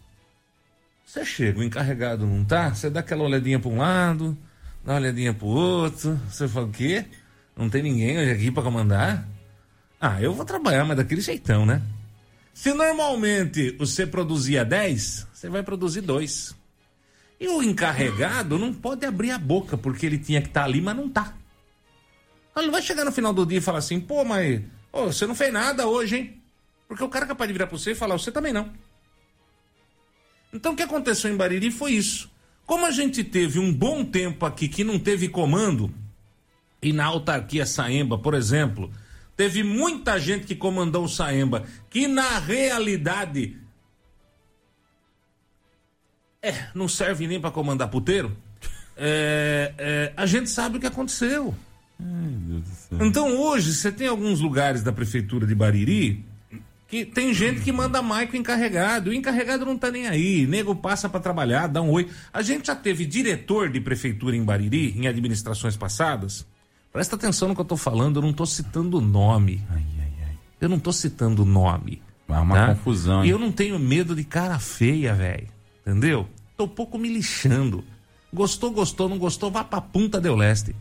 Você 1.05 1.25
chega, 1.25 1.59
o 1.59 1.63
encarregado 1.63 2.25
não 2.25 2.45
tá, 2.45 2.69
você 2.73 2.89
dá 2.89 2.99
aquela 2.99 3.23
olhadinha 3.23 3.59
para 3.59 3.69
um 3.69 3.77
lado, 3.77 4.38
dá 4.86 4.93
uma 4.93 4.99
olhadinha 4.99 5.34
pro 5.34 5.47
outro. 5.47 6.19
Você 6.30 6.47
fala, 6.47 6.67
o 6.67 6.71
quê? 6.71 7.05
Não 7.57 7.69
tem 7.69 7.82
ninguém 7.82 8.17
hoje 8.19 8.32
aqui 8.32 8.51
para 8.51 8.63
comandar? 8.63 9.27
Ah, 9.99 10.21
eu 10.21 10.34
vou 10.34 10.45
trabalhar, 10.45 10.86
mas 10.86 10.97
daquele 10.97 11.19
jeitão, 11.19 11.65
né? 11.65 11.82
Se 12.53 12.73
normalmente 12.73 13.71
você 13.71 14.05
produzia 14.05 14.63
10, 14.63 15.27
você 15.34 15.49
vai 15.49 15.63
produzir 15.63 16.01
dois. 16.01 16.55
E 17.39 17.47
o 17.47 17.63
encarregado 17.63 18.59
não 18.59 18.73
pode 18.73 19.05
abrir 19.05 19.31
a 19.31 19.37
boca, 19.37 19.77
porque 19.77 20.05
ele 20.05 20.17
tinha 20.17 20.41
que 20.41 20.49
estar 20.49 20.61
tá 20.61 20.65
ali, 20.65 20.81
mas 20.81 20.95
não 20.95 21.07
tá. 21.07 21.35
Ele 22.55 22.65
não 22.65 22.73
vai 22.73 22.81
chegar 22.81 23.05
no 23.05 23.11
final 23.11 23.33
do 23.33 23.45
dia 23.45 23.59
e 23.59 23.61
falar 23.61 23.79
assim, 23.79 23.99
pô, 23.99 24.25
mas 24.25 24.61
oh, 24.91 25.05
você 25.05 25.25
não 25.25 25.33
fez 25.33 25.53
nada 25.53 25.87
hoje, 25.87 26.17
hein? 26.17 26.41
Porque 26.87 27.03
o 27.03 27.09
cara 27.09 27.25
é 27.25 27.27
capaz 27.27 27.47
de 27.47 27.53
virar 27.53 27.67
para 27.67 27.77
você 27.77 27.91
e 27.91 27.95
falar, 27.95 28.17
você 28.17 28.31
também 28.31 28.51
não. 28.51 28.69
Então 30.51 30.73
o 30.73 30.75
que 30.75 30.83
aconteceu 30.83 31.31
em 31.31 31.37
Bariri 31.37 31.71
foi 31.71 31.93
isso. 31.93 32.29
Como 32.65 32.85
a 32.85 32.91
gente 32.91 33.23
teve 33.23 33.59
um 33.59 33.73
bom 33.73 34.03
tempo 34.03 34.45
aqui 34.45 34.67
que 34.67 34.83
não 34.83 34.99
teve 34.99 35.29
comando, 35.29 35.93
e 36.81 36.91
na 36.91 37.05
autarquia 37.05 37.65
Saemba, 37.65 38.17
por 38.17 38.33
exemplo, 38.33 38.91
teve 39.35 39.63
muita 39.63 40.19
gente 40.19 40.45
que 40.45 40.55
comandou 40.55 41.05
o 41.05 41.09
Saemba, 41.09 41.65
que 41.89 42.07
na 42.07 42.39
realidade 42.39 43.57
é, 46.41 46.53
não 46.73 46.87
serve 46.87 47.27
nem 47.27 47.39
para 47.39 47.51
comandar 47.51 47.89
puteiro. 47.89 48.35
É, 48.95 49.73
é, 49.77 50.13
a 50.15 50.25
gente 50.25 50.49
sabe 50.49 50.77
o 50.77 50.79
que 50.79 50.87
aconteceu. 50.87 51.53
Ai, 51.99 52.63
então 53.01 53.37
hoje 53.37 53.73
você 53.73 53.91
tem 53.91 54.07
alguns 54.07 54.39
lugares 54.39 54.81
da 54.81 54.91
prefeitura 54.91 55.45
de 55.45 55.53
Bariri 55.53 56.25
que 56.87 57.05
tem 57.05 57.33
gente 57.33 57.61
que 57.61 57.71
manda 57.71 58.01
Maico 58.01 58.35
encarregado. 58.35 59.11
O 59.11 59.13
encarregado 59.13 59.65
não 59.65 59.77
tá 59.77 59.91
nem 59.91 60.07
aí. 60.07 60.47
Nego 60.47 60.75
passa 60.75 61.07
para 61.07 61.19
trabalhar, 61.19 61.67
dá 61.67 61.81
um 61.81 61.91
oi. 61.91 62.09
A 62.33 62.41
gente 62.41 62.67
já 62.67 62.75
teve 62.75 63.05
diretor 63.05 63.69
de 63.69 63.79
prefeitura 63.79 64.35
em 64.35 64.43
Bariri, 64.43 64.97
em 64.97 65.07
administrações 65.07 65.77
passadas. 65.77 66.47
Presta 66.91 67.15
atenção 67.15 67.49
no 67.49 67.55
que 67.55 67.61
eu 67.61 67.65
tô 67.65 67.77
falando, 67.77 68.17
eu 68.17 68.23
não 68.23 68.33
tô 68.33 68.45
citando 68.45 68.99
nome. 68.99 69.61
Ai, 69.69 69.83
ai, 69.99 70.37
eu 70.59 70.67
não 70.67 70.79
tô 70.79 70.91
citando 70.91 71.45
nome. 71.45 72.01
É 72.27 72.33
uma 72.33 72.55
tá? 72.55 72.75
confusão. 72.75 73.23
E 73.23 73.29
eu 73.29 73.37
não 73.37 73.51
tenho 73.51 73.77
medo 73.77 74.15
de 74.15 74.23
cara 74.23 74.57
feia, 74.57 75.13
velho. 75.13 75.47
Entendeu? 75.89 76.29
Tô 76.55 76.67
pouco 76.67 76.99
me 76.99 77.09
lixando. 77.09 77.83
Gostou, 78.31 78.69
gostou, 78.69 79.09
não 79.09 79.17
gostou, 79.17 79.49
vá 79.49 79.63
pra 79.63 79.81
Punta 79.81 80.21
del 80.21 80.35
Leste. 80.35 80.75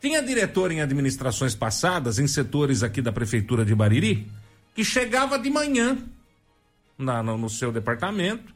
Tinha 0.00 0.22
diretor 0.22 0.70
em 0.70 0.80
administrações 0.80 1.56
passadas, 1.56 2.20
em 2.20 2.28
setores 2.28 2.84
aqui 2.84 3.02
da 3.02 3.10
prefeitura 3.10 3.64
de 3.64 3.74
Bariri, 3.74 4.30
que 4.72 4.84
chegava 4.84 5.36
de 5.38 5.50
manhã 5.50 5.98
na, 6.96 7.20
no, 7.20 7.36
no 7.36 7.50
seu 7.50 7.72
departamento, 7.72 8.54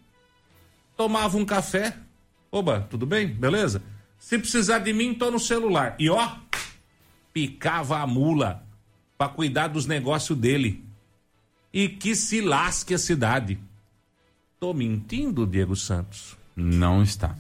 tomava 0.97 1.37
um 1.37 1.45
café. 1.45 1.97
Oba, 2.53 2.87
tudo 2.89 3.05
bem? 3.05 3.27
Beleza? 3.27 3.83
Se 4.19 4.39
precisar 4.39 4.79
de 4.79 4.93
mim, 4.93 5.15
tô 5.15 5.33
no 5.33 5.41
celular. 5.41 5.97
E 5.99 6.09
ó, 6.09 6.37
picava 7.33 7.99
a 7.99 8.07
mula 8.07 8.65
para 9.17 9.33
cuidar 9.33 9.67
dos 9.67 9.87
negócios 9.87 10.39
dele. 10.39 10.85
E 11.73 11.89
que 11.89 12.15
se 12.15 12.41
lasque 12.41 12.95
a 12.95 12.99
cidade. 12.99 13.59
Tô 14.61 14.75
mentindo, 14.75 15.47
Diego 15.47 15.77
Santos? 15.77 16.37
Não 16.57 17.03
está. 17.03 17.37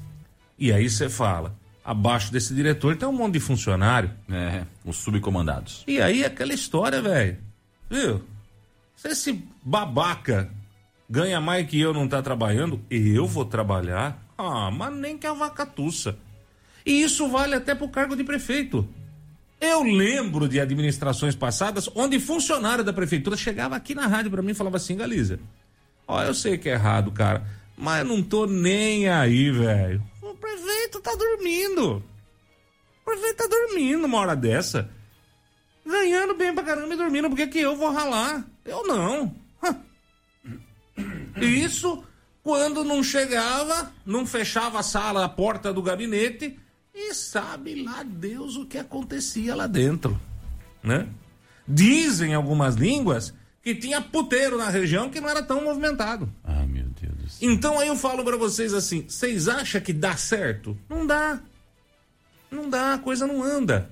E 0.56 0.72
aí 0.72 0.88
você 0.88 1.08
fala, 1.08 1.56
abaixo 1.84 2.32
desse 2.32 2.54
diretor 2.54 2.96
tem 2.96 3.08
um 3.08 3.12
monte 3.12 3.34
de 3.34 3.40
funcionário. 3.40 4.10
É, 4.30 4.64
os 4.84 4.96
subcomandados. 4.98 5.82
E 5.86 6.00
aí 6.00 6.24
aquela 6.24 6.54
história, 6.54 7.02
velho. 7.02 7.38
Viu? 7.90 8.22
Se 8.94 9.08
esse 9.08 9.44
babaca 9.64 10.48
ganha 11.10 11.40
mais 11.40 11.68
que 11.68 11.80
eu 11.80 11.92
não 11.92 12.06
tá 12.06 12.22
trabalhando, 12.22 12.80
eu 12.88 13.26
vou 13.26 13.44
trabalhar. 13.44 14.22
Ah, 14.36 14.70
mas 14.70 14.94
nem 14.94 15.18
que 15.18 15.26
a 15.26 15.32
vaca 15.32 15.66
tussa. 15.66 16.16
E 16.86 17.02
isso 17.02 17.28
vale 17.28 17.56
até 17.56 17.74
pro 17.74 17.88
cargo 17.88 18.14
de 18.14 18.22
prefeito. 18.22 18.88
Eu 19.60 19.82
lembro 19.82 20.48
de 20.48 20.60
administrações 20.60 21.34
passadas 21.34 21.90
onde 21.96 22.20
funcionário 22.20 22.84
da 22.84 22.92
prefeitura 22.92 23.36
chegava 23.36 23.74
aqui 23.74 23.92
na 23.92 24.06
rádio 24.06 24.30
para 24.30 24.42
mim 24.42 24.52
e 24.52 24.54
falava 24.54 24.76
assim, 24.76 24.96
Galiza, 24.96 25.40
Ó, 26.08 26.22
eu 26.22 26.32
sei 26.32 26.56
que 26.56 26.70
é 26.70 26.72
errado, 26.72 27.12
cara, 27.12 27.46
mas 27.76 28.04
não 28.06 28.22
tô 28.22 28.46
nem 28.46 29.10
aí, 29.10 29.50
velho. 29.50 30.02
O 30.22 30.34
prefeito 30.34 31.00
tá 31.00 31.14
dormindo. 31.14 32.02
O 33.02 33.04
prefeito 33.04 33.36
tá 33.36 33.46
dormindo 33.46 34.06
uma 34.06 34.18
hora 34.18 34.34
dessa. 34.34 34.90
Ganhando 35.86 36.34
bem 36.34 36.54
pra 36.54 36.64
caramba 36.64 36.94
e 36.94 36.96
dormindo, 36.96 37.28
porque 37.28 37.46
que 37.46 37.60
eu 37.60 37.76
vou 37.76 37.92
ralar? 37.92 38.42
Eu 38.64 38.86
não. 38.86 39.34
Isso 41.36 42.02
quando 42.42 42.82
não 42.82 43.02
chegava, 43.02 43.92
não 44.06 44.24
fechava 44.24 44.80
a 44.80 44.82
sala, 44.82 45.26
a 45.26 45.28
porta 45.28 45.72
do 45.72 45.82
gabinete 45.82 46.58
e 46.94 47.12
sabe 47.12 47.82
lá 47.82 48.02
Deus 48.02 48.56
o 48.56 48.64
que 48.64 48.78
acontecia 48.78 49.54
lá 49.54 49.66
dentro, 49.66 50.18
né? 50.82 51.06
Dizem 51.66 52.32
algumas 52.32 52.76
línguas 52.76 53.34
que 53.68 53.74
tinha 53.74 54.00
puteiro 54.00 54.56
na 54.56 54.70
região 54.70 55.10
que 55.10 55.20
não 55.20 55.28
era 55.28 55.42
tão 55.42 55.62
movimentado. 55.62 56.32
Ai, 56.42 56.66
meu 56.66 56.86
Deus 56.98 57.14
do 57.14 57.28
céu. 57.28 57.50
Então 57.50 57.78
aí 57.78 57.88
eu 57.88 57.96
falo 57.96 58.24
para 58.24 58.38
vocês 58.38 58.72
assim: 58.72 59.04
vocês 59.06 59.46
acham 59.46 59.78
que 59.78 59.92
dá 59.92 60.16
certo? 60.16 60.74
Não 60.88 61.06
dá. 61.06 61.38
Não 62.50 62.70
dá, 62.70 62.94
a 62.94 62.98
coisa 62.98 63.26
não 63.26 63.42
anda. 63.42 63.90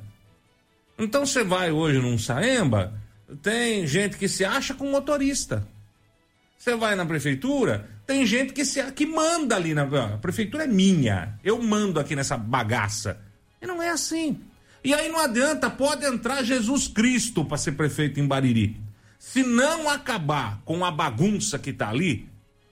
Então 0.99 1.27
você 1.27 1.45
vai 1.45 1.71
hoje 1.71 1.99
num 1.99 2.17
Saemba, 2.17 2.99
tem 3.43 3.87
gente 3.87 4.17
que 4.17 4.29
se 4.29 4.47
acha 4.47 4.73
com 4.73 4.91
motorista. 4.91 5.69
Você 6.57 6.75
vai 6.75 6.95
na 6.95 7.05
prefeitura, 7.05 7.87
tem 8.07 8.25
gente 8.25 8.55
que 8.55 8.65
se 8.65 8.83
que 8.93 9.05
manda 9.05 9.57
ali 9.57 9.75
na 9.75 9.83
a 9.83 10.17
prefeitura 10.17 10.65
é 10.65 10.67
minha. 10.67 11.39
Eu 11.45 11.63
mando 11.63 12.01
aqui 12.01 12.17
nessa 12.17 12.39
bagaça. 12.39 13.21
E 13.61 13.67
não 13.67 13.83
é 13.83 13.91
assim. 13.91 14.41
E 14.83 14.95
aí 14.95 15.11
não 15.11 15.19
adianta, 15.19 15.69
pode 15.69 16.07
entrar 16.07 16.43
Jesus 16.43 16.89
Cristo 16.89 17.45
para 17.45 17.59
ser 17.59 17.73
prefeito 17.73 18.19
em 18.19 18.27
Bariri. 18.27 18.86
Se 19.27 19.43
não 19.43 19.91
acabar 19.91 20.63
com 20.65 20.85
a 20.85 20.91
bagunça 20.91 21.59
que 21.59 21.73
tá 21.73 21.89
ali, 21.89 22.29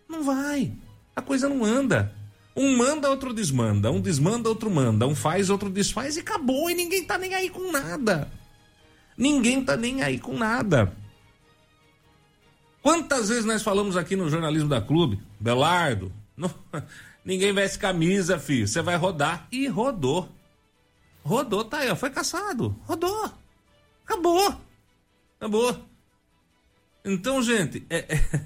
não 0.09 0.23
vai. 0.23 0.73
A 1.15 1.21
coisa 1.21 1.49
não 1.49 1.65
anda. 1.65 2.15
Um 2.55 2.77
manda, 2.77 3.11
outro 3.11 3.35
desmanda. 3.35 3.91
Um 3.91 4.01
desmanda, 4.01 4.49
outro 4.49 4.71
manda. 4.71 5.05
Um 5.05 5.17
faz, 5.17 5.51
outro 5.51 5.69
desfaz 5.69 6.17
e 6.17 6.21
acabou. 6.21 6.71
E 6.71 6.75
ninguém 6.75 7.05
tá 7.05 7.19
nem 7.19 7.35
aí 7.35 7.51
com 7.51 7.73
nada. 7.73 8.31
Ninguém 9.19 9.65
tá 9.65 9.77
nem 9.77 10.05
aí 10.05 10.17
com 10.17 10.39
nada. 10.39 10.97
Quantas 12.81 13.31
vezes 13.31 13.45
nós 13.45 13.65
falamos 13.65 13.97
aqui 13.97 14.15
no 14.15 14.31
jornalismo 14.31 14.69
da 14.69 14.81
clube, 14.81 15.21
Belardo, 15.41 16.13
não, 16.37 16.55
ninguém 17.25 17.53
veste 17.53 17.81
camisa, 17.81 18.39
filho. 18.39 18.69
Você 18.69 18.81
vai 18.81 18.95
rodar. 18.95 19.49
E 19.51 19.67
rodou. 19.67 20.29
Rodou, 21.25 21.65
tá 21.65 21.79
aí, 21.79 21.91
ó. 21.91 21.97
Foi 21.97 22.11
caçado. 22.11 22.81
Rodou. 22.87 23.29
Acabou. 24.05 24.55
Acabou. 25.41 25.94
Então, 27.05 27.43
gente, 27.43 27.85
é, 27.91 28.17
é, 28.17 28.41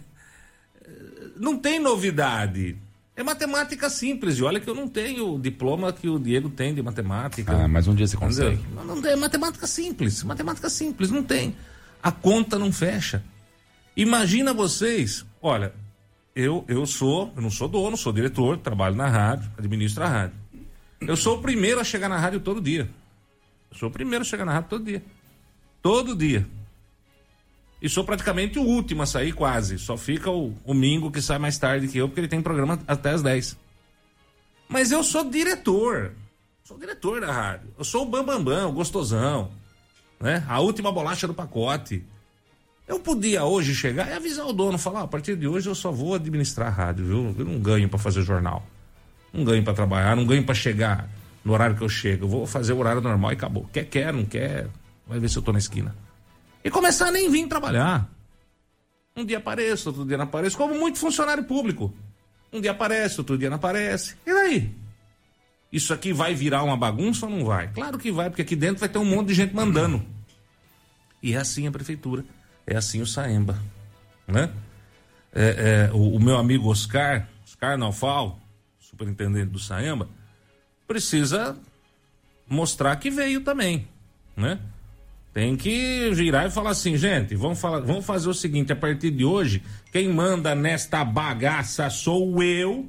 não 1.36 1.56
tem 1.56 1.78
novidade. 1.78 2.76
É 3.14 3.22
matemática 3.22 3.90
simples. 3.90 4.38
E 4.38 4.42
olha 4.42 4.61
que 4.61 4.68
eu 4.68 4.74
não 4.74 4.88
tenho 4.88 5.34
o 5.34 5.40
diploma 5.40 5.92
que 5.92 6.09
o 6.09 6.18
Diego 6.18 6.48
tem 6.48 6.74
de 6.74 6.82
matemática. 6.82 7.52
Ah, 7.52 7.68
mas 7.68 7.88
um 7.88 7.94
dia 7.94 8.06
você 8.06 8.16
consegue. 8.16 8.61
Não, 8.74 8.96
não 8.96 9.09
é 9.09 9.16
matemática 9.16 9.66
simples. 9.66 10.22
Matemática 10.22 10.70
simples, 10.70 11.11
não 11.11 11.22
tem. 11.22 11.56
A 12.02 12.12
conta 12.12 12.59
não 12.59 12.72
fecha. 12.72 13.22
Imagina 13.96 14.54
vocês, 14.54 15.26
olha, 15.42 15.72
eu, 16.34 16.64
eu 16.68 16.86
sou, 16.86 17.32
eu 17.34 17.42
não 17.42 17.50
sou 17.50 17.66
dono, 17.66 17.96
sou 17.96 18.12
diretor, 18.12 18.56
trabalho 18.59 18.94
na 18.94 19.09
rádio, 19.09 19.50
administro 19.59 20.04
a 20.04 20.09
rádio. 20.09 20.36
Eu 21.00 21.16
sou 21.16 21.38
o 21.38 21.42
primeiro 21.42 21.80
a 21.80 21.84
chegar 21.84 22.09
na 22.09 22.16
rádio 22.16 22.38
todo 22.38 22.61
dia. 22.61 22.88
Eu 23.68 23.76
sou 23.76 23.88
o 23.88 23.92
primeiro 23.92 24.22
a 24.22 24.24
chegar 24.24 24.44
na 24.44 24.52
rádio 24.52 24.70
todo 24.70 24.84
dia. 24.84 25.02
Todo 25.82 26.14
dia. 26.14 26.46
E 27.81 27.89
sou 27.89 28.03
praticamente 28.03 28.59
o 28.59 28.62
último 28.62 29.03
a 29.03 29.07
sair, 29.07 29.33
quase. 29.33 29.79
Só 29.79 29.97
fica 29.97 30.31
o, 30.31 30.53
o 30.64 30.74
Mingo 30.74 31.11
que 31.11 31.22
sai 31.22 31.39
mais 31.39 31.59
tarde 31.59 31.87
que 31.89 31.99
eu, 31.99 32.09
porque 32.09 32.20
ele 32.20 32.29
tem 32.29 32.43
programa 32.43 32.79
até 32.87 33.11
as 33.11 33.22
10. 33.22 33.57
Mas 34.68 34.91
eu 34.91 35.03
sou 35.03 35.24
diretor. 35.24 36.12
Sou 36.64 36.76
diretor 36.76 37.20
da 37.20 37.33
rádio. 37.33 37.68
Eu 37.79 37.85
sou 37.85 38.03
o 38.03 38.07
Bambambam, 38.07 38.45
Bam, 38.45 38.55
Bam, 38.57 38.68
o 38.68 38.72
gostosão. 38.72 39.51
Né? 40.20 40.45
A 40.49 40.61
última 40.61 40.91
bolacha 40.91 41.26
do 41.26 41.33
pacote. 41.33 42.05
Eu 42.87 42.99
podia 42.99 43.45
hoje 43.45 43.74
chegar 43.74 44.09
e 44.09 44.12
avisar 44.14 44.47
o 44.47 44.53
dono, 44.53 44.79
falar, 44.79 45.01
ah, 45.01 45.05
a 45.05 45.09
partir 45.09 45.37
de 45.37 45.47
hoje 45.47 45.68
eu 45.68 45.74
só 45.74 45.93
vou 45.93 46.14
administrar 46.14 46.68
a 46.68 46.70
rádio, 46.70 47.05
viu? 47.05 47.35
Eu 47.39 47.45
não 47.45 47.61
ganho 47.61 47.89
para 47.89 47.99
fazer 47.99 48.22
jornal. 48.22 48.66
Não 49.33 49.45
ganho 49.45 49.62
para 49.62 49.74
trabalhar, 49.74 50.16
não 50.16 50.26
ganho 50.26 50.43
para 50.43 50.55
chegar 50.55 51.09
no 51.45 51.53
horário 51.53 51.76
que 51.76 51.83
eu 51.83 51.89
chego. 51.89 52.24
Eu 52.24 52.29
vou 52.29 52.47
fazer 52.47 52.72
o 52.72 52.79
horário 52.79 53.01
normal 53.01 53.31
e 53.31 53.35
acabou. 53.35 53.68
Quer, 53.72 53.85
quer, 53.85 54.12
não 54.12 54.24
quer, 54.24 54.68
vai 55.07 55.18
ver 55.18 55.29
se 55.29 55.37
eu 55.37 55.43
tô 55.43 55.53
na 55.53 55.59
esquina. 55.59 55.95
E 56.64 56.70
começar 56.70 57.09
a 57.09 57.12
nem 57.12 57.30
vir 57.30 57.46
trabalhar. 57.48 58.09
Um 59.16 59.24
dia 59.24 59.38
apareço, 59.38 59.88
outro 59.88 60.04
dia 60.04 60.16
não 60.16 60.24
apareço, 60.24 60.56
como 60.56 60.78
muito 60.78 60.98
funcionário 60.98 61.44
público. 61.44 61.94
Um 62.52 62.61
dia 62.61 62.70
aparece, 62.70 63.20
outro 63.20 63.36
dia 63.36 63.50
não 63.50 63.56
aparece. 63.56 64.16
E 64.24 64.32
daí? 64.32 64.74
Isso 65.72 65.92
aqui 65.92 66.12
vai 66.12 66.34
virar 66.34 66.62
uma 66.62 66.76
bagunça 66.76 67.26
ou 67.26 67.32
não 67.32 67.44
vai? 67.44 67.68
Claro 67.68 67.98
que 67.98 68.11
vai, 68.11 68.30
porque 68.30 68.42
aqui 68.42 68.56
dentro 68.56 68.80
vai 68.80 68.88
ter 68.88 68.98
um 68.98 69.04
monte 69.04 69.28
de 69.28 69.34
gente 69.34 69.54
mandando. 69.54 70.02
E 71.22 71.34
é 71.34 71.36
assim 71.36 71.66
a 71.66 71.70
prefeitura. 71.70 72.24
É 72.66 72.76
assim 72.76 73.00
o 73.00 73.06
Saemba, 73.06 73.61
né? 74.26 74.50
É, 75.32 75.88
é, 75.90 75.94
o, 75.94 76.16
o, 76.16 76.20
meu 76.20 76.36
amigo 76.36 76.70
Oscar, 76.70 77.28
Oscar 77.44 77.76
Naufal, 77.76 78.38
superintendente 78.78 79.50
do 79.50 79.59
Saemba, 79.59 80.09
precisa 80.86 81.56
mostrar 82.48 82.96
que 82.96 83.11
veio 83.11 83.42
também, 83.42 83.88
né? 84.36 84.59
Tem 85.33 85.57
que 85.57 86.12
girar 86.14 86.47
e 86.47 86.51
falar 86.51 86.70
assim, 86.70 86.97
gente, 86.97 87.35
vamos, 87.37 87.61
falar, 87.61 87.81
vamos 87.81 88.05
fazer 88.05 88.29
o 88.29 88.35
seguinte, 88.35 88.72
a 88.72 88.76
partir 88.76 89.11
de 89.11 89.24
hoje, 89.24 89.62
quem 89.93 90.09
manda 90.09 90.55
nesta 90.55 91.05
bagaça 91.05 91.89
sou 91.91 92.43
eu, 92.43 92.89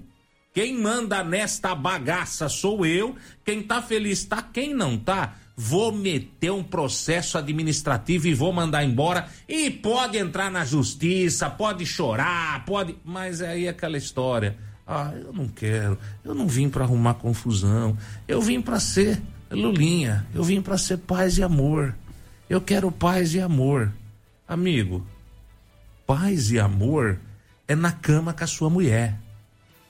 quem 0.53 0.75
manda 0.75 1.23
nesta 1.23 1.75
bagaça 1.75 2.49
sou 2.49 2.85
eu, 2.85 3.15
quem 3.45 3.61
tá 3.61 3.81
feliz 3.81 4.23
tá, 4.25 4.41
quem 4.41 4.73
não 4.73 4.97
tá, 4.97 5.35
vou 5.61 5.91
meter 5.91 6.51
um 6.51 6.63
processo 6.63 7.37
administrativo 7.37 8.27
e 8.27 8.33
vou 8.33 8.53
mandar 8.53 8.83
embora. 8.83 9.27
E 9.47 9.69
pode 9.69 10.17
entrar 10.17 10.49
na 10.49 10.63
justiça, 10.63 11.49
pode 11.49 11.85
chorar, 11.85 12.63
pode. 12.65 12.95
Mas 13.03 13.41
é 13.41 13.49
aí 13.49 13.67
aquela 13.67 13.97
história. 13.97 14.57
Ah, 14.87 15.11
eu 15.13 15.33
não 15.33 15.49
quero. 15.49 15.99
Eu 16.23 16.33
não 16.33 16.47
vim 16.47 16.69
para 16.69 16.85
arrumar 16.85 17.15
confusão. 17.15 17.97
Eu 18.25 18.41
vim 18.41 18.61
para 18.61 18.79
ser 18.79 19.21
Lulinha. 19.51 20.25
Eu 20.33 20.43
vim 20.43 20.61
para 20.61 20.77
ser 20.77 20.97
paz 20.97 21.37
e 21.37 21.43
amor. 21.43 21.93
Eu 22.49 22.59
quero 22.59 22.91
paz 22.91 23.35
e 23.35 23.39
amor. 23.39 23.93
Amigo, 24.47 25.05
paz 26.07 26.49
e 26.49 26.59
amor 26.59 27.19
é 27.67 27.75
na 27.75 27.91
cama 27.91 28.33
com 28.33 28.43
a 28.43 28.47
sua 28.47 28.71
mulher. 28.71 29.19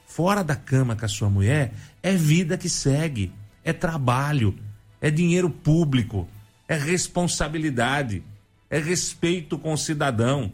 Fora 0.05 0.43
da 0.43 0.57
cama 0.57 0.93
com 0.93 1.05
a 1.05 1.07
sua 1.07 1.29
mulher 1.29 1.71
é 2.03 2.11
vida 2.13 2.57
que 2.57 2.67
segue, 2.67 3.31
é 3.63 3.71
trabalho, 3.71 4.53
é 4.99 5.09
dinheiro 5.09 5.49
público, 5.49 6.27
é 6.67 6.75
responsabilidade, 6.75 8.21
é 8.69 8.77
respeito 8.77 9.57
com 9.57 9.71
o 9.71 9.77
cidadão. 9.77 10.51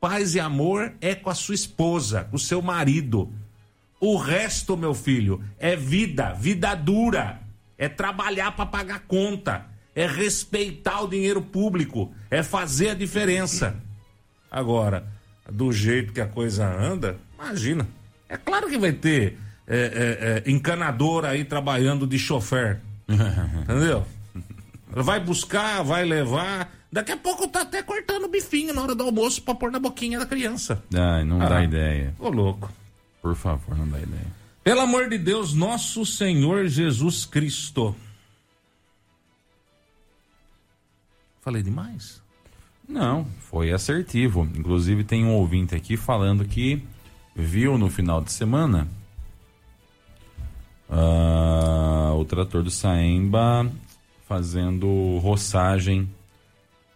Paz 0.00 0.34
e 0.34 0.40
amor 0.40 0.94
é 0.98 1.14
com 1.14 1.28
a 1.28 1.34
sua 1.34 1.54
esposa, 1.54 2.24
com 2.24 2.36
o 2.36 2.40
seu 2.40 2.62
marido. 2.62 3.30
O 4.00 4.16
resto, 4.16 4.78
meu 4.78 4.94
filho, 4.94 5.44
é 5.58 5.76
vida, 5.76 6.32
vida 6.32 6.74
dura. 6.74 7.42
É 7.76 7.86
trabalhar 7.86 8.52
para 8.52 8.64
pagar 8.64 9.00
conta, 9.00 9.66
é 9.98 10.06
respeitar 10.06 11.00
o 11.02 11.08
dinheiro 11.08 11.42
público, 11.42 12.14
é 12.30 12.40
fazer 12.40 12.90
a 12.90 12.94
diferença. 12.94 13.74
Agora, 14.48 15.04
do 15.50 15.72
jeito 15.72 16.12
que 16.12 16.20
a 16.20 16.26
coisa 16.26 16.72
anda, 16.72 17.18
imagina. 17.36 17.84
É 18.28 18.36
claro 18.36 18.68
que 18.68 18.78
vai 18.78 18.92
ter 18.92 19.36
é, 19.66 19.76
é, 19.76 20.46
é, 20.46 20.50
encanador 20.52 21.24
aí 21.24 21.44
trabalhando 21.44 22.06
de 22.06 22.16
chofer. 22.16 22.78
Entendeu? 23.10 24.06
Vai 24.86 25.18
buscar, 25.18 25.82
vai 25.82 26.04
levar. 26.04 26.72
Daqui 26.92 27.10
a 27.10 27.16
pouco 27.16 27.48
tá 27.48 27.62
até 27.62 27.82
cortando 27.82 28.28
bifinho 28.28 28.72
na 28.72 28.82
hora 28.82 28.94
do 28.94 29.02
almoço 29.02 29.42
pra 29.42 29.56
pôr 29.56 29.72
na 29.72 29.80
boquinha 29.80 30.20
da 30.20 30.26
criança. 30.26 30.80
Ai, 30.94 31.24
não 31.24 31.42
ah, 31.42 31.48
dá 31.48 31.64
ideia. 31.64 32.14
Ô, 32.20 32.28
louco. 32.28 32.70
Por 33.20 33.34
favor, 33.34 33.76
não 33.76 33.88
dá 33.88 33.98
ideia. 33.98 34.38
Pelo 34.62 34.82
amor 34.82 35.08
de 35.08 35.18
Deus, 35.18 35.54
nosso 35.54 36.06
Senhor 36.06 36.68
Jesus 36.68 37.24
Cristo. 37.24 37.96
Falei 41.40 41.62
demais? 41.62 42.22
Não, 42.88 43.26
foi 43.50 43.72
assertivo. 43.72 44.48
Inclusive, 44.56 45.04
tem 45.04 45.24
um 45.24 45.34
ouvinte 45.34 45.74
aqui 45.74 45.96
falando 45.96 46.44
que 46.44 46.82
viu 47.34 47.76
no 47.76 47.90
final 47.90 48.20
de 48.20 48.32
semana 48.32 48.88
uh, 50.88 52.14
o 52.18 52.24
trator 52.24 52.62
do 52.62 52.70
Saemba 52.70 53.70
fazendo 54.26 55.18
roçagem 55.18 56.08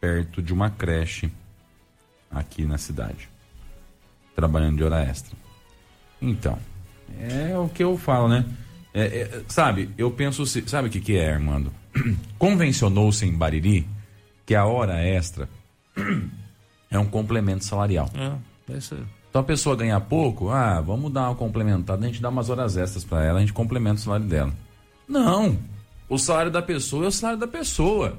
perto 0.01 0.43
de 0.43 0.53
uma 0.53 0.71
creche 0.71 1.31
aqui 2.31 2.65
na 2.65 2.79
cidade, 2.79 3.29
trabalhando 4.35 4.79
de 4.79 4.85
hora 4.85 5.03
extra. 5.03 5.37
Então, 6.21 6.59
é 7.21 7.57
o 7.57 7.69
que 7.69 7.85
eu 7.85 7.97
falo, 7.97 8.29
né? 8.29 8.45
É, 8.95 9.05
é, 9.05 9.43
sabe, 9.49 9.91
eu 9.97 10.11
penso, 10.11 10.45
sabe 10.47 10.89
o 10.89 10.91
que, 10.91 11.01
que 11.01 11.17
é, 11.17 11.33
Armando? 11.33 11.73
Convencionou-se 12.39 13.25
em 13.25 13.33
Bariri 13.33 13.87
que 14.53 14.57
a 14.57 14.67
hora 14.67 15.03
extra 15.03 15.49
é 16.91 16.99
um 16.99 17.07
complemento 17.07 17.65
salarial. 17.65 18.11
É, 18.69 18.81
ser. 18.81 19.03
Então 19.31 19.41
a 19.41 19.45
pessoa 19.45 19.75
ganha 19.75 19.99
pouco, 19.99 20.51
ah, 20.51 20.79
vamos 20.79 21.11
dar 21.11 21.31
uma 21.31 21.35
complementada, 21.35 22.05
a 22.05 22.07
gente 22.07 22.21
dá 22.21 22.29
umas 22.29 22.51
horas 22.51 22.77
extras 22.77 23.03
para 23.03 23.25
ela, 23.25 23.39
a 23.39 23.41
gente 23.41 23.55
complementa 23.55 23.95
o 23.95 24.01
salário 24.01 24.27
dela. 24.27 24.53
Não. 25.09 25.57
O 26.07 26.19
salário 26.19 26.51
da 26.51 26.61
pessoa 26.61 27.07
é 27.07 27.09
o 27.09 27.11
salário 27.11 27.41
da 27.41 27.49
pessoa. 27.49 28.19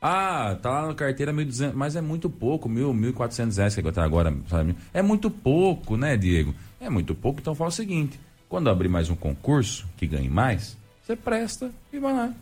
Ah, 0.00 0.56
tá 0.62 0.70
lá 0.70 0.86
na 0.86 0.94
carteira 0.94 1.32
1.200, 1.32 1.72
mas 1.74 1.96
é 1.96 2.00
muito 2.00 2.30
pouco, 2.30 2.68
1.000, 2.68 3.12
1.400 3.12 3.56
reais 3.56 3.74
que 3.74 3.82
tá 3.90 4.04
agora, 4.04 4.32
sabe? 4.48 4.76
É 4.92 5.02
muito 5.02 5.28
pouco, 5.28 5.96
né, 5.96 6.16
Diego? 6.16 6.54
É 6.80 6.88
muito 6.88 7.16
pouco, 7.16 7.40
então 7.40 7.52
fala 7.52 7.70
o 7.70 7.72
seguinte: 7.72 8.20
quando 8.48 8.70
abrir 8.70 8.88
mais 8.88 9.10
um 9.10 9.16
concurso 9.16 9.88
que 9.96 10.06
ganhe 10.06 10.30
mais, 10.30 10.76
você 11.02 11.16
presta 11.16 11.72
e 11.92 11.98
vai 11.98 12.12
lá. 12.12 12.32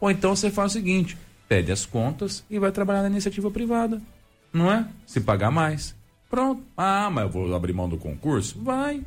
Ou 0.00 0.08
então 0.08 0.36
você 0.36 0.52
faz 0.52 0.70
o 0.70 0.74
seguinte: 0.74 1.18
pede 1.48 1.72
as 1.72 1.86
contas 1.86 2.44
e 2.50 2.58
vai 2.58 2.72
trabalhar 2.72 3.02
na 3.02 3.08
iniciativa 3.08 3.50
privada. 3.50 4.00
Não 4.52 4.70
é? 4.70 4.86
Se 5.06 5.20
pagar 5.20 5.50
mais. 5.50 5.94
Pronto. 6.28 6.62
Ah, 6.76 7.08
mas 7.10 7.24
eu 7.24 7.30
vou 7.30 7.54
abrir 7.54 7.72
mão 7.72 7.88
do 7.88 7.96
concurso? 7.96 8.60
Vai. 8.62 9.02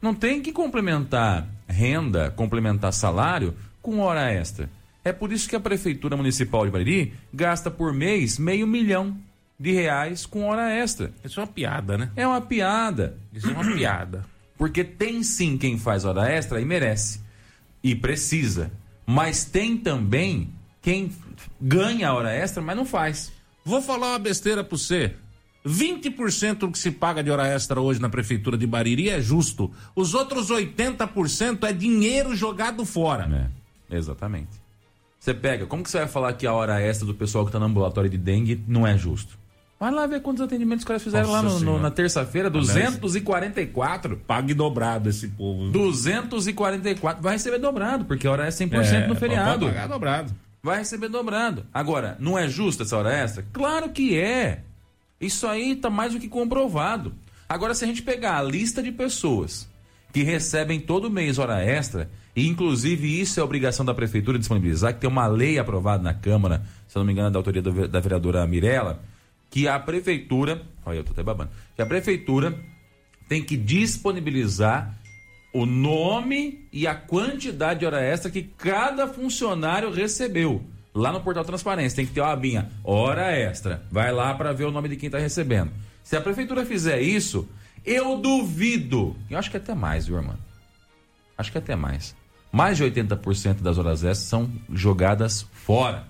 Não 0.00 0.14
tem 0.14 0.40
que 0.40 0.52
complementar 0.52 1.46
renda, 1.68 2.30
complementar 2.30 2.92
salário 2.92 3.54
com 3.82 4.00
hora 4.00 4.30
extra. 4.32 4.70
É 5.04 5.12
por 5.12 5.32
isso 5.32 5.48
que 5.48 5.56
a 5.56 5.60
Prefeitura 5.60 6.16
Municipal 6.16 6.64
de 6.64 6.70
Bariri 6.70 7.14
gasta 7.32 7.70
por 7.70 7.92
mês 7.92 8.38
meio 8.38 8.66
milhão 8.66 9.16
de 9.58 9.72
reais 9.72 10.24
com 10.24 10.44
hora 10.44 10.70
extra. 10.70 11.12
Isso 11.24 11.40
é 11.40 11.42
uma 11.42 11.48
piada, 11.52 11.98
né? 11.98 12.10
É 12.16 12.26
uma 12.26 12.40
piada. 12.40 13.16
Isso 13.32 13.48
é 13.48 13.52
uma 13.52 13.64
piada. 13.74 14.24
Porque 14.56 14.84
tem 14.84 15.22
sim 15.22 15.56
quem 15.56 15.78
faz 15.78 16.04
hora 16.04 16.30
extra 16.30 16.60
e 16.60 16.64
merece. 16.64 17.20
E 17.82 17.94
precisa. 17.94 18.70
Mas 19.06 19.44
tem 19.44 19.76
também 19.76 20.50
quem 20.82 21.10
ganha 21.60 22.08
a 22.08 22.14
hora 22.14 22.32
extra, 22.32 22.62
mas 22.62 22.76
não 22.76 22.84
faz. 22.84 23.32
Vou 23.64 23.80
falar 23.82 24.10
uma 24.10 24.18
besteira 24.18 24.64
pra 24.64 24.76
você. 24.76 25.14
20% 25.66 26.54
do 26.58 26.70
que 26.72 26.78
se 26.78 26.90
paga 26.90 27.22
de 27.22 27.30
hora 27.30 27.46
extra 27.46 27.80
hoje 27.80 28.00
na 28.00 28.08
prefeitura 28.08 28.56
de 28.56 28.66
Bariri 28.66 29.10
é 29.10 29.20
justo. 29.20 29.70
Os 29.94 30.14
outros 30.14 30.50
80% 30.50 31.64
é 31.64 31.72
dinheiro 31.72 32.34
jogado 32.34 32.84
fora. 32.86 33.50
É, 33.90 33.96
exatamente. 33.96 34.48
Você 35.18 35.34
pega, 35.34 35.66
como 35.66 35.82
que 35.82 35.90
você 35.90 35.98
vai 35.98 36.08
falar 36.08 36.32
que 36.32 36.46
a 36.46 36.52
hora 36.54 36.80
extra 36.80 37.06
do 37.06 37.14
pessoal 37.14 37.44
que 37.44 37.52
tá 37.52 37.58
no 37.58 37.66
ambulatório 37.66 38.08
de 38.08 38.16
dengue 38.16 38.64
não 38.66 38.86
é 38.86 38.96
justo? 38.96 39.38
Vai 39.78 39.90
lá 39.90 40.06
ver 40.06 40.20
quantos 40.22 40.42
atendimentos 40.42 40.82
os 40.82 40.86
caras 40.88 41.02
fizeram 41.02 41.28
Nossa 41.28 41.42
lá 41.42 41.54
no- 41.54 41.60
no- 41.60 41.78
na 41.78 41.90
terça-feira, 41.90 42.48
244. 42.50 44.16
Pague 44.26 44.54
dobrado 44.54 45.08
esse 45.08 45.28
povo. 45.28 45.70
244. 45.70 47.22
Vai 47.22 47.34
receber 47.34 47.58
dobrado, 47.58 48.04
porque 48.04 48.26
a 48.26 48.30
hora 48.30 48.46
é 48.46 48.50
100% 48.50 49.08
no 49.08 49.14
feriado. 49.16 49.66
Vai 49.66 49.74
pagar 49.74 49.88
dobrado. 49.88 50.34
Vai 50.62 50.78
receber 50.78 51.08
dobrado. 51.08 51.66
Agora, 51.72 52.16
não 52.20 52.38
é 52.38 52.48
justa 52.48 52.82
essa 52.82 52.96
hora 52.96 53.12
extra? 53.12 53.44
Claro 53.52 53.90
que 53.90 54.18
é. 54.18 54.62
Isso 55.20 55.46
aí 55.46 55.76
tá 55.76 55.88
mais 55.88 56.12
do 56.12 56.20
que 56.20 56.28
comprovado. 56.28 57.14
Agora, 57.48 57.74
se 57.74 57.84
a 57.84 57.86
gente 57.86 58.02
pegar 58.02 58.38
a 58.38 58.42
lista 58.42 58.82
de 58.82 58.92
pessoas 58.92 59.68
que 60.12 60.22
recebem 60.22 60.80
todo 60.80 61.10
mês 61.10 61.38
hora 61.38 61.62
extra, 61.62 62.10
e 62.34 62.46
inclusive 62.46 63.20
isso 63.20 63.40
é 63.40 63.42
obrigação 63.42 63.84
da 63.84 63.94
prefeitura 63.94 64.38
disponibilizar, 64.38 64.94
que 64.94 65.00
tem 65.00 65.10
uma 65.10 65.26
lei 65.26 65.58
aprovada 65.58 66.02
na 66.02 66.14
Câmara, 66.14 66.62
se 66.86 66.96
não 66.96 67.04
me 67.04 67.12
engano, 67.12 67.28
é 67.28 67.30
da 67.30 67.38
autoria 67.38 67.62
da 67.62 68.00
vereadora 68.00 68.46
Mirella, 68.46 69.00
que 69.50 69.66
a 69.66 69.78
prefeitura, 69.78 70.62
olha, 70.84 70.98
eu 70.98 71.04
tô 71.04 71.12
até 71.12 71.22
babando, 71.22 71.50
que 71.74 71.82
a 71.82 71.86
prefeitura 71.86 72.56
tem 73.28 73.42
que 73.42 73.56
disponibilizar 73.56 74.96
o 75.52 75.66
nome 75.66 76.68
e 76.72 76.86
a 76.86 76.94
quantidade 76.94 77.80
de 77.80 77.86
hora 77.86 78.00
extra 78.00 78.30
que 78.30 78.42
cada 78.42 79.08
funcionário 79.08 79.90
recebeu. 79.90 80.62
Lá 80.94 81.12
no 81.12 81.20
portal 81.20 81.44
Transparência 81.44 81.96
tem 81.96 82.06
que 82.06 82.12
ter 82.12 82.20
uma 82.20 82.32
abinha, 82.32 82.70
hora 82.82 83.30
extra. 83.32 83.82
Vai 83.90 84.12
lá 84.12 84.34
para 84.34 84.52
ver 84.52 84.64
o 84.64 84.70
nome 84.70 84.88
de 84.88 84.96
quem 84.96 85.06
está 85.06 85.18
recebendo. 85.18 85.70
Se 86.02 86.16
a 86.16 86.20
prefeitura 86.20 86.66
fizer 86.66 87.00
isso, 87.00 87.48
eu 87.84 88.18
duvido. 88.18 89.16
Eu 89.28 89.38
acho 89.38 89.50
que 89.50 89.56
até 89.56 89.74
mais, 89.74 90.06
viu, 90.06 90.16
irmão? 90.16 90.36
Acho 91.38 91.52
que 91.52 91.58
até 91.58 91.76
mais. 91.76 92.14
Mais 92.52 92.76
de 92.76 92.84
80% 92.84 93.60
das 93.60 93.78
horas 93.78 94.02
extras 94.02 94.28
são 94.28 94.50
jogadas 94.72 95.42
fora. 95.52 96.06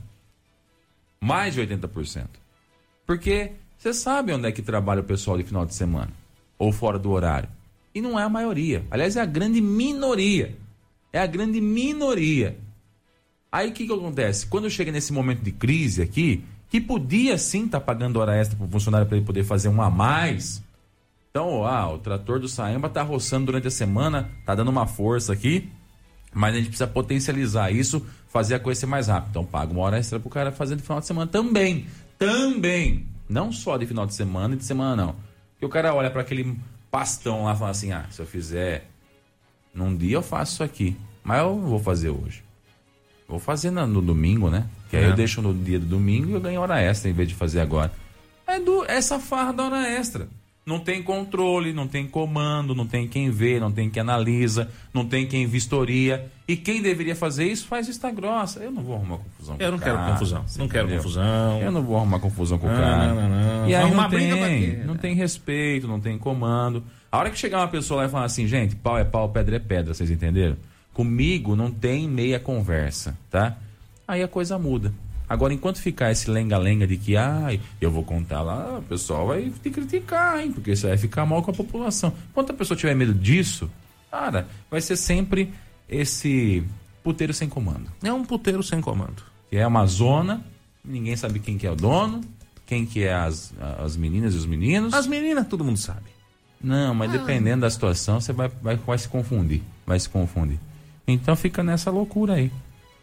Mais 1.20 1.54
de 1.54 1.60
80%. 1.60 2.26
Porque 3.06 3.52
você 3.76 3.92
sabe 3.92 4.32
onde 4.32 4.48
é 4.48 4.52
que 4.52 4.62
trabalha 4.62 5.00
o 5.00 5.04
pessoal 5.04 5.36
de 5.36 5.44
final 5.44 5.66
de 5.66 5.74
semana 5.74 6.12
ou 6.58 6.72
fora 6.72 6.98
do 6.98 7.10
horário. 7.10 7.48
E 7.94 8.00
não 8.00 8.18
é 8.18 8.22
a 8.22 8.28
maioria. 8.28 8.84
Aliás, 8.90 9.16
é 9.16 9.20
a 9.20 9.26
grande 9.26 9.60
minoria. 9.60 10.56
É 11.12 11.18
a 11.20 11.26
grande 11.26 11.60
minoria. 11.60 12.56
Aí 13.50 13.70
o 13.70 13.72
que, 13.72 13.86
que 13.86 13.92
acontece? 13.92 14.46
Quando 14.46 14.70
chega 14.70 14.92
nesse 14.92 15.12
momento 15.12 15.42
de 15.42 15.50
crise 15.50 16.02
aqui, 16.02 16.44
que 16.68 16.80
podia 16.80 17.36
sim 17.36 17.66
estar 17.66 17.80
pagando 17.80 18.20
hora 18.20 18.36
extra 18.36 18.56
para 18.56 18.66
o 18.66 18.70
funcionário 18.70 19.06
para 19.06 19.16
ele 19.16 19.26
poder 19.26 19.42
fazer 19.42 19.68
um 19.68 19.82
a 19.82 19.90
mais. 19.90 20.62
Então, 21.30 21.62
o 21.62 21.98
trator 21.98 22.38
do 22.38 22.48
Saemba 22.48 22.88
tá 22.88 23.02
roçando 23.02 23.46
durante 23.46 23.66
a 23.66 23.70
semana, 23.70 24.30
tá 24.46 24.54
dando 24.54 24.68
uma 24.68 24.86
força 24.86 25.32
aqui, 25.32 25.68
mas 26.32 26.54
a 26.54 26.58
gente 26.58 26.68
precisa 26.68 26.86
potencializar 26.86 27.72
isso, 27.72 28.04
fazer 28.28 28.54
a 28.54 28.60
coisa 28.60 28.80
ser 28.80 28.86
mais 28.86 29.08
rápida. 29.08 29.30
Então, 29.30 29.44
paga 29.44 29.72
uma 29.72 29.82
hora 29.82 29.98
extra 29.98 30.20
pro 30.20 30.30
cara 30.30 30.52
fazer 30.52 30.76
no 30.76 30.82
final 30.82 31.00
de 31.00 31.06
semana 31.06 31.28
também. 31.28 31.86
Também. 32.16 33.06
Não 33.28 33.52
só 33.52 33.76
de 33.76 33.86
final 33.86 34.06
de 34.06 34.14
semana 34.14 34.54
e 34.54 34.58
de 34.58 34.64
semana, 34.64 34.94
não. 34.94 35.16
Porque 35.52 35.66
o 35.66 35.68
cara 35.68 35.94
olha 35.94 36.10
para 36.10 36.22
aquele 36.22 36.56
pastão 36.90 37.44
lá 37.44 37.54
e 37.54 37.56
fala 37.58 37.70
assim: 37.70 37.92
ah, 37.92 38.06
se 38.10 38.20
eu 38.20 38.26
fizer 38.26 38.86
num 39.74 39.94
dia 39.96 40.16
eu 40.16 40.22
faço 40.22 40.54
isso 40.54 40.62
aqui, 40.64 40.96
mas 41.22 41.40
eu 41.40 41.54
não 41.56 41.66
vou 41.68 41.78
fazer 41.78 42.10
hoje. 42.10 42.42
Vou 43.28 43.38
fazer 43.38 43.70
na- 43.70 43.86
no, 43.86 44.02
domingo, 44.02 44.50
né? 44.50 44.66
Que 44.88 44.96
aí 44.96 45.04
É. 45.04 45.08
eu 45.10 45.14
deixo 45.14 45.40
no 45.40 45.54
dia 45.54 45.78
do 45.78 45.86
domingo 45.86 46.30
e 46.30 46.32
eu 46.32 46.40
ganho 46.40 46.60
hora 46.60 46.80
extra 46.80 47.08
em 47.08 47.12
vez 47.12 47.28
de 47.28 47.34
fazer 47.34 47.60
agora. 47.60 47.92
É 48.46 48.58
do, 48.58 48.84
essa 48.86 49.20
farra 49.20 49.52
da 49.52 49.64
hora 49.64 49.88
extra. 49.88 50.26
Não 50.64 50.78
tem 50.78 51.02
controle, 51.02 51.72
não 51.72 51.88
tem 51.88 52.06
comando, 52.06 52.74
não 52.74 52.86
tem 52.86 53.08
quem 53.08 53.30
vê, 53.30 53.58
não 53.58 53.72
tem 53.72 53.88
quem 53.90 54.00
analisa, 54.02 54.70
não 54.92 55.04
tem 55.04 55.26
quem 55.26 55.46
vistoria. 55.46 56.30
E 56.46 56.54
quem 56.54 56.82
deveria 56.82 57.16
fazer 57.16 57.46
isso 57.50 57.66
faz 57.66 57.86
vista 57.86 58.10
grossa. 58.10 58.60
Eu 58.60 58.70
não 58.70 58.82
vou 58.82 58.94
arrumar 58.96 59.16
confusão 59.18 59.56
com 59.56 59.62
Eu 59.64 59.70
não 59.72 59.78
quero 59.78 59.96
cara, 59.96 60.12
confusão. 60.12 60.42
você 60.46 60.58
Não 60.58 60.68
quero 60.68 60.84
entendeu? 60.84 61.02
confusão. 61.02 61.60
Eu 61.62 61.72
não 61.72 61.82
vou 61.82 61.96
arrumar 61.96 62.20
confusão 62.20 62.58
com 62.58 62.66
o 62.66 62.70
Não, 62.70 62.76
cara. 62.76 63.06
não, 63.14 63.14
não, 63.14 63.28
não. 63.60 63.68
E 63.68 63.74
aí 63.74 63.82
Arrumar 63.82 64.02
não 64.02 64.10
briga 64.10 64.36
pra 64.36 64.46
tem, 64.46 64.60
quê? 64.60 64.76
não 64.84 64.96
tem 64.96 65.14
respeito, 65.14 65.88
não 65.88 65.98
tem 65.98 66.18
comando. 66.18 66.84
A 67.10 67.18
hora 67.18 67.30
que 67.30 67.38
chegar 67.38 67.58
uma 67.58 67.68
pessoa 67.68 68.02
lá 68.02 68.06
e 68.06 68.10
falar 68.10 68.26
assim, 68.26 68.46
gente, 68.46 68.76
pau 68.76 68.98
é 68.98 69.02
pau, 69.04 69.28
pedra 69.30 69.56
é 69.56 69.58
pedra, 69.58 69.94
vocês 69.94 70.10
entenderam? 70.10 70.56
Comigo 70.92 71.56
não 71.56 71.70
tem 71.70 72.06
meia 72.06 72.38
conversa, 72.38 73.16
tá? 73.30 73.56
Aí 74.06 74.22
a 74.22 74.28
coisa 74.28 74.58
muda. 74.58 74.92
Agora, 75.30 75.54
enquanto 75.54 75.80
ficar 75.80 76.10
esse 76.10 76.28
lenga-lenga 76.28 76.88
de 76.88 76.96
que, 76.96 77.16
ai, 77.16 77.60
eu 77.80 77.88
vou 77.88 78.02
contar 78.02 78.42
lá, 78.42 78.80
o 78.80 78.82
pessoal 78.82 79.28
vai 79.28 79.48
te 79.62 79.70
criticar, 79.70 80.40
hein? 80.40 80.50
Porque 80.50 80.74
você 80.74 80.88
vai 80.88 80.98
ficar 80.98 81.24
mal 81.24 81.40
com 81.40 81.52
a 81.52 81.54
população. 81.54 82.12
Enquanto 82.32 82.50
a 82.50 82.52
pessoa 82.52 82.76
tiver 82.76 82.96
medo 82.96 83.14
disso, 83.14 83.70
cara, 84.10 84.48
vai 84.68 84.80
ser 84.80 84.96
sempre 84.96 85.54
esse 85.88 86.64
puteiro 87.04 87.32
sem 87.32 87.48
comando. 87.48 87.86
É 88.02 88.12
um 88.12 88.24
puteiro 88.24 88.60
sem 88.60 88.80
comando. 88.80 89.22
Que 89.48 89.56
é 89.56 89.64
uma 89.64 89.86
zona, 89.86 90.44
ninguém 90.84 91.14
sabe 91.14 91.38
quem 91.38 91.56
que 91.56 91.64
é 91.64 91.70
o 91.70 91.76
dono, 91.76 92.22
quem 92.66 92.84
que 92.84 93.04
é 93.04 93.14
as, 93.14 93.54
as 93.78 93.96
meninas 93.96 94.34
e 94.34 94.36
os 94.36 94.46
meninos. 94.46 94.92
As 94.92 95.06
meninas, 95.06 95.46
todo 95.46 95.64
mundo 95.64 95.78
sabe. 95.78 96.10
Não, 96.60 96.92
mas 96.92 97.12
dependendo 97.12 97.60
da 97.60 97.70
situação, 97.70 98.20
você 98.20 98.32
vai, 98.32 98.48
vai, 98.60 98.74
vai 98.74 98.98
se 98.98 99.08
confundir. 99.08 99.62
Vai 99.86 100.00
se 100.00 100.08
confundir. 100.08 100.58
Então 101.06 101.36
fica 101.36 101.62
nessa 101.62 101.88
loucura 101.88 102.34
aí. 102.34 102.50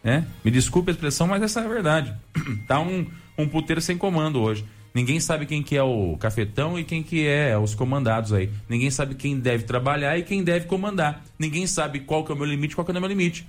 Né? 0.02 0.26
Me 0.44 0.50
desculpe 0.50 0.90
a 0.90 0.94
expressão, 0.94 1.26
mas 1.26 1.42
essa 1.42 1.60
é 1.60 1.64
a 1.64 1.68
verdade. 1.68 2.14
tá 2.66 2.80
um, 2.80 3.06
um 3.36 3.48
puteiro 3.48 3.80
sem 3.80 3.96
comando 3.98 4.40
hoje. 4.40 4.64
Ninguém 4.94 5.20
sabe 5.20 5.46
quem 5.46 5.62
que 5.62 5.76
é 5.76 5.82
o 5.82 6.16
cafetão 6.18 6.78
e 6.78 6.84
quem 6.84 7.02
que 7.02 7.26
é 7.26 7.56
os 7.56 7.74
comandados 7.74 8.32
aí. 8.32 8.50
Ninguém 8.68 8.90
sabe 8.90 9.14
quem 9.14 9.38
deve 9.38 9.64
trabalhar 9.64 10.18
e 10.18 10.22
quem 10.22 10.42
deve 10.42 10.66
comandar. 10.66 11.22
Ninguém 11.38 11.66
sabe 11.66 12.00
qual 12.00 12.24
que 12.24 12.32
é 12.32 12.34
o 12.34 12.38
meu 12.38 12.46
limite 12.46 12.74
qual 12.74 12.84
que 12.84 12.92
não 12.92 12.98
é 12.98 13.00
o 13.00 13.02
meu 13.02 13.10
limite. 13.10 13.46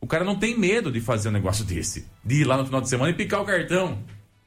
O 0.00 0.06
cara 0.06 0.24
não 0.24 0.36
tem 0.36 0.58
medo 0.58 0.90
de 0.90 1.00
fazer 1.00 1.28
um 1.28 1.32
negócio 1.32 1.64
desse. 1.64 2.06
De 2.24 2.40
ir 2.40 2.44
lá 2.44 2.56
no 2.56 2.66
final 2.66 2.80
de 2.80 2.88
semana 2.88 3.10
e 3.10 3.14
picar 3.14 3.40
o 3.40 3.44
cartão. 3.44 3.98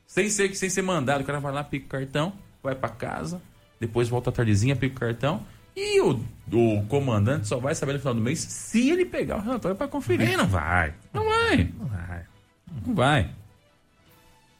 Sem 0.05 0.29
ser, 0.29 0.55
sem 0.55 0.69
ser 0.69 0.81
mandado. 0.81 1.21
O 1.21 1.23
cara 1.23 1.39
vai 1.39 1.51
lá, 1.51 1.63
pica 1.63 1.85
o 1.85 1.89
cartão, 1.89 2.33
vai 2.61 2.75
pra 2.75 2.89
casa, 2.89 3.41
depois 3.79 4.09
volta 4.09 4.29
à 4.29 4.33
tardezinha, 4.33 4.75
pica 4.75 4.95
o 4.95 4.99
cartão. 4.99 5.45
E 5.79 6.01
o, 6.01 6.19
o 6.51 6.83
comandante 6.87 7.47
só 7.47 7.59
vai 7.59 7.75
saber 7.75 7.93
no 7.93 7.99
final 7.99 8.15
do 8.15 8.21
mês 8.21 8.39
se 8.39 8.89
ele 8.89 9.05
pegar 9.05 9.37
o 9.37 9.41
relatório 9.41 9.77
pra 9.77 9.87
conferir. 9.87 10.35
Não 10.35 10.47
vai. 10.47 10.93
Não 11.13 11.23
vai. 11.23 11.69
Não 11.79 11.85
vai. 11.87 12.23
Não 12.87 12.95
vai. 12.95 13.29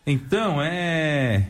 Então, 0.06 0.62
é. 0.62 1.48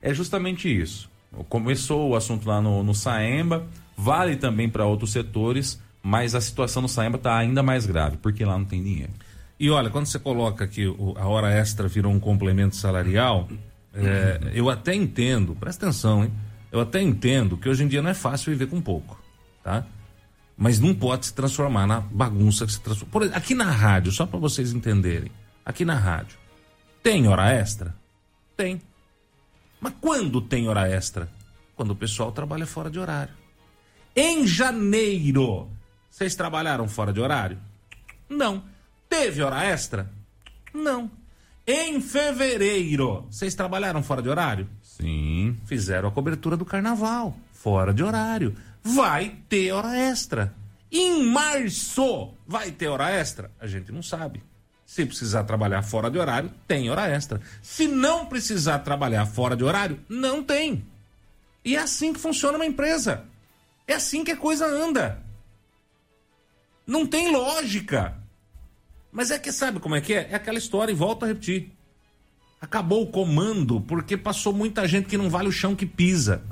É 0.00 0.12
justamente 0.14 0.68
isso. 0.68 1.10
Começou 1.48 2.10
o 2.10 2.14
assunto 2.16 2.46
lá 2.48 2.60
no, 2.60 2.82
no 2.84 2.94
Saemba, 2.94 3.66
vale 3.96 4.36
também 4.36 4.68
para 4.68 4.86
outros 4.86 5.10
setores, 5.10 5.80
mas 6.02 6.34
a 6.34 6.40
situação 6.40 6.80
no 6.82 6.88
Saemba 6.88 7.16
está 7.16 7.36
ainda 7.36 7.62
mais 7.62 7.86
grave, 7.86 8.16
porque 8.18 8.44
lá 8.44 8.56
não 8.56 8.64
tem 8.64 8.82
dinheiro. 8.82 9.10
E 9.58 9.70
olha, 9.70 9.90
quando 9.90 10.06
você 10.06 10.18
coloca 10.18 10.66
que 10.68 10.86
o- 10.86 11.14
a 11.18 11.26
hora 11.26 11.50
extra 11.52 11.88
virou 11.88 12.12
um 12.12 12.20
complemento 12.20 12.76
salarial, 12.76 13.48
é, 13.94 14.38
eu 14.54 14.68
até 14.70 14.94
entendo, 14.94 15.56
presta 15.56 15.86
atenção, 15.86 16.22
hein? 16.24 16.32
Eu 16.74 16.80
até 16.80 17.00
entendo 17.00 17.56
que 17.56 17.68
hoje 17.68 17.84
em 17.84 17.86
dia 17.86 18.02
não 18.02 18.10
é 18.10 18.14
fácil 18.14 18.50
viver 18.50 18.66
com 18.66 18.80
pouco, 18.80 19.16
tá? 19.62 19.86
Mas 20.56 20.80
não 20.80 20.92
pode 20.92 21.26
se 21.26 21.32
transformar 21.32 21.86
na 21.86 22.00
bagunça 22.00 22.66
que 22.66 22.72
se 22.72 22.80
transforma. 22.80 23.12
Por 23.12 23.22
aqui 23.32 23.54
na 23.54 23.70
rádio, 23.70 24.10
só 24.10 24.26
para 24.26 24.40
vocês 24.40 24.72
entenderem, 24.72 25.30
aqui 25.64 25.84
na 25.84 25.94
rádio, 25.94 26.36
tem 27.00 27.28
hora 27.28 27.48
extra? 27.52 27.94
Tem. 28.56 28.82
Mas 29.80 29.94
quando 30.00 30.40
tem 30.40 30.68
hora 30.68 30.88
extra? 30.88 31.28
Quando 31.76 31.92
o 31.92 31.96
pessoal 31.96 32.32
trabalha 32.32 32.66
fora 32.66 32.90
de 32.90 32.98
horário. 32.98 33.34
Em 34.16 34.44
janeiro, 34.44 35.68
vocês 36.10 36.34
trabalharam 36.34 36.88
fora 36.88 37.12
de 37.12 37.20
horário? 37.20 37.56
Não. 38.28 38.64
Teve 39.08 39.42
hora 39.42 39.64
extra? 39.64 40.10
Não. 40.74 41.08
Em 41.64 42.00
fevereiro, 42.00 43.28
vocês 43.30 43.54
trabalharam 43.54 44.02
fora 44.02 44.20
de 44.20 44.28
horário? 44.28 44.68
Sim. 44.96 45.58
Fizeram 45.64 46.08
a 46.08 46.12
cobertura 46.12 46.56
do 46.56 46.64
carnaval, 46.64 47.36
fora 47.52 47.92
de 47.92 48.02
horário. 48.02 48.54
Vai 48.82 49.36
ter 49.48 49.72
hora 49.72 49.96
extra. 49.96 50.54
Em 50.90 51.24
março, 51.24 52.32
vai 52.46 52.70
ter 52.70 52.86
hora 52.88 53.10
extra? 53.10 53.50
A 53.58 53.66
gente 53.66 53.90
não 53.90 54.02
sabe. 54.02 54.40
Se 54.86 55.04
precisar 55.04 55.42
trabalhar 55.44 55.82
fora 55.82 56.08
de 56.10 56.18
horário, 56.18 56.52
tem 56.68 56.90
hora 56.90 57.08
extra. 57.08 57.40
Se 57.60 57.88
não 57.88 58.26
precisar 58.26 58.80
trabalhar 58.80 59.26
fora 59.26 59.56
de 59.56 59.64
horário, 59.64 59.98
não 60.08 60.44
tem. 60.44 60.84
E 61.64 61.74
é 61.74 61.80
assim 61.80 62.12
que 62.12 62.20
funciona 62.20 62.56
uma 62.56 62.66
empresa. 62.66 63.24
É 63.88 63.94
assim 63.94 64.22
que 64.22 64.30
a 64.30 64.36
coisa 64.36 64.66
anda. 64.66 65.20
Não 66.86 67.04
tem 67.04 67.32
lógica. 67.32 68.16
Mas 69.10 69.32
é 69.32 69.38
que 69.38 69.50
sabe 69.50 69.80
como 69.80 69.96
é 69.96 70.00
que 70.00 70.14
é? 70.14 70.28
É 70.30 70.34
aquela 70.36 70.58
história 70.58 70.92
e 70.92 70.94
volto 70.94 71.24
a 71.24 71.26
repetir. 71.26 71.73
Acabou 72.64 73.02
o 73.02 73.06
comando 73.06 73.78
porque 73.82 74.16
passou 74.16 74.52
muita 74.52 74.88
gente 74.88 75.06
que 75.06 75.18
não 75.18 75.28
vale 75.28 75.48
o 75.48 75.52
chão 75.52 75.76
que 75.76 75.84
pisa. 75.84 76.42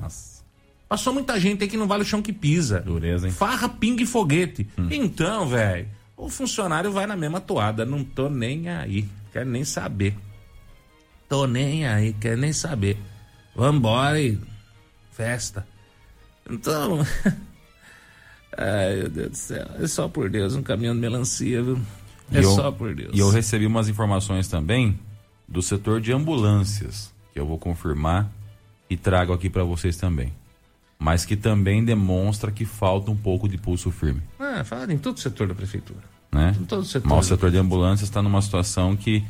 Passou 0.87 1.11
muita 1.11 1.39
gente 1.39 1.63
aí 1.63 1.67
que 1.67 1.75
não 1.75 1.87
vale 1.87 2.03
o 2.03 2.05
chão 2.05 2.21
que 2.21 2.31
pisa. 2.31 2.81
Dureza, 2.81 3.25
hein? 3.27 3.33
Farra, 3.33 3.67
pinga 3.67 4.03
e 4.03 4.05
foguete. 4.05 4.67
Então, 4.91 5.47
velho, 5.47 5.87
o 6.15 6.29
funcionário 6.29 6.91
vai 6.91 7.07
na 7.07 7.15
mesma 7.17 7.41
toada. 7.41 7.83
Não 7.83 8.03
tô 8.03 8.29
nem 8.29 8.69
aí. 8.69 9.09
Quero 9.31 9.49
nem 9.49 9.65
saber. 9.65 10.15
Tô 11.27 11.47
nem 11.47 11.87
aí, 11.87 12.13
quero 12.13 12.39
nem 12.39 12.53
saber. 12.53 12.95
Vambora 13.55 14.21
e 14.21 14.37
festa. 15.13 15.65
Então. 16.47 16.99
Ai, 18.55 18.97
meu 18.97 19.09
Deus 19.09 19.29
do 19.31 19.35
céu. 19.35 19.65
É 19.81 19.87
só 19.87 20.07
por 20.07 20.29
Deus, 20.29 20.53
um 20.55 20.61
caminhão 20.61 20.93
de 20.93 21.01
melancia, 21.01 21.63
viu? 21.63 21.79
É 22.31 22.37
eu- 22.37 22.55
só 22.55 22.71
por 22.71 22.93
Deus. 22.93 23.09
E 23.15 23.19
eu 23.19 23.29
recebi 23.31 23.65
umas 23.65 23.89
informações 23.89 24.47
também 24.47 24.99
do 25.53 25.61
setor 25.61 26.01
de 26.01 26.11
ambulâncias, 26.11 27.13
que 27.31 27.39
eu 27.39 27.45
vou 27.45 27.59
confirmar 27.59 28.27
e 28.89 28.97
trago 28.97 29.31
aqui 29.31 29.49
para 29.51 29.63
vocês 29.63 29.95
também. 29.95 30.33
Mas 30.97 31.25
que 31.25 31.35
também 31.35 31.85
demonstra 31.85 32.51
que 32.51 32.65
falta 32.65 33.11
um 33.11 33.15
pouco 33.15 33.47
de 33.47 33.57
pulso 33.57 33.91
firme, 33.91 34.21
Ah, 34.39 34.63
fala 34.63 34.91
em 34.91 34.97
todo 34.97 35.15
o 35.17 35.19
setor 35.19 35.47
da 35.47 35.53
prefeitura. 35.53 35.99
né? 36.31 36.55
Em 36.59 36.65
todo 36.65 36.81
o 36.81 36.85
setor. 36.85 37.07
Mas 37.07 37.25
o 37.25 37.29
setor 37.29 37.51
de 37.51 37.57
ambulâncias 37.57 38.09
está 38.09 38.19
numa 38.21 38.41
situação 38.41 38.95
que, 38.95 39.23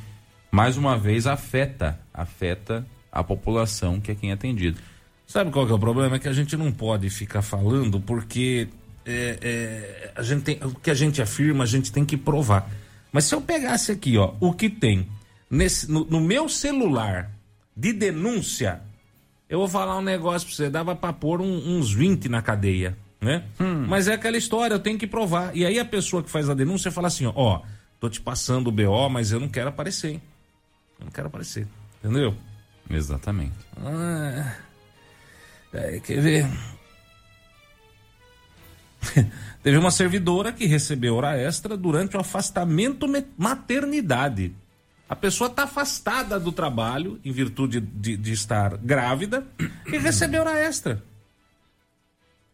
mais 0.50 0.78
uma 0.78 0.98
vez, 0.98 1.28
afeta, 1.28 2.00
afeta 2.14 2.86
a 3.12 3.22
população 3.22 4.00
que 4.00 4.12
é 4.12 4.16
quem 4.16 4.30
é 4.30 4.34
atendido. 4.34 4.80
Sabe 5.28 5.52
qual 5.52 5.66
que 5.66 5.72
é 5.74 5.76
o 5.76 5.80
problema? 5.80 6.16
É 6.16 6.20
que 6.20 6.28
a 6.30 6.34
gente 6.34 6.56
não 6.56 6.72
pode 6.72 7.10
ficar 7.10 7.42
falando 7.42 8.00
porque 8.00 8.70
é, 9.06 9.38
é, 9.42 10.12
a 10.16 10.22
gente 10.24 10.44
tem, 10.44 10.60
o 10.64 10.74
que 10.76 10.90
a 10.90 10.94
gente 10.94 11.22
afirma, 11.22 11.66
a 11.66 11.68
gente 11.68 11.92
tem 11.92 12.06
que 12.06 12.16
provar. 12.16 12.70
Mas 13.12 13.26
se 13.26 13.36
eu 13.36 13.42
pegasse 13.42 13.92
aqui, 13.92 14.18
ó, 14.18 14.34
o 14.40 14.54
que 14.54 14.70
tem 14.70 15.06
nesse, 15.56 15.90
no, 15.92 16.04
no 16.06 16.20
meu 16.20 16.50
celular 16.50 17.30
de 17.76 17.94
denúncia, 17.94 18.82
eu 19.50 19.60
vou 19.60 19.68
falar 19.68 19.98
um 19.98 20.02
negócio 20.02 20.48
pra 20.48 20.56
você, 20.56 20.70
dava 20.70 20.96
pra 20.96 21.14
pôr 21.14 21.42
um- 21.42 21.78
uns 21.78 21.92
20 21.94 22.28
na 22.30 22.42
cadeia, 22.42 22.98
né? 23.22 23.44
Mas 23.88 24.08
é 24.08 24.14
aquela 24.14 24.38
história, 24.38 24.74
eu 24.74 24.80
tenho 24.80 24.98
que 24.98 25.08
provar. 25.08 25.56
E 25.56 25.66
aí 25.66 25.80
a 25.80 25.86
pessoa 25.86 26.22
que 26.24 26.30
faz 26.30 26.50
a 26.50 26.54
denúncia 26.54 26.92
fala 26.92 27.08
assim, 27.08 27.26
ó, 27.26 27.34
ó, 27.36 27.62
tô 28.00 28.10
te 28.10 28.20
passando 28.22 28.68
o 28.68 28.72
BO, 28.72 29.10
mas 29.10 29.32
eu 29.32 29.40
não 29.40 29.48
quero 29.50 29.70
aparecer, 29.70 30.12
hein? 30.14 30.22
Eu 31.00 31.06
não 31.06 31.12
quero 31.12 31.28
aparecer, 31.28 31.68
entendeu? 32.04 32.36
Exatamente. 32.90 33.54
Ah, 33.78 34.56
é, 35.74 36.00
quer 36.00 36.22
ver? 36.22 36.46
Teve 39.64 39.78
uma 39.78 39.92
servidora 39.92 40.52
que 40.52 40.66
recebeu 40.66 41.16
hora 41.16 41.38
extra 41.38 41.76
durante 41.78 42.16
o 42.16 42.20
afastamento 42.20 43.08
me- 43.08 43.26
maternidade. 43.38 44.54
A 45.14 45.16
pessoa 45.16 45.48
está 45.48 45.66
afastada 45.66 46.40
do 46.40 46.52
trabalho 46.52 47.20
em 47.24 47.32
virtude 47.32 47.80
de, 47.80 48.18
de 48.18 48.32
estar 48.34 48.78
grávida 48.78 49.46
e 49.86 49.96
recebeu 50.00 50.42
hora 50.42 50.60
extra. 50.60 51.04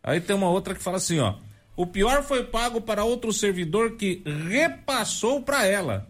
Aí 0.03 0.19
tem 0.19 0.35
uma 0.35 0.49
outra 0.49 0.75
que 0.75 0.83
fala 0.83 0.97
assim, 0.97 1.19
ó. 1.19 1.35
O 1.77 1.87
pior 1.87 2.21
foi 2.21 2.43
pago 2.43 2.81
para 2.81 3.05
outro 3.05 3.31
servidor 3.31 3.91
que 3.91 4.21
repassou 4.49 5.41
para 5.41 5.65
ela. 5.65 6.09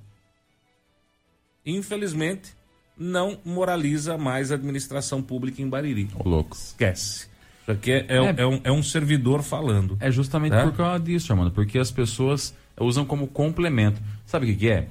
Infelizmente, 1.64 2.50
não 2.97 3.38
moraliza 3.45 4.18
mais 4.18 4.52
a 4.52 4.56
administração 4.56 5.22
pública 5.22 5.62
em 5.62 5.70
Bariri. 5.70 6.10
Ô, 6.16 6.28
louco. 6.28 6.58
Esquece. 6.58 7.28
Isso 7.62 7.72
aqui 7.72 7.91
é, 7.91 8.08
é- 8.10 8.34
é 8.41 8.47
um, 8.47 8.62
é 8.64 8.72
um 8.72 8.82
servidor 8.82 9.43
falando. 9.43 9.97
É 10.00 10.10
justamente 10.10 10.56
É? 10.56 10.64
por 10.64 10.74
causa 10.76 11.00
disso, 11.04 11.32
Armando, 11.32 11.52
porque 11.52 11.78
as 11.78 11.91
pessoas 11.91 12.56
usam 12.80 13.06
como 13.06 13.28
complemento. 13.28 14.02
Sabe 14.26 14.47
o 14.47 14.50
que, 14.50 14.56
que 14.56 14.70
é? 14.72 14.88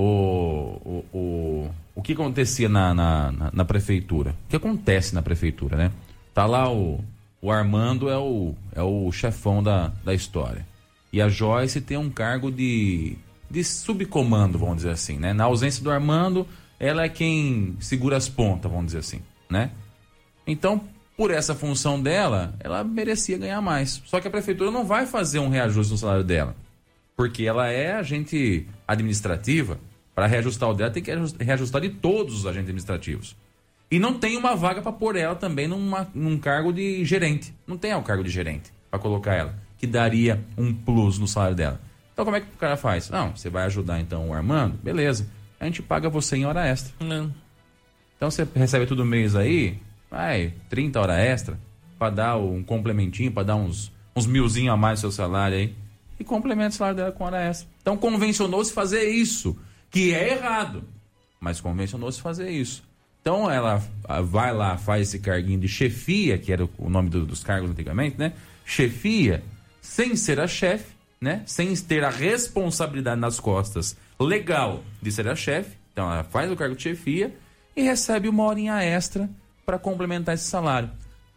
O, 0.00 0.80
o, 1.12 1.18
o, 1.18 1.70
o 1.96 2.02
que 2.02 2.14
acontecia 2.14 2.68
na, 2.68 2.94
na, 2.94 3.32
na- 3.32 3.50
na 3.52 3.64
prefeitura? 3.64 4.30
O 4.46 4.48
que 4.48 4.56
acontece 4.56 5.14
na 5.14 5.20
prefeitura, 5.20 5.76
né? 5.76 5.92
Tá 6.32 6.46
lá 6.46 6.72
o, 6.72 7.04
o 7.42 7.50
Armando 7.50 8.08
é 8.08 8.16
o, 8.16 8.54
é 8.74 8.82
o 8.82 9.12
chefão 9.12 9.62
da, 9.62 9.88
da 10.04 10.14
história. 10.14 10.66
E 11.12 11.20
a 11.20 11.28
Joyce 11.28 11.80
tem 11.80 11.96
um 11.98 12.08
cargo 12.08 12.50
de, 12.50 13.16
de 13.50 13.62
subcomando, 13.62 14.58
vamos 14.58 14.76
dizer 14.76 14.90
assim, 14.90 15.18
né? 15.18 15.32
Na 15.34 15.44
ausência 15.44 15.82
do 15.84 15.90
Armando, 15.90 16.46
ela 16.78 17.04
é 17.04 17.08
quem 17.08 17.76
segura 17.80 18.16
as 18.16 18.28
pontas, 18.28 18.70
vamos 18.70 18.86
dizer 18.86 18.98
assim, 19.00 19.20
né? 19.50 19.70
Então, 20.46 20.80
por 21.16 21.30
essa 21.30 21.54
função 21.54 22.00
dela, 22.02 22.54
ela 22.60 22.82
merecia 22.82 23.36
ganhar 23.36 23.60
mais. 23.60 24.00
Só 24.06 24.18
que 24.20 24.26
a 24.28 24.30
prefeitura 24.30 24.70
não 24.70 24.86
vai 24.86 25.04
fazer 25.04 25.40
um 25.40 25.50
reajuste 25.50 25.92
no 25.92 25.98
salário 25.98 26.24
dela. 26.24 26.56
Porque 27.14 27.42
ela 27.44 27.68
é 27.68 27.92
agente 27.92 28.66
administrativa. 28.88 29.78
Para 30.14 30.26
reajustar 30.26 30.68
o 30.68 30.74
dela, 30.74 30.90
tem 30.90 31.02
que 31.02 31.10
reajus- 31.10 31.34
reajustar 31.38 31.80
de 31.80 31.90
todos 31.90 32.34
os 32.34 32.46
agentes 32.46 32.64
administrativos. 32.64 33.36
E 33.90 33.98
não 33.98 34.14
tem 34.14 34.36
uma 34.36 34.54
vaga 34.54 34.80
para 34.82 34.92
pôr 34.92 35.16
ela 35.16 35.34
também 35.34 35.66
numa, 35.66 36.08
num 36.14 36.38
cargo 36.38 36.72
de 36.72 37.04
gerente. 37.04 37.52
Não 37.66 37.76
tem 37.76 37.94
o 37.94 38.02
cargo 38.02 38.22
de 38.22 38.30
gerente 38.30 38.72
para 38.90 38.98
colocar 39.00 39.34
ela, 39.34 39.54
que 39.78 39.86
daria 39.86 40.44
um 40.56 40.72
plus 40.72 41.18
no 41.18 41.26
salário 41.26 41.56
dela. 41.56 41.80
Então, 42.12 42.24
como 42.24 42.36
é 42.36 42.40
que 42.40 42.46
o 42.54 42.58
cara 42.58 42.76
faz? 42.76 43.08
Não, 43.10 43.34
você 43.34 43.48
vai 43.48 43.64
ajudar 43.64 43.98
então 44.00 44.28
o 44.28 44.34
Armando? 44.34 44.76
Beleza. 44.82 45.26
A 45.58 45.64
gente 45.64 45.82
paga 45.82 46.08
você 46.08 46.36
em 46.36 46.44
hora 46.44 46.66
extra. 46.66 46.92
Não. 47.04 47.32
Então 48.16 48.30
você 48.30 48.46
recebe 48.54 48.86
todo 48.86 49.04
mês 49.04 49.34
aí, 49.34 49.78
vai, 50.10 50.52
30 50.68 51.00
horas 51.00 51.18
extra, 51.18 51.58
pra 51.98 52.10
dar 52.10 52.36
um 52.36 52.62
complementinho, 52.62 53.32
pra 53.32 53.42
dar 53.42 53.56
uns, 53.56 53.90
uns 54.14 54.26
milzinho 54.26 54.70
a 54.72 54.76
mais 54.76 54.98
no 54.98 55.10
seu 55.10 55.12
salário 55.12 55.56
aí. 55.56 55.74
E 56.18 56.24
complementa 56.24 56.70
o 56.70 56.72
salário 56.72 56.96
dela 56.98 57.12
com 57.12 57.24
hora 57.24 57.42
extra. 57.42 57.66
Então 57.80 57.96
convencionou-se 57.96 58.72
fazer 58.72 59.04
isso, 59.08 59.56
que 59.90 60.14
é 60.14 60.32
errado, 60.32 60.84
mas 61.40 61.60
convencionou-se 61.60 62.20
fazer 62.20 62.50
isso. 62.50 62.82
Então 63.20 63.50
ela 63.50 63.82
vai 64.24 64.52
lá, 64.54 64.76
faz 64.78 65.08
esse 65.08 65.18
carguinho 65.18 65.60
de 65.60 65.68
chefia, 65.68 66.38
que 66.38 66.52
era 66.52 66.66
o 66.78 66.88
nome 66.88 67.10
do- 67.10 67.26
dos 67.26 67.42
cargos 67.44 67.70
antigamente, 67.70 68.16
né? 68.18 68.32
Chefia, 68.64 69.42
sem 69.82 70.16
ser 70.16 70.40
a 70.40 70.46
chefe, 70.46 70.92
né? 71.20 71.42
Sem 71.44 71.74
ter 71.76 72.02
a 72.04 72.08
responsabilidade 72.10 73.20
nas 73.20 73.38
costas 73.38 73.96
legal 74.18 74.82
de 75.02 75.10
ser 75.12 75.28
a 75.28 75.36
chefe. 75.36 75.76
Então 75.92 76.10
ela 76.10 76.24
faz 76.24 76.50
o 76.50 76.56
cargo 76.56 76.74
de 76.76 76.82
chefia 76.82 77.34
e 77.76 77.82
recebe 77.82 78.28
uma 78.28 78.44
horinha 78.44 78.82
extra 78.82 79.28
para 79.66 79.78
complementar 79.78 80.34
esse 80.34 80.44
salário. 80.44 80.90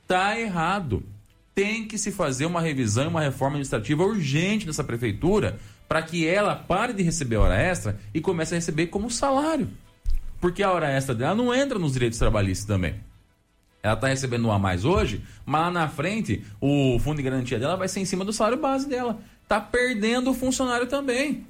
Tá 0.07 0.39
errado. 0.39 1.03
Tem 1.55 1.85
que 1.87 1.97
se 1.97 2.11
fazer 2.11 2.45
uma 2.45 2.61
revisão 2.61 3.03
e 3.03 3.07
uma 3.07 3.21
reforma 3.21 3.55
administrativa 3.55 4.03
urgente 4.03 4.65
nessa 4.65 4.83
prefeitura 4.83 5.59
para 5.93 6.01
que 6.01 6.27
ela 6.27 6.55
pare 6.55 6.91
de 6.91 7.03
receber 7.03 7.35
hora 7.35 7.55
extra 7.55 7.99
e 8.15 8.19
comece 8.19 8.55
a 8.55 8.57
receber 8.57 8.87
como 8.87 9.11
salário. 9.11 9.69
Porque 10.41 10.63
a 10.63 10.71
hora 10.71 10.89
extra 10.89 11.13
dela 11.13 11.35
não 11.35 11.53
entra 11.53 11.77
nos 11.77 11.93
direitos 11.93 12.17
trabalhistas 12.17 12.65
também. 12.65 12.95
Ela 13.83 13.93
está 13.93 14.07
recebendo 14.07 14.47
um 14.47 14.51
a 14.51 14.57
mais 14.57 14.85
hoje, 14.85 15.23
mas 15.45 15.61
lá 15.61 15.69
na 15.69 15.87
frente 15.87 16.43
o 16.59 16.97
fundo 16.97 17.17
de 17.17 17.21
garantia 17.21 17.59
dela 17.59 17.75
vai 17.75 17.87
ser 17.87 17.99
em 17.99 18.05
cima 18.05 18.25
do 18.25 18.33
salário 18.33 18.57
base 18.57 18.89
dela. 18.89 19.19
Tá 19.47 19.61
perdendo 19.61 20.31
o 20.31 20.33
funcionário 20.33 20.87
também. 20.87 21.45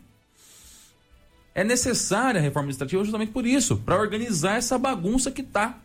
É 1.55 1.63
necessária 1.63 2.41
a 2.41 2.43
reforma 2.43 2.65
administrativa 2.65 3.01
justamente 3.01 3.31
por 3.31 3.45
isso, 3.45 3.77
para 3.77 3.97
organizar 3.97 4.57
essa 4.57 4.77
bagunça 4.77 5.31
que 5.31 5.41
tá 5.41 5.79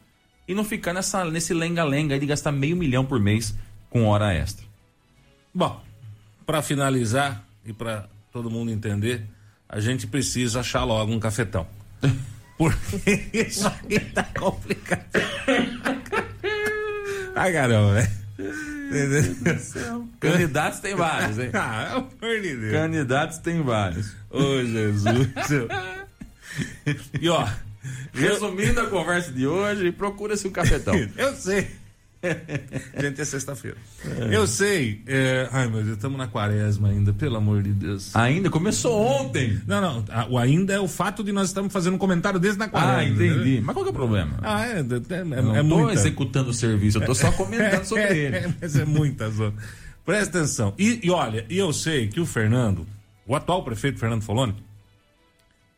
e 0.48 0.52
não 0.52 0.64
ficar 0.64 0.92
nessa, 0.92 1.24
nesse 1.26 1.54
lenga-lenga 1.54 2.18
de 2.18 2.26
gastar 2.26 2.50
meio 2.50 2.74
milhão 2.74 3.06
por 3.06 3.20
mês 3.20 3.54
com 3.88 4.06
hora 4.06 4.34
extra. 4.34 4.66
Bom, 5.54 5.80
para 6.44 6.60
finalizar 6.60 7.46
e 7.64 7.72
para 7.72 8.08
todo 8.32 8.50
mundo 8.50 8.70
entender, 8.70 9.24
a 9.68 9.80
gente 9.80 10.06
precisa 10.06 10.60
achar 10.60 10.84
logo 10.84 11.12
um 11.12 11.20
cafetão. 11.20 11.66
Porque 12.58 13.28
isso 13.32 13.66
aí 13.66 14.00
tá 14.00 14.24
complicado. 14.36 15.04
Ai, 17.36 17.52
caramba, 17.52 17.94
velho. 17.94 18.10
Entendeu? 18.88 20.08
Candidatos 20.18 20.80
tem 20.80 20.94
vários, 20.94 21.38
hein? 21.38 21.50
Ah, 21.54 21.96
amor 21.96 22.40
de 22.40 22.56
Deus. 22.56 22.72
Candidatos 22.72 23.38
tem 23.38 23.62
vários. 23.62 24.14
Ô, 24.30 24.64
Jesus. 24.64 25.28
e 27.20 27.28
ó, 27.28 27.46
Resumindo 28.12 28.80
a 28.80 28.86
conversa 28.86 29.30
de 29.30 29.46
hoje, 29.46 29.92
procura-se 29.92 30.48
um 30.48 30.50
cafetão. 30.50 30.94
eu 31.16 31.34
sei. 31.34 31.68
Gente, 33.00 33.20
é 33.20 33.24
sexta-feira. 33.24 33.76
Eu 34.30 34.46
sei. 34.46 35.02
é, 35.06 35.48
Ai, 35.52 35.68
meu 35.68 35.82
Deus, 35.82 35.96
estamos 35.96 36.18
na 36.18 36.26
quaresma 36.26 36.88
ainda, 36.88 37.12
pelo 37.12 37.36
amor 37.36 37.62
de 37.62 37.72
Deus. 37.72 38.14
Ainda 38.16 38.50
começou 38.50 39.00
ontem. 39.00 39.60
Não, 39.66 39.80
não. 39.80 40.04
O 40.30 40.38
ainda 40.38 40.72
é 40.74 40.80
o 40.80 40.88
fato 40.88 41.22
de 41.22 41.30
nós 41.30 41.48
estamos 41.48 41.72
fazendo 41.72 41.94
um 41.94 41.98
comentário 41.98 42.40
desde 42.40 42.58
na 42.58 42.68
quaresma. 42.68 42.96
Ah, 42.98 43.04
entendi. 43.04 43.56
né? 43.56 43.60
Mas 43.62 43.74
qual 43.74 43.84
que 43.84 43.90
é 43.90 43.92
o 43.92 43.94
problema? 43.94 44.38
Ah, 44.42 44.66
é, 44.66 44.80
é, 44.80 45.14
é, 45.14 45.20
Eu 45.20 45.42
não 45.42 45.56
é 45.56 45.62
muita. 45.62 45.92
executando 45.92 46.50
o 46.50 46.54
serviço, 46.54 46.98
eu 46.98 47.06
tô 47.06 47.14
só 47.14 47.30
comentando 47.32 47.84
sobre 47.86 48.18
ele. 48.18 48.36
É, 48.36 48.54
mas 48.60 48.76
é 48.76 48.84
muita 48.84 49.30
zona. 49.30 49.54
Presta 50.04 50.38
atenção. 50.38 50.74
E, 50.78 51.00
e 51.06 51.10
olha, 51.10 51.46
e 51.48 51.56
eu 51.58 51.72
sei 51.72 52.08
que 52.08 52.18
o 52.20 52.26
Fernando, 52.26 52.86
o 53.26 53.36
atual 53.36 53.62
prefeito 53.62 53.98
Fernando 53.98 54.22
Foloni, 54.22 54.56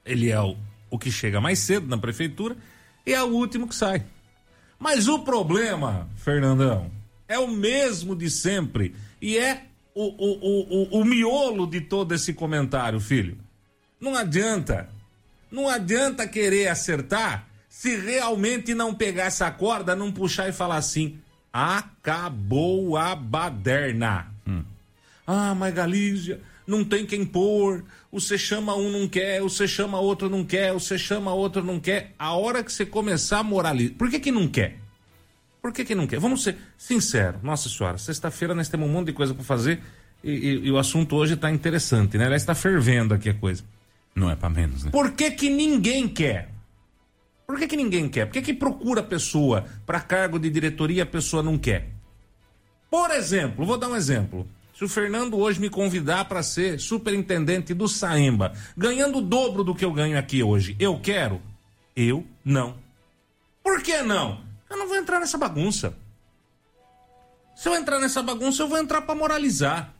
ele 0.07 0.31
é 0.31 0.41
o, 0.41 0.57
o 0.89 0.99
que 0.99 1.11
chega 1.11 1.41
mais 1.41 1.59
cedo 1.59 1.87
na 1.87 1.99
prefeitura 1.99 2.57
e 3.07 3.13
é 3.13 3.23
o 3.23 3.27
último 3.29 3.69
que 3.69 3.75
sai. 3.75 4.03
Mas 4.81 5.07
o 5.07 5.19
problema, 5.19 6.09
Fernandão, 6.17 6.91
é 7.29 7.39
o 7.39 7.47
mesmo 7.47 8.17
de 8.17 8.31
sempre. 8.31 8.97
E 9.21 9.37
é 9.37 9.67
o, 9.95 10.05
o, 10.05 10.99
o, 10.99 11.01
o, 11.01 11.05
miolo 11.05 11.67
de 11.67 11.83
todo 11.83 12.15
esse 12.15 12.33
comentário, 12.33 12.99
filho. 12.99 13.37
Não 14.01 14.17
adianta. 14.17 14.89
Não 15.51 15.69
adianta 15.69 16.27
querer 16.27 16.69
acertar 16.69 17.47
se 17.69 17.95
realmente 17.97 18.75
não 18.75 18.95
pegar 18.95 19.25
essa 19.25 19.51
corda, 19.51 19.95
não 19.95 20.11
puxar 20.11 20.49
e 20.49 20.53
falar 20.53 20.77
assim: 20.77 21.19
acabou 21.53 22.97
a 22.97 23.15
baderna. 23.15 24.29
Ah, 25.27 25.55
mas 25.55 25.73
Galícia, 25.73 26.41
não 26.71 26.85
tem 26.85 27.05
quem 27.05 27.27
pôr, 27.27 27.85
você 28.13 28.39
chama 28.39 28.77
um 28.77 28.91
não 28.91 29.09
quer, 29.09 29.41
você 29.41 29.67
chama 29.67 29.99
outro 29.99 30.31
não 30.31 30.45
quer, 30.45 30.73
você 30.73 30.97
chama 30.97 31.35
outro 31.35 31.65
não 31.65 31.81
quer. 31.81 32.15
A 32.17 32.33
hora 32.35 32.63
que 32.63 32.73
você 32.73 32.87
começar 32.87 33.41
a 33.41 33.43
moralizar. 33.43 33.97
Por 33.97 34.09
que 34.09 34.21
que 34.21 34.31
não 34.31 34.47
quer? 34.47 34.79
Por 35.61 35.73
que 35.73 35.85
que 35.85 35.95
não 35.95 36.07
quer? 36.07 36.21
Vamos 36.21 36.45
ser 36.45 36.57
sinceros. 36.79 37.43
Nossa 37.43 37.69
senhora, 37.69 37.99
sexta-feira 37.99 38.55
nós 38.55 38.69
temos 38.69 38.89
um 38.89 38.93
monte 38.93 39.09
de 39.09 39.13
coisa 39.13 39.35
para 39.35 39.43
fazer 39.43 39.83
e, 40.23 40.31
e, 40.31 40.67
e, 40.67 40.71
o 40.71 40.79
assunto 40.79 41.17
hoje 41.17 41.35
está 41.35 41.51
interessante, 41.51 42.17
né? 42.17 42.35
Está 42.37 42.55
fervendo 42.55 43.15
aqui 43.15 43.29
a 43.29 43.35
coisa. 43.35 43.65
Não 44.15 44.31
é 44.31 44.37
para 44.37 44.49
menos, 44.49 44.85
né? 44.85 44.91
Por 44.91 45.13
que 45.13 45.31
que 45.33 45.51
ninguém 45.51 46.07
quer? 46.07 46.51
Por 47.47 47.59
que 47.59 47.67
que 47.67 47.77
ninguém 47.77 48.09
quer? 48.09 48.27
Por 48.27 48.35
que 48.35 48.43
que 48.43 48.55
procura 48.55 49.03
pessoa 49.03 49.65
para 49.85 50.01
cargo 50.01 50.39
de 50.39 50.49
diretoria 50.49 51.03
a 51.03 51.07
pessoa 51.07 51.43
não 51.43 51.59
quer? 51.59 51.89
Por 52.89 53.11
exemplo, 53.11 53.67
vou 53.67 53.77
dar 53.77 53.89
um 53.89 53.97
exemplo. 53.97 54.47
Se 54.81 54.85
o 54.87 54.89
Fernando 54.89 55.37
hoje 55.37 55.61
me 55.61 55.69
convidar 55.69 56.25
para 56.25 56.43
ser 56.43 56.81
superintendente 56.81 57.75
do 57.75 57.87
Saemba, 57.87 58.55
ganhando 58.75 59.19
o 59.19 59.21
dobro 59.21 59.63
do 59.63 59.75
que 59.75 59.85
eu 59.85 59.93
ganho 59.93 60.19
aqui 60.19 60.43
hoje, 60.43 60.75
eu 60.81 60.99
quero? 60.99 61.39
Eu 61.95 62.27
não. 62.43 62.77
Por 63.63 63.83
que 63.83 64.01
não? 64.01 64.41
Eu 64.71 64.79
não 64.79 64.89
vou 64.89 64.97
entrar 64.97 65.21
nessa 65.21 65.37
bagunça. 65.37 65.95
Se 67.55 67.69
eu 67.69 67.75
entrar 67.75 68.01
nessa 68.01 68.23
bagunça, 68.23 68.63
eu 68.63 68.69
vou 68.69 68.79
entrar 68.79 69.03
para 69.03 69.15
moralizar. 69.15 69.95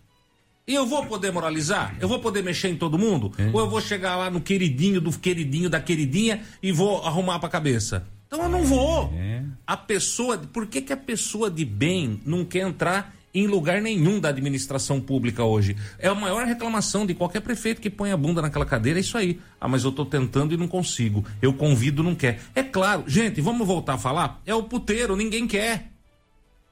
E 0.67 0.75
eu 0.75 0.87
vou 0.87 1.05
poder 1.05 1.31
moralizar? 1.31 1.95
Eu 2.01 2.09
vou 2.09 2.19
poder 2.19 2.43
mexer 2.43 2.69
em 2.69 2.77
todo 2.77 2.99
mundo? 2.99 3.35
É. 3.37 3.51
Ou 3.53 3.61
eu 3.61 3.69
vou 3.69 3.83
chegar 3.83 4.17
lá 4.17 4.31
no 4.31 4.41
queridinho 4.41 4.99
do 4.99 5.13
queridinho 5.13 5.69
da 5.69 5.79
queridinha 5.79 6.43
e 6.63 6.73
vou 6.73 7.05
arrumar 7.05 7.39
pra 7.39 7.51
cabeça? 7.51 8.07
Então 8.27 8.45
eu 8.45 8.49
não 8.49 8.65
vou. 8.65 9.13
É. 9.15 9.45
A 9.67 9.77
pessoa. 9.77 10.39
Por 10.39 10.67
que, 10.67 10.81
que 10.81 10.93
a 10.95 10.97
pessoa 10.97 11.51
de 11.51 11.67
bem 11.67 12.19
não 12.25 12.47
quer 12.47 12.67
entrar 12.67 13.20
em 13.33 13.47
lugar 13.47 13.81
nenhum 13.81 14.19
da 14.19 14.29
administração 14.29 15.01
pública 15.01 15.45
hoje. 15.45 15.77
É 15.99 16.09
a 16.09 16.15
maior 16.15 16.47
reclamação 16.47 17.07
de 17.07 17.15
qualquer 17.15 17.41
prefeito 17.41 17.81
que 17.81 17.89
põe 17.89 18.11
a 18.11 18.17
bunda 18.17 18.43
naquela 18.43 18.67
cadeira, 18.67 18.99
é 18.99 19.01
isso 19.01 19.17
aí. 19.17 19.41
Ah, 19.61 19.69
mas 19.69 19.85
eu 19.85 19.91
estou 19.91 20.05
tentando 20.05 20.53
e 20.53 20.57
não 20.57 20.67
consigo. 20.67 21.25
Eu 21.41 21.53
convido, 21.53 22.03
não 22.03 22.15
quer. 22.15 22.41
É 22.55 22.63
claro, 22.63 23.05
gente, 23.07 23.41
vamos 23.41 23.67
voltar 23.67 23.95
a 23.95 23.99
falar? 23.99 24.41
É 24.45 24.55
o 24.55 24.65
puteiro, 24.65 25.17
ninguém 25.17 25.47
quer. 25.47 25.91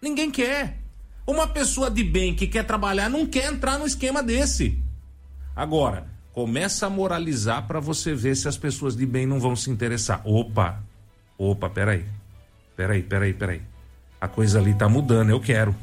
Ninguém 0.02 0.30
quer. 0.30 0.78
Uma 1.26 1.46
pessoa 1.46 1.90
de 1.90 2.02
bem 2.02 2.34
que 2.34 2.46
quer 2.46 2.64
trabalhar 2.64 3.08
não 3.08 3.26
quer 3.26 3.52
entrar 3.52 3.78
no 3.78 3.86
esquema 3.86 4.22
desse. 4.22 4.78
Agora, 5.54 6.06
começa 6.32 6.86
a 6.86 6.90
moralizar 6.90 7.66
para 7.66 7.80
você 7.80 8.14
ver 8.14 8.36
se 8.36 8.48
as 8.48 8.56
pessoas 8.56 8.96
de 8.96 9.04
bem 9.04 9.26
não 9.26 9.38
vão 9.38 9.54
se 9.54 9.70
interessar. 9.70 10.22
Opa, 10.24 10.82
opa, 11.36 11.68
peraí. 11.68 12.04
Peraí, 12.76 13.02
peraí, 13.02 13.34
peraí. 13.34 13.60
A 14.20 14.26
coisa 14.26 14.58
ali 14.58 14.72
tá 14.72 14.88
mudando, 14.88 15.30
eu 15.30 15.40
quero. 15.40 15.74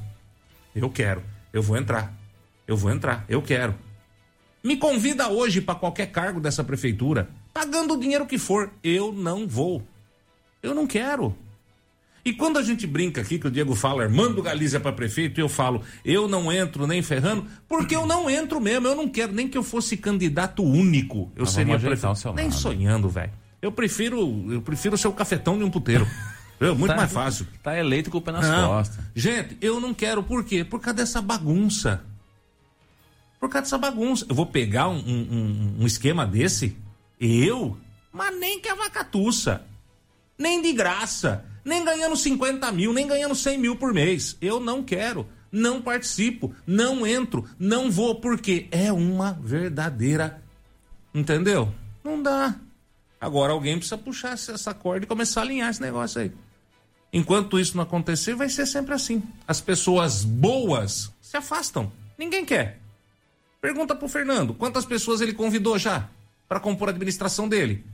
Eu 0.75 0.89
quero. 0.89 1.23
Eu 1.53 1.63
vou 1.63 1.77
entrar. 1.77 2.13
Eu 2.67 2.75
vou 2.75 2.91
entrar. 2.91 3.23
Eu 3.29 3.41
quero. 3.41 3.73
Me 4.63 4.75
convida 4.75 5.29
hoje 5.29 5.61
para 5.61 5.75
qualquer 5.75 6.07
cargo 6.07 6.39
dessa 6.39 6.63
prefeitura, 6.63 7.29
pagando 7.53 7.93
o 7.93 7.99
dinheiro 7.99 8.25
que 8.25 8.37
for. 8.37 8.71
Eu 8.83 9.11
não 9.11 9.47
vou. 9.47 9.81
Eu 10.61 10.75
não 10.75 10.85
quero. 10.85 11.35
E 12.25 12.33
quando 12.33 12.57
a 12.57 12.63
gente 12.63 12.87
brinca 12.87 13.21
aqui 13.21 13.37
que 13.37 13.47
o 13.47 13.51
Diego 13.51 13.75
fala, 13.75 14.09
manda 14.09 14.39
o 14.39 14.43
Galizia 14.43 14.79
para 14.79 14.91
prefeito, 14.91 15.39
eu 15.39 15.47
falo, 15.47 15.83
eu 16.03 16.27
não 16.27 16.51
entro 16.51 16.87
nem 16.87 17.03
ferrando, 17.03 17.45
porque 17.69 17.95
eu 17.95 18.07
não 18.07 18.27
entro 18.27 18.59
mesmo, 18.59 18.87
eu 18.87 18.95
não 18.95 19.07
quero 19.07 19.31
nem 19.31 19.47
que 19.47 19.55
eu 19.55 19.61
fosse 19.61 19.95
candidato 19.95 20.63
único. 20.63 21.31
Eu 21.35 21.41
Nós 21.41 21.51
seria 21.51 21.77
prefeito. 21.77 22.33
Nem 22.33 22.49
sonhando, 22.49 23.07
velho. 23.07 23.31
Eu 23.61 23.71
prefiro, 23.71 24.51
eu 24.51 24.61
prefiro 24.63 24.97
ser 24.97 25.07
o 25.07 25.13
cafetão 25.13 25.55
de 25.55 25.63
um 25.63 25.69
puteiro. 25.69 26.07
Eu, 26.59 26.75
muito 26.75 26.91
tá, 26.91 26.97
mais 26.97 27.11
fácil. 27.11 27.47
Tá 27.61 27.77
eleito 27.77 28.09
com 28.09 28.17
o 28.17 28.21
pé 28.21 28.31
nas 28.31 28.47
não. 28.47 28.69
costas. 28.69 29.03
Gente, 29.13 29.57
eu 29.61 29.79
não 29.79 29.93
quero. 29.93 30.23
Por 30.23 30.43
quê? 30.43 30.63
Por 30.63 30.79
causa 30.79 30.97
dessa 30.97 31.21
bagunça. 31.21 32.03
Por 33.39 33.49
causa 33.49 33.63
dessa 33.63 33.77
bagunça. 33.77 34.25
Eu 34.29 34.35
vou 34.35 34.45
pegar 34.45 34.87
um, 34.87 34.97
um, 34.97 35.75
um 35.79 35.85
esquema 35.85 36.25
desse? 36.25 36.77
Eu? 37.19 37.77
Mas 38.11 38.37
nem 38.39 38.59
que 38.59 38.69
a 38.69 38.75
vacatuça. 38.75 39.63
Nem 40.37 40.61
de 40.61 40.71
graça. 40.73 41.45
Nem 41.63 41.83
ganhando 41.83 42.15
50 42.15 42.71
mil, 42.71 42.93
nem 42.93 43.07
ganhando 43.07 43.35
100 43.35 43.57
mil 43.57 43.75
por 43.75 43.93
mês. 43.93 44.37
Eu 44.39 44.59
não 44.59 44.83
quero. 44.83 45.27
Não 45.51 45.81
participo. 45.81 46.53
Não 46.65 47.05
entro. 47.05 47.47
Não 47.59 47.91
vou. 47.91 48.15
Porque 48.15 48.67
é 48.71 48.91
uma 48.93 49.33
verdadeira. 49.33 50.41
Entendeu? 51.13 51.73
Não 52.03 52.21
dá. 52.21 52.55
Agora 53.19 53.53
alguém 53.53 53.77
precisa 53.77 53.97
puxar 53.97 54.33
essa 54.33 54.73
corda 54.73 55.05
e 55.05 55.07
começar 55.07 55.41
a 55.41 55.43
alinhar 55.43 55.69
esse 55.69 55.81
negócio 55.81 56.21
aí. 56.21 56.31
Enquanto 57.15 57.57
isso 57.57 57.77
não 57.77 57.83
acontecer, 57.83 58.35
vai 58.35 58.49
ser 58.49 58.65
sempre 58.65 58.93
assim. 58.93 59.23
As 59.47 59.61
pessoas 59.61 60.25
boas 60.25 61.13
se 61.21 61.37
afastam. 61.37 61.89
Ninguém 62.17 62.43
quer. 62.43 62.77
Pergunta 63.61 63.95
pro 63.95 64.09
Fernando, 64.09 64.53
quantas 64.53 64.83
pessoas 64.83 65.21
ele 65.21 65.31
convidou 65.31 65.79
já 65.79 66.09
para 66.45 66.59
compor 66.59 66.89
a 66.89 66.91
administração 66.91 67.47
dele? 67.47 67.85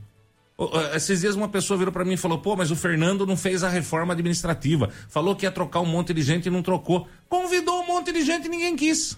Esses 0.96 1.20
dias 1.20 1.36
uma 1.36 1.48
pessoa 1.48 1.78
virou 1.78 1.92
para 1.92 2.04
mim 2.04 2.14
e 2.14 2.16
falou: 2.16 2.38
pô, 2.38 2.56
mas 2.56 2.72
o 2.72 2.76
Fernando 2.76 3.24
não 3.24 3.36
fez 3.36 3.62
a 3.62 3.68
reforma 3.68 4.12
administrativa. 4.12 4.90
Falou 5.08 5.36
que 5.36 5.46
ia 5.46 5.52
trocar 5.52 5.78
um 5.78 5.86
monte 5.86 6.12
de 6.12 6.20
gente 6.20 6.46
e 6.46 6.50
não 6.50 6.60
trocou. 6.60 7.06
Convidou 7.28 7.80
um 7.80 7.86
monte 7.86 8.10
de 8.10 8.24
gente 8.24 8.46
e 8.46 8.48
ninguém 8.48 8.74
quis. 8.74 9.16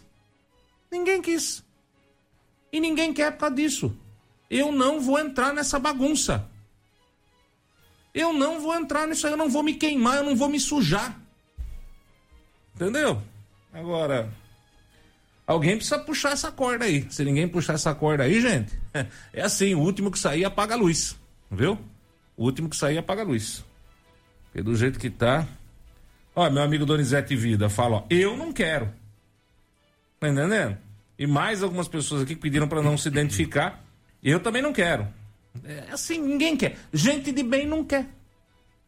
Ninguém 0.93 1.23
quis. 1.23 1.65
E 2.71 2.79
ninguém 2.79 3.15
quer 3.15 3.33
por 3.33 3.39
causa 3.39 3.57
disso. 3.57 3.97
Eu 4.51 4.71
não 4.71 5.01
vou 5.01 5.19
entrar 5.19 5.55
nessa 5.55 5.79
bagunça. 5.79 6.47
Eu 8.15 8.33
não 8.33 8.61
vou 8.61 8.75
entrar 8.75 9.09
nisso 9.09 9.27
aí, 9.27 9.33
eu 9.33 9.37
não 9.37 9.51
vou 9.51 9.63
me 9.63 9.75
queimar, 9.75 10.19
eu 10.19 10.25
não 10.25 10.37
vou 10.37 10.49
me 10.49 10.61
sujar. 10.61 11.21
Entendeu? 12.75 13.21
Agora, 13.73 14.33
alguém 15.45 15.77
precisa 15.77 15.99
puxar 15.99 16.33
essa 16.33 16.53
corda 16.53 16.85
aí. 16.85 17.07
Se 17.11 17.25
ninguém 17.25 17.49
puxar 17.49 17.75
essa 17.75 17.93
corda 17.93 18.23
aí, 18.23 18.41
gente, 18.41 18.73
é 19.33 19.43
assim: 19.43 19.75
o 19.75 19.81
último 19.81 20.11
que 20.13 20.19
sair 20.19 20.45
apaga 20.45 20.75
a 20.75 20.79
luz. 20.79 21.17
Viu? 21.51 21.79
O 22.37 22.45
último 22.45 22.69
que 22.69 22.77
sair 22.77 22.99
apaga 22.99 23.23
a 23.23 23.25
luz. 23.25 23.65
Porque 24.45 24.63
do 24.63 24.77
jeito 24.77 24.99
que 24.99 25.11
tá. 25.11 25.47
Ó, 26.37 26.49
meu 26.51 26.63
amigo 26.63 26.87
Donizete 26.87 27.35
Vida 27.35 27.69
fala: 27.69 27.97
ó, 27.97 28.05
eu 28.09 28.37
não 28.37 28.53
quero. 28.53 28.93
Tá 30.21 30.29
entendendo? 30.29 30.79
E 31.19 31.27
mais 31.27 31.63
algumas 31.63 31.89
pessoas 31.89 32.23
aqui 32.23 32.35
que 32.35 32.41
pediram 32.41 32.69
para 32.69 32.83
não 32.83 32.97
se 32.97 33.09
identificar. 33.09 33.85
Eu 34.23 34.41
também 34.41 34.63
não 34.63 34.73
quero. 34.73 35.07
É 35.63 35.93
assim, 35.93 36.19
ninguém 36.19 36.57
quer. 36.57 36.79
Gente 36.93 37.31
de 37.31 37.43
bem 37.43 37.67
não 37.67 37.85
quer. 37.85 38.09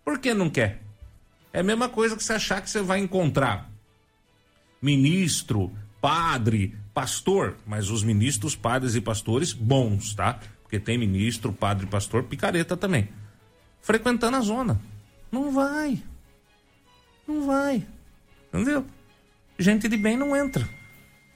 Por 0.04 0.18
que 0.18 0.34
não 0.34 0.50
quer? 0.50 0.82
É 1.52 1.60
a 1.60 1.62
mesma 1.62 1.88
coisa 1.88 2.16
que 2.16 2.24
você 2.24 2.32
achar 2.32 2.60
que 2.60 2.68
você 2.68 2.82
vai 2.82 2.98
encontrar 2.98 3.70
ministro, 4.80 5.72
padre, 6.00 6.76
pastor, 6.92 7.56
mas 7.66 7.90
os 7.90 8.02
ministros, 8.02 8.54
padres 8.54 8.94
e 8.94 9.00
pastores 9.00 9.52
bons, 9.52 10.14
tá? 10.14 10.38
Porque 10.62 10.78
tem 10.78 10.98
ministro, 10.98 11.52
padre, 11.52 11.86
pastor, 11.86 12.24
picareta 12.24 12.76
também. 12.76 13.08
Frequentando 13.80 14.36
a 14.36 14.40
zona. 14.40 14.80
Não 15.30 15.52
vai. 15.52 16.02
Não 17.26 17.46
vai. 17.46 17.86
Entendeu? 18.52 18.84
Gente 19.58 19.88
de 19.88 19.96
bem 19.96 20.16
não 20.16 20.36
entra. 20.36 20.68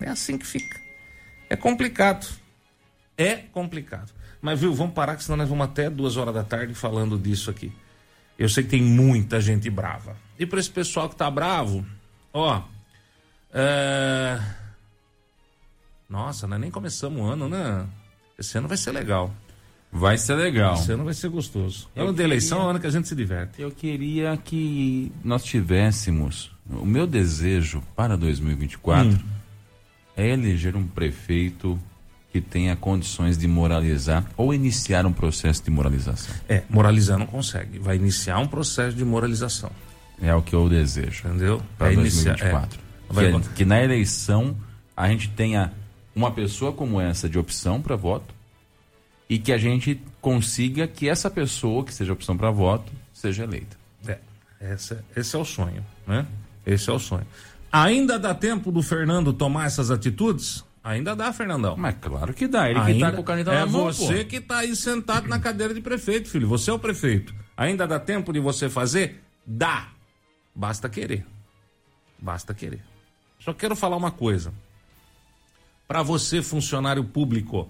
É 0.01 0.09
assim 0.09 0.37
que 0.37 0.47
fica. 0.47 0.81
É 1.49 1.57
complicado. 1.57 2.27
É 3.17 3.37
complicado. 3.37 4.13
Mas 4.41 4.59
viu, 4.59 4.73
vamos 4.73 4.95
parar, 4.95 5.17
que 5.17 5.25
senão 5.25 5.37
nós 5.37 5.49
vamos 5.49 5.65
até 5.65 5.91
duas 5.91 6.17
horas 6.17 6.35
da 6.35 6.43
tarde 6.43 6.75
falando 6.75 7.19
disso 7.19 7.51
aqui. 7.51 7.73
Eu 8.39 8.49
sei 8.49 8.65
que 8.65 8.71
tem 8.71 8.83
muita 8.83 9.41
gente 9.41 9.69
brava. 9.69 10.17
E 10.39 10.47
para 10.47 10.59
esse 10.59 10.71
pessoal 10.71 11.09
que 11.09 11.17
tá 11.17 11.31
bravo, 11.31 11.85
ó. 12.33 12.63
É... 13.53 14.41
Nossa, 16.09 16.47
nós 16.47 16.59
nem 16.59 16.71
começamos 16.71 17.21
o 17.21 17.25
ano, 17.25 17.49
né? 17.49 17.87
Esse 18.39 18.57
ano 18.57 18.67
vai 18.67 18.79
ser 18.79 18.93
legal. 18.93 19.31
Vai 19.93 20.17
ser 20.17 20.37
legal. 20.37 20.75
Esse 20.75 20.93
ano 20.93 21.05
vai 21.05 21.15
ser 21.15 21.29
gostoso. 21.29 21.89
Eu 21.95 22.05
ano 22.05 22.13
queria... 22.13 22.27
de 22.27 22.33
eleição 22.33 22.63
é 22.63 22.65
o 22.65 22.69
ano 22.69 22.81
que 22.81 22.87
a 22.87 22.91
gente 22.91 23.09
se 23.09 23.15
diverte. 23.15 23.61
Eu 23.61 23.71
queria 23.71 24.37
que 24.37 25.13
nós 25.23 25.45
tivéssemos. 25.45 26.51
O 26.67 26.87
meu 26.87 27.07
desejo 27.07 27.83
para 27.95 28.17
2024 28.17 29.09
hum. 29.09 29.19
é 30.17 30.29
eleger 30.29 30.77
um 30.77 30.87
prefeito 30.87 31.79
que 32.33 32.41
tenha 32.41 32.77
condições 32.77 33.37
de 33.37 33.49
moralizar 33.49 34.25
ou 34.37 34.55
iniciar 34.55 35.05
um 35.05 35.13
processo 35.13 35.63
de 35.65 35.71
moralização. 35.71 36.35
É, 36.49 36.63
moralizar 36.69 37.19
não 37.19 37.27
consegue. 37.27 37.79
Vai 37.79 37.97
iniciar 37.97 38.39
um 38.39 38.47
processo 38.47 38.97
de 38.97 39.05
moralização. 39.05 39.71
É 40.23 40.35
o 40.35 40.43
que 40.43 40.55
eu 40.55 40.69
desejo. 40.69 41.27
Entendeu? 41.27 41.63
Para 41.77 41.93
2024. 41.93 42.79
É. 42.79 43.41
Que, 43.41 43.49
que 43.57 43.65
na 43.65 43.83
eleição 43.83 44.57
a 44.97 45.09
gente 45.09 45.29
tenha 45.31 45.73
uma 46.15 46.31
pessoa 46.31 46.73
como 46.73 47.01
essa 47.01 47.29
de 47.29 47.39
opção 47.39 47.81
para 47.81 47.97
voto 47.97 48.35
e 49.29 49.39
que 49.39 49.53
a 49.53 49.59
gente 49.59 50.01
consiga 50.21 50.87
que 50.87 51.09
essa 51.09 51.31
pessoa 51.31 51.85
que 51.85 51.95
seja 51.95 52.13
opção 52.13 52.37
para 52.37 52.51
voto 52.51 52.93
seja 53.13 53.45
eleita. 53.45 53.77
É, 54.07 54.19
essa, 54.61 55.05
esse 55.17 55.35
é 55.35 55.39
o 55.39 55.45
sonho, 55.45 55.85
né? 56.07 56.27
Esse 56.67 56.91
é 56.91 56.93
o 56.93 56.99
sonho. 56.99 57.27
Ainda 57.73 58.19
dá 58.19 58.35
tempo 58.35 58.71
do 58.73 58.83
Fernando 58.83 59.33
tomar 59.33 59.67
essas 59.67 59.91
atitudes? 59.91 60.65
Ainda 60.83 61.15
dá, 61.15 61.33
Fernandão. 61.33 61.77
Mas 61.77 61.97
claro 62.01 62.33
que 62.33 62.49
dá. 62.49 62.71
Ele 62.71 62.79
Ainda 62.79 62.93
que 62.93 63.01
tá 63.01 63.13
com 63.13 63.21
o 63.21 63.25
caneta 63.25 63.53
é 63.53 63.61
na 63.61 63.67
mão, 63.67 63.85
você 63.85 64.25
pô. 64.25 64.31
que 64.31 64.41
tá 64.41 64.59
aí 64.59 64.75
sentado 64.75 65.29
na 65.29 65.39
cadeira 65.39 65.75
de 65.75 65.81
prefeito, 65.81 66.29
filho. 66.29 66.49
Você 66.49 66.71
é 66.71 66.73
o 66.73 66.79
prefeito. 66.79 67.35
Ainda 67.57 67.87
dá 67.87 68.01
tempo 68.01 68.33
de 68.33 68.41
você 68.41 68.69
fazer? 68.71 69.23
Dá. 69.47 69.89
Basta 70.55 70.89
querer. 70.89 71.27
Basta 72.19 72.55
querer. 72.55 72.83
Só 73.39 73.53
quero 73.53 73.77
falar 73.77 73.97
uma 73.97 74.11
coisa. 74.11 74.53
Para 75.87 76.03
você, 76.03 76.41
funcionário 76.43 77.05
público. 77.05 77.69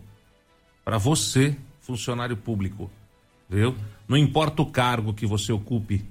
Para 0.84 0.98
você, 0.98 1.56
funcionário 1.80 2.36
público. 2.36 2.90
Viu? 3.48 3.74
Não 4.06 4.16
importa 4.16 4.62
o 4.62 4.66
cargo 4.66 5.12
que 5.12 5.26
você 5.26 5.52
ocupe. 5.52 6.04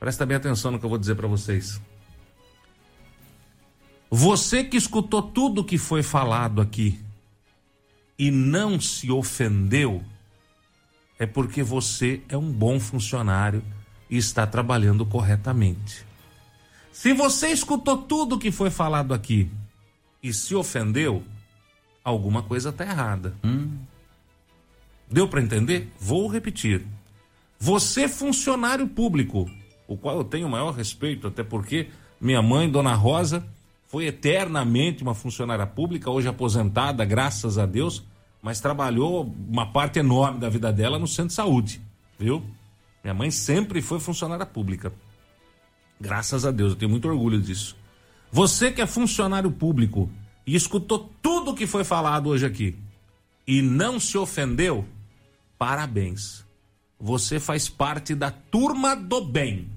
Presta 0.00 0.24
bem 0.24 0.36
atenção 0.36 0.70
no 0.70 0.78
que 0.78 0.84
eu 0.84 0.90
vou 0.90 0.98
dizer 0.98 1.14
para 1.14 1.26
vocês. 1.26 1.80
Você 4.10 4.64
que 4.64 4.76
escutou 4.76 5.22
tudo 5.22 5.64
que 5.64 5.76
foi 5.76 6.02
falado 6.02 6.60
aqui 6.60 6.98
e 8.18 8.30
não 8.30 8.80
se 8.80 9.10
ofendeu, 9.10 10.02
é 11.18 11.26
porque 11.26 11.62
você 11.62 12.22
é 12.28 12.36
um 12.36 12.50
bom 12.50 12.80
funcionário 12.80 13.62
e 14.08 14.16
está 14.16 14.46
trabalhando 14.46 15.04
corretamente. 15.04 16.06
Se 16.90 17.12
você 17.12 17.48
escutou 17.48 17.98
tudo 17.98 18.38
que 18.38 18.50
foi 18.50 18.70
falado 18.70 19.12
aqui 19.12 19.50
e 20.22 20.32
se 20.32 20.54
ofendeu, 20.54 21.22
alguma 22.02 22.42
coisa 22.42 22.70
está 22.70 22.84
errada. 22.84 23.36
Hum. 23.44 23.76
Deu 25.10 25.28
para 25.28 25.42
entender? 25.42 25.92
Vou 26.00 26.28
repetir. 26.28 26.84
Você, 27.58 28.08
funcionário 28.08 28.88
público, 28.88 29.50
o 29.86 29.96
qual 29.96 30.18
eu 30.18 30.24
tenho 30.24 30.46
o 30.46 30.50
maior 30.50 30.72
respeito, 30.72 31.26
até 31.26 31.42
porque 31.42 31.88
minha 32.20 32.42
mãe, 32.42 32.70
Dona 32.70 32.94
Rosa, 32.94 33.46
foi 33.88 34.06
eternamente 34.06 35.02
uma 35.02 35.14
funcionária 35.14 35.66
pública, 35.66 36.10
hoje 36.10 36.28
aposentada, 36.28 37.04
graças 37.04 37.56
a 37.56 37.64
Deus, 37.64 38.04
mas 38.42 38.60
trabalhou 38.60 39.34
uma 39.48 39.72
parte 39.72 39.98
enorme 39.98 40.38
da 40.38 40.48
vida 40.48 40.70
dela 40.70 40.98
no 40.98 41.06
centro 41.08 41.28
de 41.28 41.34
saúde, 41.34 41.80
viu? 42.18 42.44
Minha 43.02 43.14
mãe 43.14 43.30
sempre 43.30 43.80
foi 43.80 43.98
funcionária 43.98 44.44
pública. 44.44 44.92
Graças 45.98 46.44
a 46.44 46.50
Deus, 46.50 46.72
eu 46.72 46.78
tenho 46.78 46.90
muito 46.90 47.08
orgulho 47.08 47.40
disso. 47.40 47.76
Você 48.30 48.70
que 48.70 48.82
é 48.82 48.86
funcionário 48.86 49.50
público 49.50 50.10
e 50.46 50.54
escutou 50.54 51.10
tudo 51.22 51.54
que 51.54 51.66
foi 51.66 51.82
falado 51.82 52.28
hoje 52.28 52.44
aqui 52.44 52.76
e 53.46 53.62
não 53.62 53.98
se 53.98 54.18
ofendeu, 54.18 54.84
parabéns. 55.58 56.44
Você 57.00 57.40
faz 57.40 57.70
parte 57.70 58.14
da 58.14 58.30
turma 58.30 58.94
do 58.94 59.24
bem. 59.24 59.70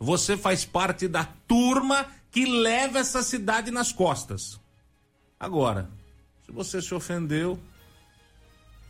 Você 0.00 0.36
faz 0.36 0.64
parte 0.64 1.06
da 1.06 1.24
turma 1.24 2.06
que 2.34 2.44
leva 2.44 2.98
essa 2.98 3.22
cidade 3.22 3.70
nas 3.70 3.92
costas. 3.92 4.60
Agora, 5.38 5.88
se 6.44 6.50
você 6.50 6.82
se 6.82 6.92
ofendeu, 6.92 7.56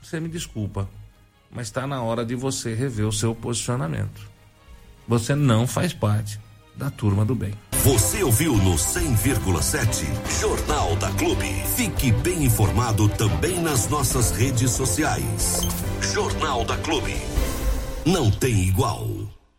você 0.02 0.18
me 0.18 0.30
desculpa, 0.30 0.88
mas 1.50 1.66
está 1.66 1.86
na 1.86 2.02
hora 2.02 2.24
de 2.24 2.34
você 2.34 2.72
rever 2.72 3.06
o 3.06 3.12
seu 3.12 3.34
posicionamento. 3.34 4.32
Você 5.06 5.34
não 5.34 5.66
faz 5.66 5.92
parte 5.92 6.40
da 6.74 6.90
turma 6.90 7.22
do 7.22 7.34
bem. 7.34 7.52
Você 7.84 8.24
ouviu 8.24 8.56
no 8.56 8.76
100,7 8.76 10.40
Jornal 10.40 10.96
da 10.96 11.12
Clube. 11.12 11.46
Fique 11.76 12.12
bem 12.12 12.44
informado 12.44 13.10
também 13.10 13.60
nas 13.60 13.90
nossas 13.90 14.30
redes 14.30 14.70
sociais. 14.70 15.60
Jornal 16.14 16.64
da 16.64 16.78
Clube. 16.78 17.14
Não 18.06 18.30
tem 18.30 18.54
igual. 18.68 19.13